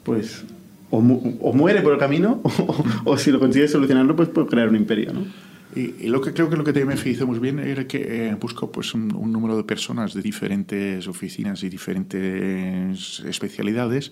pues 0.03 0.43
o, 0.91 1.01
mu 1.01 1.35
o 1.41 1.53
muere 1.53 1.81
por 1.81 1.93
el 1.93 1.99
camino, 1.99 2.39
o, 2.43 2.85
o, 3.05 3.17
si 3.17 3.31
lo 3.31 3.39
consigue 3.39 3.67
solucionarlo, 3.67 4.15
pues 4.15 4.29
puede 4.29 4.47
crear 4.47 4.69
un 4.69 4.75
imperio, 4.75 5.13
¿no? 5.13 5.48
Y, 5.75 6.05
y, 6.05 6.07
lo 6.07 6.19
que 6.21 6.33
creo 6.33 6.49
que 6.49 6.57
lo 6.57 6.63
que 6.63 6.73
TMF 6.73 7.05
hizo 7.05 7.27
muy 7.27 7.37
bien 7.39 7.59
era 7.59 7.85
que 7.87 8.29
eh, 8.29 8.35
buscó 8.35 8.71
pues, 8.71 8.95
un, 8.95 9.13
un, 9.15 9.31
número 9.31 9.55
de 9.55 9.63
personas 9.63 10.15
de 10.15 10.21
diferentes 10.21 11.07
oficinas 11.07 11.61
y 11.63 11.69
diferentes 11.69 13.19
especialidades 13.19 14.11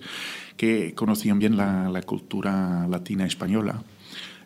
que 0.56 0.94
conocían 0.94 1.40
bien 1.40 1.56
la, 1.56 1.88
la 1.88 2.02
cultura 2.02 2.86
latina 2.88 3.26
española. 3.26 3.82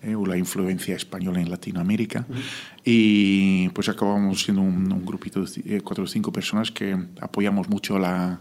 Eh, 0.04 0.16
o 0.16 0.26
la 0.26 0.36
influencia 0.36 0.96
española 0.96 1.40
en 1.40 1.48
Latinoamérica. 1.48 2.26
Uh 2.28 2.34
-huh. 2.34 2.40
Y 2.84 3.68
pues 3.68 3.88
acabamos 3.88 4.42
siendo 4.42 4.60
un, 4.60 4.90
un 4.92 5.04
grupito 5.06 5.44
de 5.44 5.80
cuatro 5.80 6.02
o 6.02 6.08
cinco 6.08 6.32
personas 6.32 6.72
que 6.72 6.96
apoyamos 7.20 7.68
mucho 7.68 8.00
la, 8.00 8.40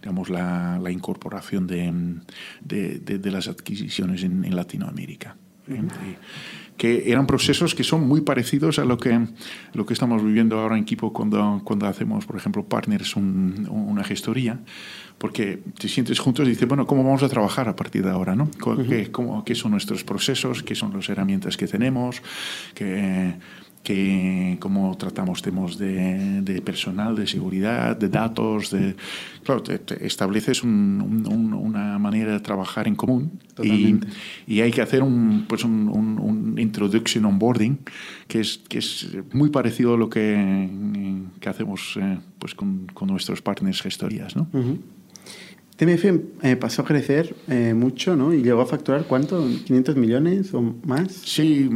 digamos, 0.00 0.30
la, 0.30 0.78
la 0.78 0.90
incorporación 0.92 1.66
de, 1.66 1.92
de, 2.62 3.00
de, 3.00 3.18
de, 3.18 3.30
las 3.32 3.48
adquisiciones 3.48 4.22
en, 4.22 4.44
en 4.44 4.54
Latinoamérica. 4.54 5.36
Uh 5.66 5.72
-huh. 5.72 6.16
Que 6.80 7.12
eran 7.12 7.26
procesos 7.26 7.74
que 7.74 7.84
son 7.84 8.08
muy 8.08 8.22
parecidos 8.22 8.78
a 8.78 8.86
lo 8.86 8.96
que, 8.96 9.26
lo 9.74 9.84
que 9.84 9.92
estamos 9.92 10.24
viviendo 10.24 10.58
ahora 10.58 10.78
en 10.78 10.82
equipo 10.82 11.12
cuando, 11.12 11.60
cuando 11.62 11.86
hacemos, 11.86 12.24
por 12.24 12.36
ejemplo, 12.36 12.64
partners, 12.64 13.16
un, 13.16 13.68
una 13.70 14.02
gestoría, 14.02 14.60
porque 15.18 15.58
te 15.78 15.88
sientes 15.88 16.18
juntos 16.18 16.46
y 16.46 16.52
dices, 16.52 16.66
bueno, 16.66 16.86
¿cómo 16.86 17.04
vamos 17.04 17.22
a 17.22 17.28
trabajar 17.28 17.68
a 17.68 17.76
partir 17.76 18.02
de 18.02 18.10
ahora? 18.10 18.34
¿no? 18.34 18.50
¿Qué, 18.88 19.12
cómo, 19.12 19.44
¿Qué 19.44 19.54
son 19.54 19.72
nuestros 19.72 20.04
procesos? 20.04 20.62
¿Qué 20.62 20.74
son 20.74 20.94
las 20.94 21.06
herramientas 21.10 21.58
que 21.58 21.66
tenemos? 21.66 22.22
¿Qué, 22.72 23.34
que 23.82 24.58
cómo 24.60 24.94
tratamos 24.98 25.40
temas 25.40 25.78
de, 25.78 26.42
de, 26.42 26.60
personal, 26.60 27.16
de 27.16 27.26
seguridad, 27.26 27.96
de 27.96 28.08
datos, 28.08 28.70
de 28.70 28.94
claro, 29.42 29.62
te, 29.62 29.78
te 29.78 30.06
estableces 30.06 30.62
un, 30.62 31.26
un, 31.26 31.54
una 31.54 31.98
manera 31.98 32.32
de 32.32 32.40
trabajar 32.40 32.86
en 32.86 32.94
común 32.94 33.32
y, 33.62 33.96
y, 34.46 34.60
hay 34.60 34.70
que 34.70 34.82
hacer 34.82 35.02
un, 35.02 35.46
pues 35.48 35.64
un, 35.64 35.88
un, 35.88 36.58
introduction 36.58 37.24
onboarding 37.24 37.78
que 38.28 38.40
es, 38.40 38.58
que 38.68 38.78
es 38.78 39.16
muy 39.32 39.48
parecido 39.48 39.94
a 39.94 39.96
lo 39.96 40.10
que, 40.10 41.18
que 41.40 41.48
hacemos 41.48 41.96
eh, 42.00 42.18
pues 42.38 42.54
con, 42.54 42.86
con, 42.92 43.08
nuestros 43.08 43.40
partners 43.40 43.80
gestorías. 43.80 44.36
¿no? 44.36 44.46
Uh 44.52 44.58
-huh. 44.58 44.78
TMF 45.80 46.04
eh, 46.42 46.56
pasó 46.56 46.82
a 46.82 46.84
crecer 46.84 47.34
eh, 47.48 47.72
mucho, 47.72 48.14
¿no? 48.14 48.34
Y 48.34 48.42
llegó 48.42 48.60
a 48.60 48.66
facturar 48.66 49.04
cuánto, 49.04 49.48
500 49.64 49.96
millones 49.96 50.52
o 50.52 50.60
más. 50.60 51.10
Sí, 51.10 51.70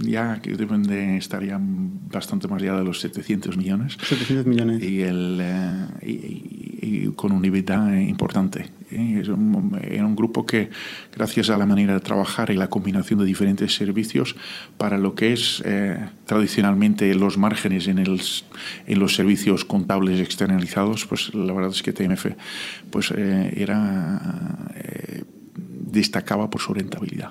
ya 0.00 0.42
que 0.42 0.56
deben 0.56 0.82
de 0.82 1.18
estar 1.18 1.44
ya 1.44 1.60
bastante 1.60 2.48
más 2.48 2.60
allá 2.60 2.74
de 2.78 2.84
los 2.84 3.00
700 3.00 3.56
millones. 3.56 3.96
700 4.02 4.44
millones. 4.44 4.82
Y, 4.82 5.02
el, 5.02 5.38
eh, 5.40 5.86
y, 6.02 6.78
y 6.82 7.12
con 7.14 7.30
una 7.30 7.48
vida 7.48 8.02
importante. 8.02 8.72
Es 9.20 9.28
un, 9.28 9.78
era 9.82 10.04
un 10.06 10.16
grupo 10.16 10.44
que, 10.44 10.70
gracias 11.14 11.50
a 11.50 11.56
la 11.56 11.66
manera 11.66 11.94
de 11.94 12.00
trabajar 12.00 12.50
y 12.50 12.54
la 12.54 12.68
combinación 12.68 13.18
de 13.20 13.26
diferentes 13.26 13.74
servicios, 13.74 14.36
para 14.76 14.98
lo 14.98 15.14
que 15.14 15.32
es 15.32 15.62
tradicionalmente 16.26 17.14
los 17.14 17.38
márgenes 17.38 17.88
en, 17.88 17.98
el, 17.98 18.20
en 18.86 18.98
los 18.98 19.14
servicios 19.14 19.64
contables 19.64 20.20
externalizados, 20.20 21.06
pues 21.06 21.34
la 21.34 21.52
verdad 21.52 21.70
es 21.70 21.82
que 21.82 21.92
TMF 21.92 22.26
pues, 22.90 23.10
era 23.10 24.20
destacaba 25.92 26.48
por 26.48 26.60
su 26.60 26.72
rentabilidad. 26.72 27.30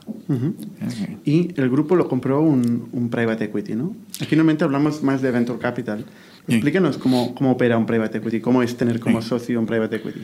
Y 1.25 1.51
el 1.59 1.69
grupo 1.69 1.95
lo 1.95 2.07
compró 2.07 2.41
un, 2.41 2.89
un, 2.93 3.09
private 3.09 3.45
equity, 3.45 3.75
¿no? 3.75 3.95
Aquí 4.21 4.35
normalmente 4.35 4.63
hablamos 4.63 5.01
más 5.01 5.21
de 5.21 5.31
venture 5.31 5.59
capital. 5.59 6.05
Explíquenos 6.47 6.97
cómo, 6.97 7.33
cómo, 7.33 7.51
opera 7.51 7.77
un 7.77 7.85
private 7.85 8.19
equity, 8.19 8.39
cómo 8.39 8.61
es 8.61 8.77
tener 8.77 8.99
como 8.99 9.21
socio 9.21 9.59
un 9.59 9.65
private 9.65 9.97
equity. 9.97 10.21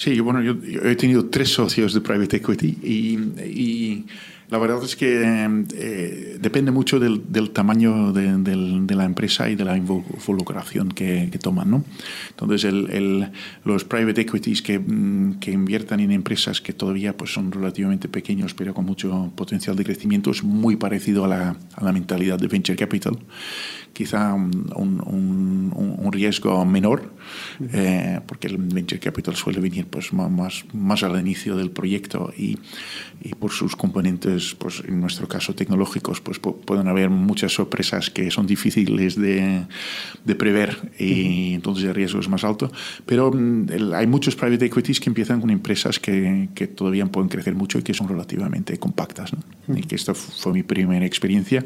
Sí, 0.00 0.18
bueno, 0.20 0.40
yo, 0.40 0.54
yo, 0.62 0.80
he 0.80 0.96
tenido 0.96 1.26
tres 1.26 1.50
socios 1.50 1.92
de 1.92 2.00
private 2.00 2.38
equity 2.38 2.78
y, 2.82 3.18
y 3.44 4.06
la 4.48 4.56
verdad 4.56 4.82
es 4.82 4.96
que 4.96 5.20
eh, 5.74 6.38
depende 6.40 6.70
mucho 6.70 6.98
del, 6.98 7.30
del 7.30 7.50
tamaño 7.50 8.10
de, 8.14 8.38
de, 8.38 8.94
la 8.94 9.04
empresa 9.04 9.50
y 9.50 9.56
de 9.56 9.64
la 9.66 9.76
involucración 9.76 10.88
que, 10.88 11.28
que 11.30 11.38
toman. 11.38 11.70
¿no? 11.70 11.84
Entonces, 12.30 12.64
el, 12.64 12.90
el, 12.90 13.30
los 13.66 13.84
private 13.84 14.22
equities 14.22 14.62
que, 14.62 14.78
mm, 14.78 15.38
que, 15.38 15.50
inviertan 15.50 16.00
en 16.00 16.12
empresas 16.12 16.62
que 16.62 16.72
todavía 16.72 17.14
pues, 17.14 17.34
son 17.34 17.52
relativamente 17.52 18.08
pequeños 18.08 18.54
pero 18.54 18.72
con 18.72 18.86
mucho 18.86 19.30
potencial 19.36 19.76
de 19.76 19.84
crecimiento 19.84 20.30
es 20.30 20.42
muy 20.42 20.76
parecido 20.76 21.26
a 21.26 21.28
la, 21.28 21.56
a 21.74 21.84
la 21.84 21.92
mentalidad 21.92 22.38
de 22.38 22.48
venture 22.48 22.78
capital 22.78 23.18
quizá 23.92 24.34
un, 24.34 24.72
un, 24.76 25.72
un 25.74 26.12
riesgo 26.12 26.64
menor, 26.64 27.10
eh, 27.72 28.20
porque 28.26 28.48
el 28.48 28.56
venture 28.56 29.00
capital 29.00 29.36
suele 29.36 29.60
venir 29.60 29.86
pues, 29.86 30.12
más, 30.12 30.64
más 30.72 31.02
al 31.02 31.18
inicio 31.20 31.56
del 31.56 31.70
proyecto 31.70 32.32
y, 32.36 32.58
y 33.22 33.34
por 33.34 33.52
sus 33.52 33.76
componentes, 33.76 34.54
pues, 34.58 34.82
en 34.86 35.00
nuestro 35.00 35.28
caso 35.28 35.54
tecnológicos, 35.54 36.20
pues 36.20 36.38
pueden 36.38 36.88
haber 36.88 37.10
muchas 37.10 37.52
sorpresas 37.52 38.10
que 38.10 38.30
son 38.30 38.46
difíciles 38.46 39.16
de, 39.16 39.66
de 40.24 40.34
prever 40.34 40.76
y 40.98 41.54
entonces 41.54 41.84
el 41.84 41.94
riesgo 41.94 42.20
es 42.20 42.28
más 42.28 42.44
alto. 42.44 42.70
Pero 43.06 43.30
mm, 43.32 43.66
el, 43.70 43.94
hay 43.94 44.06
muchos 44.06 44.36
private 44.36 44.66
equities 44.66 45.00
que 45.00 45.10
empiezan 45.10 45.40
con 45.40 45.50
empresas 45.50 45.98
que, 45.98 46.48
que, 46.54 46.66
todavía 46.66 47.06
pueden 47.06 47.28
crecer 47.28 47.54
mucho 47.54 47.78
y 47.78 47.82
que 47.82 47.94
son 47.94 48.08
relativamente 48.08 48.78
compactas. 48.78 49.32
¿no? 49.32 49.76
Y 49.76 49.82
que 49.82 49.94
esta 49.94 50.14
fue 50.14 50.52
mi 50.52 50.62
primera 50.62 51.04
experiencia 51.04 51.64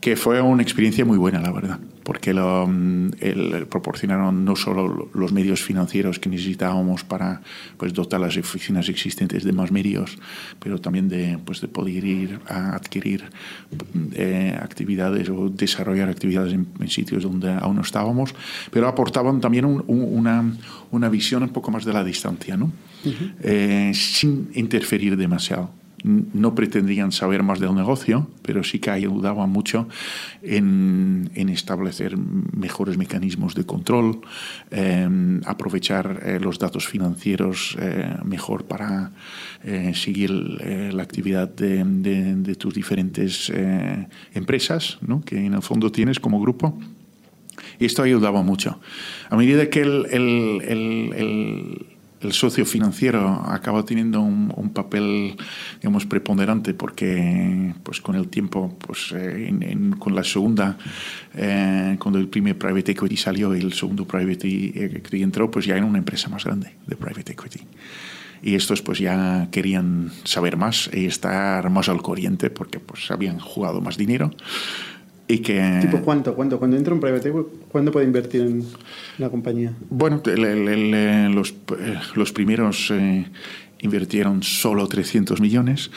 que 0.00 0.14
fue 0.16 0.40
una 0.40 0.62
experiencia 0.62 1.04
muy 1.04 1.18
buena, 1.18 1.40
la 1.40 1.50
verdad, 1.50 1.80
porque 2.04 2.32
lo, 2.32 2.66
mm, 2.68 3.10
el, 3.20 3.66
proporcionaron 3.66 4.44
no 4.44 4.54
solo 4.54 5.10
los 5.12 5.32
medios 5.32 5.60
financieros 5.60 6.20
que 6.20 6.28
necesitábamos 6.28 7.02
para 7.02 7.42
pues, 7.76 7.92
dotar 7.92 8.20
las 8.20 8.36
oficinas 8.36 8.88
existentes 8.88 9.42
de 9.42 9.52
más 9.52 9.72
medios, 9.72 10.16
pero 10.60 10.80
también 10.80 11.08
de, 11.08 11.38
pues, 11.44 11.60
de 11.60 11.68
poder 11.68 12.04
ir 12.04 12.38
a 12.46 12.76
adquirir 12.76 13.24
eh, 14.14 14.56
actividades 14.60 15.28
o 15.30 15.48
desarrollar 15.48 16.08
actividades 16.08 16.52
en, 16.52 16.68
en, 16.78 16.88
sitios 16.88 17.24
donde 17.24 17.50
aún 17.50 17.76
no 17.76 17.82
estábamos, 17.82 18.34
pero 18.70 18.86
aportaban 18.86 19.40
también 19.40 19.64
un, 19.64 19.82
un, 19.88 20.02
una, 20.02 20.44
una 20.92 21.08
visión 21.08 21.42
un 21.42 21.50
poco 21.50 21.72
más 21.72 21.84
de 21.84 21.92
la 21.92 22.04
distancia, 22.04 22.56
¿no? 22.56 22.66
Uh 23.04 23.08
-huh. 23.08 23.34
eh, 23.42 23.92
sin 23.94 24.50
interferir 24.54 25.16
demasiado 25.16 25.77
no 26.04 26.54
pretendían 26.54 27.12
saber 27.12 27.42
más 27.42 27.60
del 27.60 27.74
negocio, 27.74 28.28
pero 28.42 28.62
sí 28.62 28.78
que 28.78 28.90
ayudaban 28.90 29.50
mucho 29.50 29.88
en, 30.42 31.30
establecer 31.34 32.16
mejores 32.16 32.96
mecanismos 32.98 33.54
de 33.54 33.64
control, 33.64 34.20
eh, 34.70 35.08
aprovechar 35.44 36.20
eh, 36.24 36.38
los 36.40 36.58
datos 36.58 36.86
financieros 36.86 37.76
eh, 37.80 38.14
mejor 38.24 38.64
para 38.64 39.12
eh, 39.64 39.92
seguir 39.94 40.30
la 40.30 41.02
actividad 41.02 41.48
de, 41.48 42.54
tus 42.58 42.74
diferentes 42.74 43.52
empresas 44.34 44.98
¿no? 45.00 45.20
que 45.22 45.46
en 45.46 45.54
el 45.54 45.62
fondo 45.62 45.92
tienes 45.92 46.20
como 46.20 46.40
grupo. 46.40 46.78
Y 47.78 47.84
esto 47.84 48.02
ayudaba 48.02 48.42
mucho. 48.42 48.80
A 49.30 49.36
medida 49.36 49.68
que 49.70 49.82
el 49.82 50.08
socio 52.30 52.66
financiero 52.66 53.42
acaba 53.46 53.84
teniendo 53.84 54.20
un, 54.20 54.52
un, 54.56 54.70
papel 54.70 55.36
digamos 55.80 56.06
preponderante 56.06 56.74
porque 56.74 57.74
pues 57.82 58.00
con 58.00 58.14
el 58.16 58.28
tiempo 58.28 58.76
pues 58.78 59.12
eh, 59.12 59.48
en, 59.48 59.62
en, 59.62 59.92
con 59.92 60.14
la 60.14 60.24
segunda 60.24 60.76
eh, 61.34 61.96
cuando 61.98 62.18
el 62.18 62.28
primer 62.28 62.58
private 62.58 62.92
equity 62.92 63.16
salió 63.16 63.54
y 63.54 63.60
el 63.60 63.72
segundo 63.72 64.04
private 64.04 64.96
equity 64.96 65.22
entró 65.22 65.50
pues 65.50 65.66
ya 65.66 65.76
era 65.76 65.84
una 65.84 65.98
empresa 65.98 66.28
más 66.28 66.44
grande 66.44 66.72
de 66.86 66.96
private 66.96 67.32
equity. 67.32 67.60
Y 68.40 68.54
estos 68.54 68.82
pues 68.82 68.98
ya 68.98 69.48
querían 69.50 70.12
saber 70.24 70.56
más 70.56 70.88
y 70.92 71.06
estar 71.06 71.70
más 71.70 71.88
al 71.88 72.02
corriente 72.02 72.50
porque 72.50 72.78
pues 72.78 73.10
habían 73.10 73.40
jugado 73.40 73.80
más 73.80 73.96
dinero 73.96 74.30
y 75.28 75.38
que... 75.40 75.78
¿Tipo 75.82 76.00
cuánto? 76.00 76.34
¿Cuánto? 76.34 76.58
Cuando 76.58 76.76
entra 76.76 76.94
un 76.94 77.00
private 77.00 77.28
equity, 77.28 77.48
¿cuándo 77.70 77.92
puede 77.92 78.06
invertir 78.06 78.40
en 78.40 78.64
la 79.18 79.28
compañía? 79.28 79.74
Bueno, 79.90 80.22
el, 80.24 80.44
el, 80.44 80.68
el, 80.68 81.32
los, 81.32 81.54
los, 82.14 82.32
primeros 82.32 82.90
eh, 82.90 83.26
invirtieron 83.80 84.42
solo 84.42 84.86
300 84.86 85.40
millones 85.40 85.90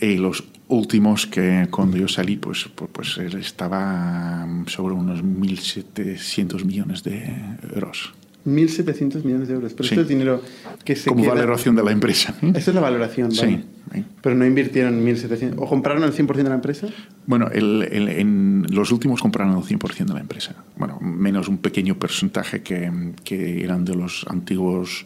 y 0.00 0.16
los 0.16 0.44
últimos 0.68 1.26
que 1.26 1.68
cuando 1.70 1.96
yo 1.96 2.08
salí 2.08 2.36
pues, 2.36 2.68
pues, 2.74 2.90
pues 2.92 3.18
estaba 3.34 4.46
sobre 4.66 4.94
unos 4.94 5.22
1.700 5.22 6.64
millones 6.64 7.04
de 7.04 7.34
euros. 7.74 8.12
1.700 8.46 9.24
millones 9.24 9.48
de 9.48 9.54
euros. 9.54 9.72
Pero 9.74 9.88
sí. 9.88 9.94
esto 9.94 10.02
es 10.02 10.08
dinero 10.08 10.42
que 10.84 10.96
se 10.96 11.08
Como 11.08 11.22
queda... 11.22 11.34
valoración 11.34 11.76
de 11.76 11.82
la 11.82 11.92
empresa. 11.92 12.34
¿eh? 12.42 12.52
Esa 12.54 12.70
es 12.70 12.74
la 12.74 12.80
valoración, 12.80 13.30
¿vale? 13.36 13.64
Sí. 13.92 14.04
Pero 14.22 14.34
no 14.34 14.46
invirtieron 14.46 15.04
1.700... 15.04 15.54
¿O 15.58 15.68
compraron 15.68 16.02
el 16.04 16.12
100% 16.12 16.34
de 16.34 16.42
la 16.44 16.54
empresa? 16.54 16.88
Bueno, 17.26 17.48
el, 17.52 17.82
el, 17.90 18.08
en 18.08 18.66
los 18.70 18.90
últimos 18.90 19.20
compraron 19.20 19.56
el 19.56 19.62
100% 19.62 20.06
de 20.06 20.14
la 20.14 20.20
empresa. 20.20 20.54
Bueno, 20.76 20.98
menos 21.00 21.48
un 21.48 21.58
pequeño 21.58 21.96
porcentaje 21.98 22.62
que, 22.62 22.90
que 23.22 23.62
eran 23.62 23.84
de 23.84 23.94
los 23.94 24.24
antiguos 24.28 25.04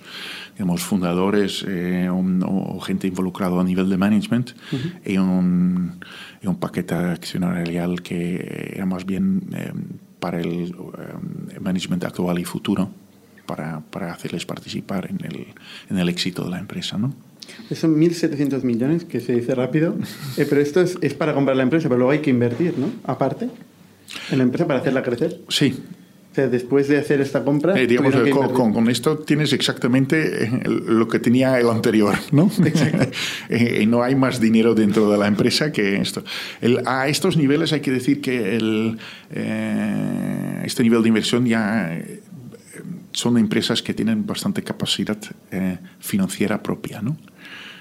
digamos, 0.55 0.82
fundadores 0.82 1.64
eh, 1.68 2.09
un, 2.11 2.43
o 2.47 2.80
gente 2.80 3.07
involucrada 3.07 3.61
a 3.61 3.64
nivel 3.64 3.91
de 3.91 3.97
management 3.99 4.51
uh 4.72 4.76
-huh. 4.76 5.12
y, 5.12 5.18
un, 5.18 5.99
y 6.43 6.47
un 6.47 6.57
paquete 6.57 6.95
accionarial 6.95 8.01
que 8.03 8.72
era 8.74 8.87
más 8.87 9.05
bien 9.05 9.43
eh, 9.53 9.72
para 10.20 10.41
el 10.41 10.74
management 11.61 12.05
actual 12.05 12.39
y 12.39 12.45
futuro 12.45 12.89
para, 13.47 13.80
para 13.80 14.12
hacerles 14.12 14.44
participar 14.44 15.09
en 15.11 15.24
el, 15.24 15.47
en 15.90 15.99
el 15.99 16.09
éxito 16.09 16.44
de 16.44 16.51
la 16.51 16.59
empresa, 16.59 16.99
¿no? 16.99 17.14
Son 17.72 17.97
1.700 17.97 18.62
millones, 18.62 19.05
que 19.05 19.20
se 19.20 19.32
dice 19.32 19.55
rápido, 19.55 19.97
eh, 20.36 20.47
pero 20.49 20.61
esto 20.61 20.80
es, 20.80 20.99
es, 21.01 21.14
para 21.14 21.32
comprar 21.32 21.57
la 21.57 21.62
empresa, 21.62 21.88
pero 21.88 21.99
luego 21.99 22.11
hay 22.11 22.18
que 22.18 22.30
invertir, 22.30 22.74
¿no? 22.76 22.90
Aparte, 23.05 23.49
en 24.30 24.38
la 24.38 24.44
empresa 24.44 24.66
para 24.66 24.80
hacerla 24.80 25.03
crecer. 25.03 25.40
Sí. 25.49 25.74
O 26.30 26.38
sea, 26.38 26.49
después 26.49 26.86
de 26.86 26.99
hacer 26.99 27.22
esta 27.22 27.42
compra... 27.42 27.80
Eh, 27.80 27.86
digamos, 27.86 28.14
con, 28.30 28.53
con, 28.53 28.72
con, 28.74 28.90
esto 28.90 29.16
tienes 29.16 29.55
exactamente 29.55 30.44
eh, 30.44 30.62
lo 30.66 31.09
que 31.09 31.18
tenía 31.18 31.59
el 31.59 31.70
anterior, 31.70 32.14
¿no? 32.30 32.51
eh, 33.49 33.86
no 33.86 34.03
hay 34.03 34.14
más 34.16 34.38
dinero 34.38 34.74
dentro 34.74 35.11
de 35.11 35.16
la 35.16 35.28
empresa 35.28 35.72
que 35.72 35.97
esto. 35.97 36.22
El, 36.61 36.82
a 36.84 37.09
estos 37.09 37.38
niveles 37.38 37.72
hay 37.72 37.80
que 37.80 37.90
decir 37.90 38.20
que 38.20 38.55
el, 38.55 38.99
eh, 39.30 40.62
este 40.66 40.82
nivel 40.82 41.01
de 41.01 41.09
inversión 41.09 41.47
ya 41.47 41.99
son 43.17 43.39
empresas 43.39 43.83
que 43.83 43.95
tienen 43.95 44.27
bastante 44.27 44.62
capacidad 44.62 45.17
eh, 45.51 45.79
financiera 46.01 46.62
propia, 46.62 47.01
¿no? 47.01 47.17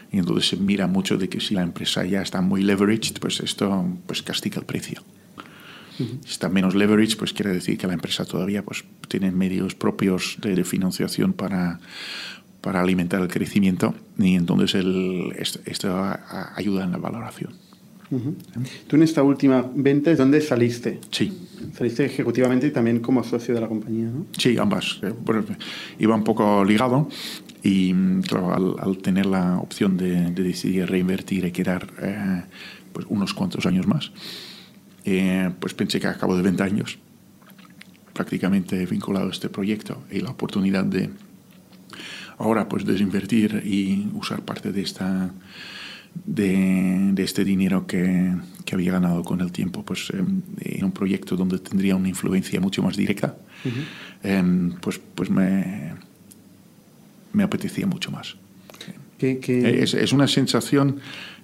Y 0.10 0.18
entonces 0.18 0.48
se 0.48 0.56
mira 0.56 0.88
mucho 0.88 1.18
de 1.18 1.28
que 1.28 1.42
si 1.42 1.54
la 1.54 1.62
empresa 1.62 2.06
ya 2.06 2.22
está 2.22 2.40
muy 2.40 2.64
leveraged, 2.64 3.20
pues 3.20 3.42
esto 3.42 3.86
pues 4.08 4.24
castiga 4.24 4.60
el 4.62 4.66
precio. 4.66 5.04
Uh 6.00 6.04
-huh. 6.04 6.20
Si 6.24 6.32
está 6.32 6.48
menos 6.48 6.74
leveraged, 6.74 7.18
pues 7.18 7.34
quiere 7.34 7.52
decir 7.52 7.78
que 7.78 7.86
la 7.86 7.94
empresa 7.94 8.24
todavía 8.24 8.64
pues, 8.64 8.86
tiene 9.10 9.30
medios 9.32 9.76
propios 9.76 10.38
de, 10.40 10.56
de 10.56 10.64
financiación 10.64 11.34
para, 11.34 11.82
para 12.62 12.80
alimentar 12.80 13.22
el 13.22 13.28
crecimiento 13.28 13.94
y 14.18 14.36
entonces 14.36 14.74
el, 14.76 15.34
esto, 15.38 15.60
esto 15.66 16.18
ayuda 16.56 16.86
en 16.86 16.92
la 16.92 16.98
valoración. 16.98 17.65
Uh 18.12 18.20
-huh. 18.20 18.36
Tú 18.88 18.96
en 18.96 19.04
esta 19.04 19.24
última 19.24 19.66
venta 19.76 20.12
es 20.12 20.18
donde 20.18 20.42
saliste. 20.42 21.00
Sí. 21.12 21.32
Saliste 21.76 22.06
ejecutivamente 22.06 22.68
y 22.68 22.72
también 22.72 23.00
como 23.00 23.24
socio 23.24 23.54
de 23.54 23.62
la 23.62 23.68
compañía, 23.68 24.06
¿no? 24.06 24.26
Sí, 24.38 24.58
ambas. 24.58 25.00
Eh, 25.02 25.14
bueno, 25.26 25.44
iba 25.98 26.16
un 26.16 26.24
poco 26.24 26.64
ligado 26.64 27.10
y, 27.64 27.94
claro, 28.22 28.54
al, 28.54 28.76
al 28.80 28.98
tener 29.00 29.26
la 29.26 29.58
opción 29.58 29.98
de, 29.98 30.32
de, 30.32 30.44
decidir 30.44 30.88
reinvertir 30.88 31.46
y 31.46 31.52
quedar 31.52 31.88
eh, 32.02 32.44
pues 32.94 33.08
unos 33.10 33.34
cuantos 33.34 33.66
años 33.66 33.88
más, 33.88 34.12
eh, 35.06 35.52
pues 35.60 35.74
pensé 35.74 36.00
que 36.00 36.08
a 36.08 36.18
cabo 36.18 36.36
de 36.38 36.44
20 36.44 36.64
años, 36.64 37.00
prácticamente 38.14 38.86
vinculado 38.86 39.28
a 39.28 39.32
este 39.32 39.50
proyecto 39.50 40.04
y 40.12 40.22
la 40.22 40.30
oportunidad 40.30 40.86
de 40.86 41.10
ahora 42.38 42.68
pues 42.70 42.86
desinvertir 42.86 43.62
y 43.66 44.10
usar 44.14 44.42
parte 44.42 44.72
de 44.72 44.82
esta 44.82 45.32
de, 46.26 47.12
de 47.14 47.24
este 47.24 47.44
dinero 47.44 47.86
que, 47.86 48.34
que, 48.64 48.76
había 48.76 48.94
ganado 48.94 49.24
con 49.24 49.42
el 49.42 49.52
tiempo 49.52 49.84
pues, 49.84 50.12
en 50.12 50.84
un 50.84 50.92
proyecto 50.92 51.36
donde 51.36 51.60
tendría 51.60 51.96
una 51.96 52.10
influencia 52.10 52.60
mucho 52.60 52.82
más 52.82 52.96
directa, 52.96 53.36
uh 53.64 53.70
-huh. 53.70 53.84
eh, 54.24 54.72
pues, 54.82 55.00
pues 55.14 55.30
me, 55.30 55.94
me 57.34 57.44
apetecía 57.44 57.86
mucho 57.86 58.12
más. 58.12 58.36
¿Qué, 59.18 59.40
qué... 59.40 59.82
Es, 59.82 59.94
es, 59.94 60.12
una 60.12 60.28
sensación 60.28 61.00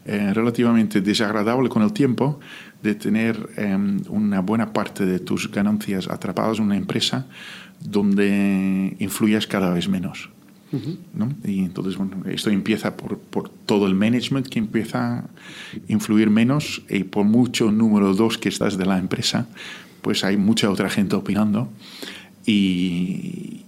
eh, 0.05 0.33
relativamente 0.33 0.99
desagradable 0.99 1.69
con 1.69 1.83
el 1.83 1.93
tiempo 1.93 2.39
de 2.81 2.95
tener 2.95 3.49
eh, 3.55 3.77
una 4.09 4.41
buena 4.41 4.73
parte 4.73 5.05
de 5.05 5.19
tus 5.19 5.51
ganancias 5.51 6.09
atrapadas 6.09 6.57
en 6.57 6.65
una 6.65 6.77
empresa 6.77 7.27
donde 7.79 8.95
influyas 8.99 9.47
cada 9.47 9.71
vez 9.73 9.87
menos. 9.87 10.29
¿No? 11.13 11.33
Y 11.43 11.59
entonces, 11.59 11.97
bueno, 11.97 12.23
esto 12.29 12.49
empieza 12.49 12.95
por, 12.95 13.17
por, 13.17 13.49
todo 13.49 13.87
el 13.87 13.95
management 13.95 14.47
que 14.47 14.59
empieza 14.59 15.19
a 15.19 15.25
influir 15.87 16.29
menos 16.29 16.81
y 16.89 17.03
por 17.03 17.25
mucho 17.25 17.71
número 17.71 18.13
dos 18.13 18.37
que 18.37 18.49
estás 18.49 18.77
de 18.77 18.85
la 18.85 18.97
empresa, 18.97 19.47
pues 20.01 20.23
hay 20.23 20.37
mucha 20.37 20.69
otra 20.69 20.89
gente 20.89 21.15
opinando 21.15 21.69
y 22.45 23.61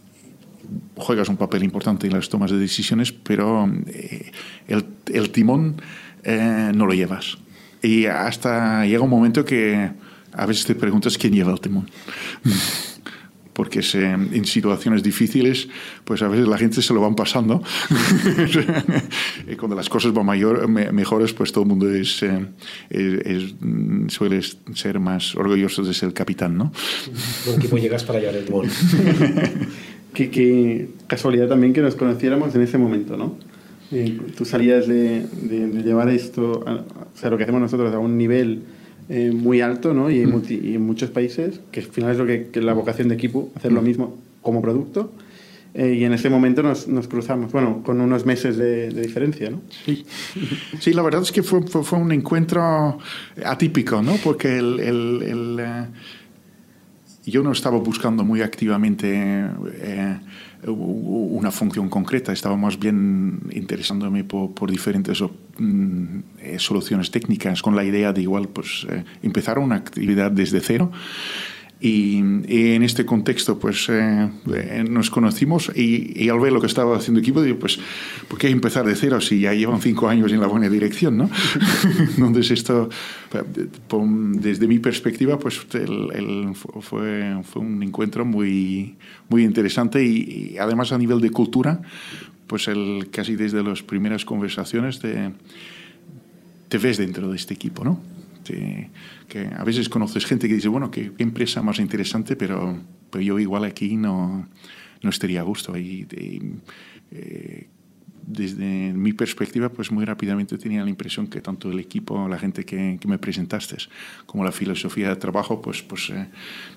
juegas 0.95 1.29
un 1.29 1.37
papel 1.37 1.63
importante 1.63 2.07
en 2.07 2.13
las 2.13 2.29
tomas 2.29 2.51
de 2.51 2.57
decisiones, 2.57 3.11
pero 3.11 3.69
eh, 3.87 4.31
el, 4.67 4.85
el, 5.07 5.29
timón 5.29 5.81
eh, 6.23 6.71
no 6.73 6.85
lo 6.85 6.93
llevas. 6.93 7.37
Y 7.81 8.05
hasta 8.05 8.85
llega 8.85 9.03
un 9.03 9.09
momento 9.09 9.43
que 9.43 9.91
a 10.31 10.45
veces 10.45 10.65
te 10.65 10.75
preguntas 10.75 11.17
quién 11.17 11.33
lleva 11.33 11.51
el 11.51 11.59
timón. 11.59 11.89
porque 13.53 13.81
se, 13.81 14.03
en 14.03 14.45
situaciones 14.45 15.03
difíciles, 15.03 15.69
pues 16.03 16.21
a 16.21 16.27
veces 16.27 16.47
la 16.47 16.57
gente 16.57 16.81
se 16.81 16.93
lo 16.93 17.01
van 17.01 17.15
pasando. 17.15 17.61
y 19.47 19.55
cuando 19.55 19.75
las 19.75 19.89
cosas 19.89 20.13
van 20.13 20.25
mayor, 20.25 20.67
me, 20.67 20.91
mejores, 20.91 21.33
pues 21.33 21.51
todo 21.51 21.63
el 21.63 21.69
mundo 21.69 21.89
es, 21.89 22.23
eh, 22.23 22.45
es, 22.89 23.25
es, 23.25 23.55
suele 24.07 24.41
ser 24.73 24.99
más 24.99 25.35
orgulloso 25.35 25.83
de 25.83 25.93
ser 25.93 26.09
el 26.09 26.13
capitán, 26.13 26.57
¿no? 26.57 26.71
Un 27.47 27.55
equipo 27.55 27.77
llegas 27.77 28.03
para 28.03 28.19
llevar 28.19 28.35
el 28.35 28.45
timón. 28.45 28.69
qué, 30.13 30.29
qué, 30.29 30.89
casualidad 31.07 31.47
también 31.47 31.73
que 31.73 31.81
nos 31.81 31.95
conociéramos 31.95 32.53
en 32.55 32.61
ese 32.61 32.77
momento, 32.77 33.17
¿no? 33.17 33.37
Eh, 33.91 34.19
tú 34.35 34.45
salías 34.45 34.87
de, 34.87 35.27
de, 35.27 35.67
de 35.67 35.83
llevar 35.83 36.09
esto, 36.09 36.63
a, 36.65 36.73
o 36.73 37.17
sea, 37.17 37.29
lo 37.29 37.37
que 37.37 37.43
hacemos 37.43 37.61
nosotros 37.61 37.93
a 37.93 37.99
un 37.99 38.17
nivel 38.17 38.63
eh, 39.09 39.31
muy 39.31 39.61
alto, 39.61 39.93
¿no? 39.93 40.09
Y, 40.09 40.25
multi, 40.25 40.59
y, 40.63 40.75
en 40.75 40.85
muchos 40.85 41.09
países, 41.09 41.59
que 41.71 41.81
al 41.81 41.85
final 41.87 42.11
es 42.11 42.17
lo 42.17 42.25
que, 42.25 42.47
que 42.47 42.61
la 42.61 42.73
vocación 42.73 43.09
de 43.09 43.15
equipo, 43.15 43.51
hacer 43.55 43.71
lo 43.71 43.81
mismo 43.81 44.17
como 44.41 44.61
producto. 44.61 45.11
Eh, 45.75 45.95
y 45.99 46.03
en 46.03 46.13
ese 46.13 46.29
momento 46.29 46.61
nos, 46.61 46.87
nos, 46.87 47.07
cruzamos, 47.07 47.51
bueno, 47.51 47.81
con 47.83 47.99
unos 47.99 48.27
meses 48.27 48.57
de, 48.57 48.91
de, 48.91 49.01
diferencia, 49.01 49.49
¿no? 49.49 49.61
Sí. 49.85 50.05
sí, 50.79 50.93
la 50.93 51.01
verdad 51.01 51.23
es 51.23 51.31
que 51.31 51.41
fue, 51.41 51.63
fue, 51.63 51.83
fue 51.83 51.97
un 51.97 52.11
encuentro 52.11 52.99
atípico, 53.43 54.03
¿no? 54.03 54.17
Porque 54.23 54.59
el, 54.59 54.79
el, 54.79 55.23
el 55.23 55.59
uh, 55.59 55.87
yo 57.25 57.41
no 57.43 57.51
estaba 57.51 57.77
buscando 57.77 58.23
muy 58.23 58.41
activamente 58.41 59.49
eh, 59.75 60.17
una 60.67 61.51
función 61.51 61.89
concreta, 61.89 62.33
estaba 62.33 62.57
más 62.57 62.77
bien 62.79 63.39
interesándome 63.51 64.23
por, 64.23 64.53
por 64.53 64.69
diferentes 64.69 65.21
mm, 65.21 66.19
eh, 66.39 66.59
soluciones 66.59 67.11
técnicas 67.11 67.61
con 67.61 67.75
la 67.75 67.83
idea 67.83 68.13
de 68.13 68.21
igual 68.21 68.49
pues 68.49 68.85
eh, 68.89 69.03
empezar 69.21 69.59
una 69.59 69.75
actividad 69.75 70.31
desde 70.31 70.59
cero. 70.59 70.91
Y, 71.79 72.23
y, 72.47 72.75
en 72.75 72.83
este 72.83 73.05
contexto, 73.05 73.59
pues 73.59 73.89
eh, 73.89 74.29
eh, 74.53 74.85
nos 74.89 75.09
conocimos 75.09 75.69
y, 75.75 76.23
y, 76.23 76.29
al 76.29 76.39
ver 76.39 76.53
lo 76.53 76.61
que 76.61 76.67
estaba 76.67 76.95
haciendo 76.95 77.19
el 77.19 77.25
equipo, 77.25 77.41
digo, 77.41 77.59
pues, 77.59 77.77
¿por 78.29 78.39
qué 78.39 78.47
empezar 78.47 78.85
de 78.85 78.95
cero 78.95 79.19
si 79.19 79.41
ya 79.41 79.53
llevan 79.53 79.81
cinco 79.81 80.07
años 80.07 80.31
en 80.31 80.39
la 80.39 80.47
buena 80.47 80.69
dirección, 80.69 81.17
no? 81.17 81.29
Entonces, 82.17 82.51
esto, 82.51 82.89
desde 84.35 84.67
mi 84.67 84.79
perspectiva, 84.79 85.37
pues 85.37 85.59
el, 85.73 86.09
el, 86.13 86.55
fue, 86.55 87.41
fue 87.43 87.61
un 87.61 87.83
encuentro 87.83 88.23
muy, 88.23 88.95
muy 89.27 89.43
interesante 89.43 90.05
y, 90.05 90.53
y, 90.53 90.57
además 90.59 90.93
a 90.93 90.97
nivel 90.97 91.19
de 91.19 91.31
cultura, 91.31 91.81
pues 92.47 92.67
el, 92.67 93.09
casi 93.11 93.35
desde 93.35 93.63
las 93.63 93.81
primeras 93.81 94.25
conversaciones 94.25 94.99
te, 94.99 95.31
ves 96.77 96.97
dentro 96.97 97.29
de 97.29 97.35
este 97.35 97.53
equipo, 97.53 97.83
¿no? 97.83 97.99
Que 98.43 99.47
a 99.57 99.63
veces 99.63 99.89
conoces 99.89 100.25
gente 100.25 100.47
que 100.47 100.55
dice, 100.55 100.67
bueno, 100.67 100.91
qué, 100.91 101.11
empresa 101.17 101.61
más 101.61 101.79
interesante, 101.79 102.35
pero, 102.35 102.77
pero, 103.09 103.21
yo 103.21 103.39
igual 103.39 103.63
aquí 103.63 103.95
no, 103.95 104.47
no 105.01 105.09
estaría 105.09 105.41
a 105.41 105.43
gusto. 105.43 105.73
Eh, 105.75 107.67
desde 108.25 108.93
mi 108.93 109.13
perspectiva, 109.13 109.69
pues 109.69 109.91
muy 109.91 110.05
rápidamente 110.05 110.57
tenía 110.57 110.83
la 110.83 110.89
impresión 110.89 111.27
que 111.27 111.41
tanto 111.41 111.69
el 111.69 111.79
equipo, 111.79 112.27
la 112.27 112.37
gente 112.37 112.63
que, 112.65 112.97
que 112.99 113.07
me 113.07 113.17
presentaste, 113.17 113.77
como 114.25 114.43
la 114.43 114.51
filosofía 114.51 115.09
de 115.09 115.15
trabajo, 115.15 115.61
pues, 115.61 115.81
pues 115.81 116.09
eh, 116.09 116.27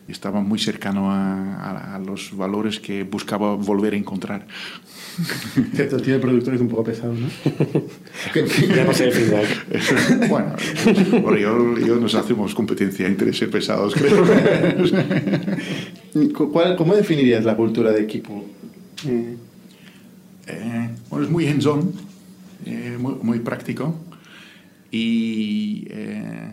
estaba 0.09 0.41
muy 0.41 0.59
cercano 0.59 1.11
a, 1.11 1.55
a, 1.55 1.95
a, 1.97 1.99
los 1.99 2.37
valores 2.37 2.81
que 2.81 3.05
buscaba 3.05 3.55
volver 3.55 3.95
a 3.95 3.97
encontrar. 3.97 4.47
Cierto, 5.75 5.97
el 5.97 6.03
tío 6.03 6.15
de 6.15 6.21
productor 6.21 6.55
es 6.55 6.61
un 6.61 6.69
poco 6.69 6.85
pesado, 6.85 7.15
¿no? 7.15 7.27
ya 8.77 8.85
no 8.85 8.93
sé 8.93 9.07
el 9.07 9.13
feedback. 9.15 10.29
bueno, 10.29 10.57
bueno 11.23 11.39
yo, 11.39 11.79
yo, 11.79 11.97
nos 11.97 12.15
hacemos 12.15 12.55
competencia 12.55 13.07
entre 13.07 13.33
ser 13.33 13.51
pesados, 13.51 13.95
creo. 13.95 14.25
¿Cuál, 16.53 16.77
¿Cómo 16.77 16.95
definirías 16.95 17.45
la 17.45 17.57
cultura 17.57 17.93
de 17.93 18.03
equipo? 18.03 18.45
Eh, 19.07 19.37
eh, 20.47 20.91
bueno, 21.11 21.25
es 21.25 21.31
muy 21.31 21.47
hands-on, 21.47 21.93
eh, 22.65 22.97
muy, 22.99 23.41
práctico 23.41 23.95
y 24.91 25.87
eh, 25.91 26.53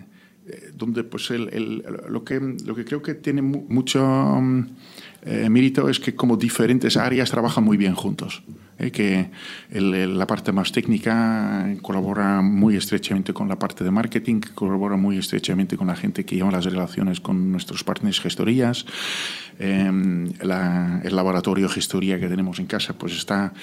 donde 0.76 1.04
pues 1.04 1.30
el, 1.32 1.84
lo, 2.10 2.24
que, 2.24 2.40
lo 2.40 2.76
que 2.76 2.86
creo 2.86 3.02
que 3.02 3.14
tiene 3.14 3.42
mucho 3.42 4.04
um, 4.04 4.68
mérito 5.50 5.88
es 5.90 6.00
que 6.00 6.16
como 6.16 6.36
diferentes 6.36 6.98
áreas 6.98 7.32
trabajan 7.32 7.64
muy 7.64 7.78
bien 7.78 7.96
juntos. 7.96 8.44
Que 8.92 9.30
el, 9.72 10.18
la 10.18 10.28
parte 10.28 10.52
más 10.52 10.72
técnica 10.72 11.74
colabora 11.82 12.42
muy 12.42 12.76
estrechamente 12.76 13.34
con 13.34 13.48
la 13.48 13.58
parte 13.58 13.84
de 13.84 13.92
marketing, 13.92 14.42
colabora 14.54 14.96
muy 14.96 15.18
estrechamente 15.18 15.78
con 15.78 15.88
la 15.88 15.96
gente 15.96 16.26
que 16.26 16.36
lleva 16.36 16.52
las 16.52 16.66
relaciones 16.66 17.20
con 17.20 17.52
nuestros 17.52 17.84
partners 17.84 18.20
gestorías. 18.20 18.86
Eh, 19.60 20.30
la, 20.42 21.02
el 21.04 21.16
laboratorio 21.16 21.70
gestoría 21.70 22.20
que 22.20 22.28
tenemos 22.28 22.60
en 22.60 22.66
casa 22.66 22.94
pues 22.94 23.14
está 23.14 23.54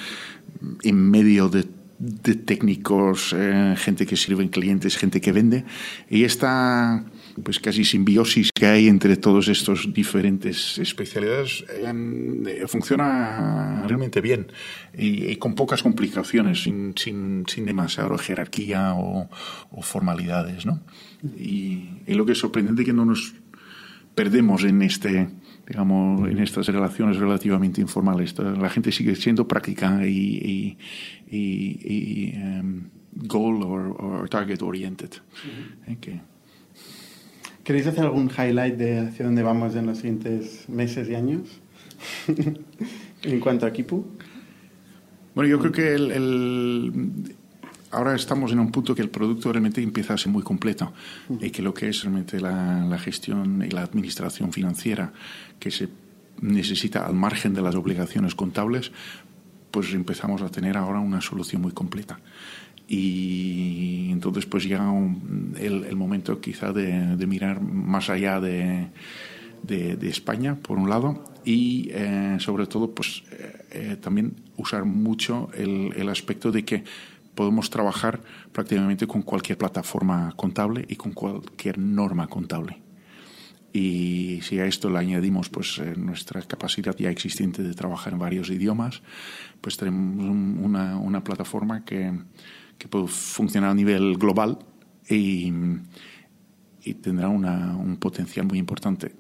en 0.83 1.11
medio 1.11 1.49
de, 1.49 1.64
de 2.01 2.34
técnicos, 2.34 3.34
eh, 3.36 3.74
gente 3.76 4.07
que 4.07 4.16
sirve 4.16 4.42
en 4.42 4.48
clientes, 4.48 4.96
gente 4.96 5.20
que 5.20 5.32
vende, 5.32 5.64
y 6.09 6.24
esta 6.24 7.05
pues 7.44 7.61
casi 7.61 7.84
simbiosis 7.84 8.51
que 8.53 8.66
hay 8.66 8.88
entre 8.88 9.16
todos 9.16 9.48
estos 9.48 9.92
diferentes 9.92 10.78
especialidades 10.78 11.64
eh, 11.68 12.64
funciona 12.66 13.84
realmente 13.86 14.20
bien 14.20 14.48
y, 14.96 15.36
con 15.36 15.55
pocas 15.55 15.82
complicaciones, 15.82 16.62
sin, 16.62 16.94
sin, 16.96 17.44
sin 17.46 17.66
demasiada 17.66 18.16
jerarquía 18.18 18.94
o, 18.94 19.28
o 19.70 19.82
formalidades. 19.82 20.66
¿no? 20.66 20.80
Y, 21.22 21.90
y, 22.07 22.14
lo 22.14 22.24
que 22.24 22.32
es 22.32 22.38
sorprendente 22.38 22.82
es 22.82 22.86
que 22.86 22.94
no 22.94 23.05
nos 23.05 23.34
perdemos 24.14 24.64
en 24.64 24.82
este 24.82 25.28
digamos, 25.71 26.29
en 26.29 26.41
estas 26.41 26.66
relaciones 26.66 27.16
relativamente 27.16 27.81
informales. 27.81 28.37
La 28.37 28.68
gente 28.68 28.91
sigue 28.91 29.14
siendo 29.14 29.47
práctica 29.47 30.05
y, 30.05 30.77
y, 31.31 31.39
y 31.39 32.35
um, 32.37 32.89
goal 33.12 33.62
or, 33.62 33.95
or, 34.03 34.29
target 34.29 34.62
oriented. 34.62 35.11
Uh 35.12 35.91
-huh. 35.91 35.97
okay. 35.97 36.21
¿Queréis 37.62 37.87
hacer 37.87 38.05
algún 38.05 38.29
highlight 38.29 38.77
de 38.77 38.99
hacia 38.99 39.25
dónde 39.25 39.45
vamos 39.45 39.77
en 39.77 39.87
los 39.87 39.99
siguientes 39.99 40.68
meses 40.68 41.09
y 41.09 41.14
años? 41.14 41.61
en 43.23 43.39
cuanto 43.39 43.64
a 43.64 43.68
equipo. 43.68 44.05
Bueno, 45.37 45.49
yo 45.49 45.61
creo 45.61 45.71
que 45.71 45.95
el, 45.95 46.11
el, 46.11 47.37
ahora 47.91 48.14
estamos 48.14 48.53
en 48.53 48.61
un 48.61 48.70
punto 48.70 48.95
que 48.95 49.03
el 49.03 49.11
producto 49.11 49.53
realmente 49.53 49.82
empieza 49.82 50.14
a 50.14 50.18
ser 50.18 50.30
muy 50.30 50.43
completo 50.43 50.93
y 51.41 51.51
que 51.51 51.62
lo 51.62 51.74
que 51.74 51.88
es 51.88 52.03
realmente 52.03 52.41
la, 52.41 52.99
gestión 52.99 53.64
y 53.66 53.70
la 53.70 53.82
administración 53.82 54.53
financiera 54.53 55.12
que 55.59 55.70
se 55.70 55.88
necesita 56.41 57.07
al 57.07 57.14
margen 57.14 57.55
de 57.55 57.62
las 57.62 57.74
obligaciones 57.74 58.34
contables, 58.34 58.93
pues 59.70 59.93
empezamos 59.93 60.43
a 60.43 60.49
tener 60.49 60.76
ahora 60.76 61.01
una 61.01 61.20
solución 61.20 61.62
muy 61.62 61.72
completa. 61.72 62.20
Y 62.88 64.09
entonces 64.11 64.47
pues 64.47 64.64
llega 64.64 64.93
el, 65.59 65.97
momento 65.97 66.41
quizá 66.41 66.72
de, 66.72 67.26
mirar 67.26 67.61
más 67.61 68.11
allá 68.11 68.41
de, 68.41 68.88
España, 70.03 70.57
por 70.57 70.78
un 70.78 70.88
lado, 70.88 71.24
y 71.45 71.88
eh, 71.93 72.36
sobre 72.38 72.66
todo 72.66 72.91
pues 72.91 73.22
eh, 73.30 73.66
eh, 73.70 73.97
también 74.01 74.34
usar 74.57 74.84
mucho 74.84 75.51
el 75.55 76.09
aspecto 76.09 76.51
de 76.51 76.64
que 76.64 76.84
podemos 77.41 77.70
trabajar 77.70 78.20
prácticamente 78.53 79.07
con 79.07 79.22
cualquier 79.22 79.57
plataforma 79.57 80.30
contable 80.36 80.84
y 80.86 80.97
con 80.97 81.12
cualquier 81.12 81.78
norma 81.78 82.26
contable. 82.26 82.76
Y 83.72 84.41
si 84.43 84.59
a 84.59 84.66
esto 84.66 84.91
le 84.91 84.99
añadimos 84.99 85.49
pues, 85.49 85.78
eh, 85.78 85.95
nuestra 85.97 86.43
capacidad 86.43 86.95
ya 86.99 87.09
existente 87.09 87.62
de 87.62 87.72
trabajar 87.72 88.12
en 88.12 88.18
varios 88.18 88.51
idiomas, 88.51 89.01
pues 89.62 89.78
tenemos 89.78 90.22
un, 90.22 90.61
una, 90.62 90.99
una, 90.99 91.24
plataforma 91.24 91.82
que, 91.82 92.12
que, 92.76 92.88
puede 92.88 93.09
funcionar 93.09 93.70
a 93.70 93.74
nivel 93.74 94.18
global 94.18 94.59
y, 95.09 95.51
y 96.84 96.95
tendrá 97.01 97.30
una, 97.30 97.74
un 97.74 97.97
potencial 97.97 98.45
muy 98.45 98.59
importante. 98.59 99.12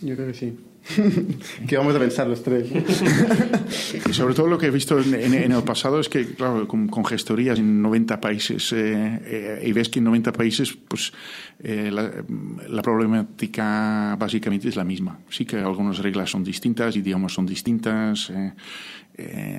Yo 0.00 0.16
creo 0.16 0.28
que 0.28 0.34
sí. 0.34 0.56
¿Qué 1.66 1.76
vamos 1.76 1.94
a 1.94 1.98
pensar 1.98 2.26
los 2.26 2.42
tres? 2.42 2.68
y 4.08 4.12
sobre 4.12 4.34
todo 4.34 4.48
lo 4.48 4.58
que 4.58 4.66
he 4.66 4.70
visto 4.70 5.00
en, 5.00 5.34
el 5.34 5.62
pasado 5.62 5.98
es 5.98 6.08
que, 6.08 6.26
claro, 6.34 6.68
con, 6.68 7.04
gestorías 7.04 7.58
en 7.58 7.80
90 7.80 8.20
países, 8.20 8.72
eh, 8.72 9.20
eh, 9.24 9.62
y 9.64 9.72
ves 9.72 9.88
que 9.88 10.00
en 10.00 10.04
90 10.04 10.32
países, 10.32 10.76
pues 10.88 11.12
eh, 11.60 11.90
la, 11.90 12.82
problemática 12.82 14.16
básicamente 14.18 14.68
es 14.68 14.76
la 14.76 14.84
misma. 14.84 15.18
Sí 15.30 15.46
que 15.46 15.56
algunas 15.56 15.98
reglas 15.98 16.30
son 16.30 16.44
distintas, 16.44 16.96
idiomas 16.96 17.32
son 17.32 17.46
distintas, 17.46 18.30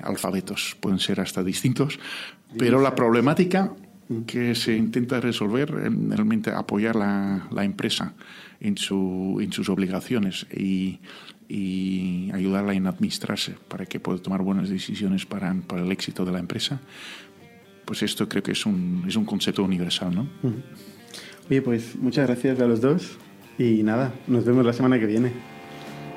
alfabetos 0.03 0.77
pueden 0.79 0.99
ser 0.99 1.21
hasta 1.21 1.43
distintos, 1.43 1.99
pero 2.57 2.79
la 2.79 2.93
problemática 2.93 3.71
que 4.27 4.53
se 4.53 4.75
intenta 4.75 5.19
resolver 5.19 5.71
realmente 5.71 6.51
apoyar 6.51 6.95
la, 6.95 7.47
la 7.51 7.63
empresa 7.63 8.13
en, 8.65 8.77
su, 8.77 9.39
en 9.41 9.51
sus 9.53 9.69
obligaciones 9.69 10.47
y, 10.51 10.99
y, 11.47 12.31
ayudarla 12.33 12.73
en 12.73 12.87
administrarse 12.87 13.55
para 13.67 13.85
que 13.85 13.99
pueda 13.99 14.19
tomar 14.19 14.41
buenas 14.41 14.69
decisiones 14.69 15.25
para, 15.25 15.53
para, 15.67 15.83
el 15.83 15.91
éxito 15.91 16.25
de 16.25 16.31
la 16.31 16.39
empresa, 16.39 16.81
pues 17.85 18.01
esto 18.01 18.27
creo 18.27 18.41
que 18.41 18.53
es 18.53 18.65
un, 18.65 19.05
es 19.07 19.15
un 19.15 19.25
concepto 19.25 19.63
universal. 19.63 20.15
¿no? 20.15 20.27
Oye, 21.49 21.61
pues 21.61 21.95
muchas 21.95 22.27
gracias 22.27 22.59
a 22.59 22.65
los 22.65 22.81
dos 22.81 23.17
y 23.59 23.83
nada, 23.83 24.13
nos 24.27 24.45
vemos 24.45 24.65
la 24.65 24.73
semana 24.73 24.99
que 24.99 25.05
viene. 25.05 25.31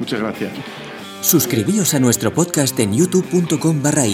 Muchas 0.00 0.20
gracias. 0.20 0.52
Suscribíos 1.20 1.94
a 1.94 2.00
nuestro 2.00 2.32
podcast 2.32 2.78
en 2.78 2.94
youtube.com 2.94 3.82
barra 3.82 4.04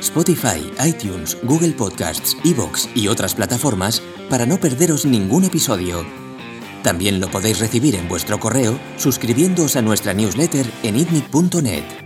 Spotify, 0.00 0.72
iTunes, 0.84 1.36
Google 1.42 1.72
Podcasts, 1.72 2.36
Evox 2.44 2.88
y 2.94 3.08
otras 3.08 3.34
plataformas 3.34 4.00
para 4.30 4.46
no 4.46 4.58
perderos 4.58 5.04
ningún 5.04 5.44
episodio. 5.44 6.25
También 6.86 7.18
lo 7.18 7.28
podéis 7.28 7.58
recibir 7.58 7.96
en 7.96 8.06
vuestro 8.06 8.38
correo 8.38 8.78
suscribiéndoos 8.96 9.74
a 9.74 9.82
nuestra 9.82 10.14
newsletter 10.14 10.64
en 10.84 10.94
itnic.net. 10.94 12.05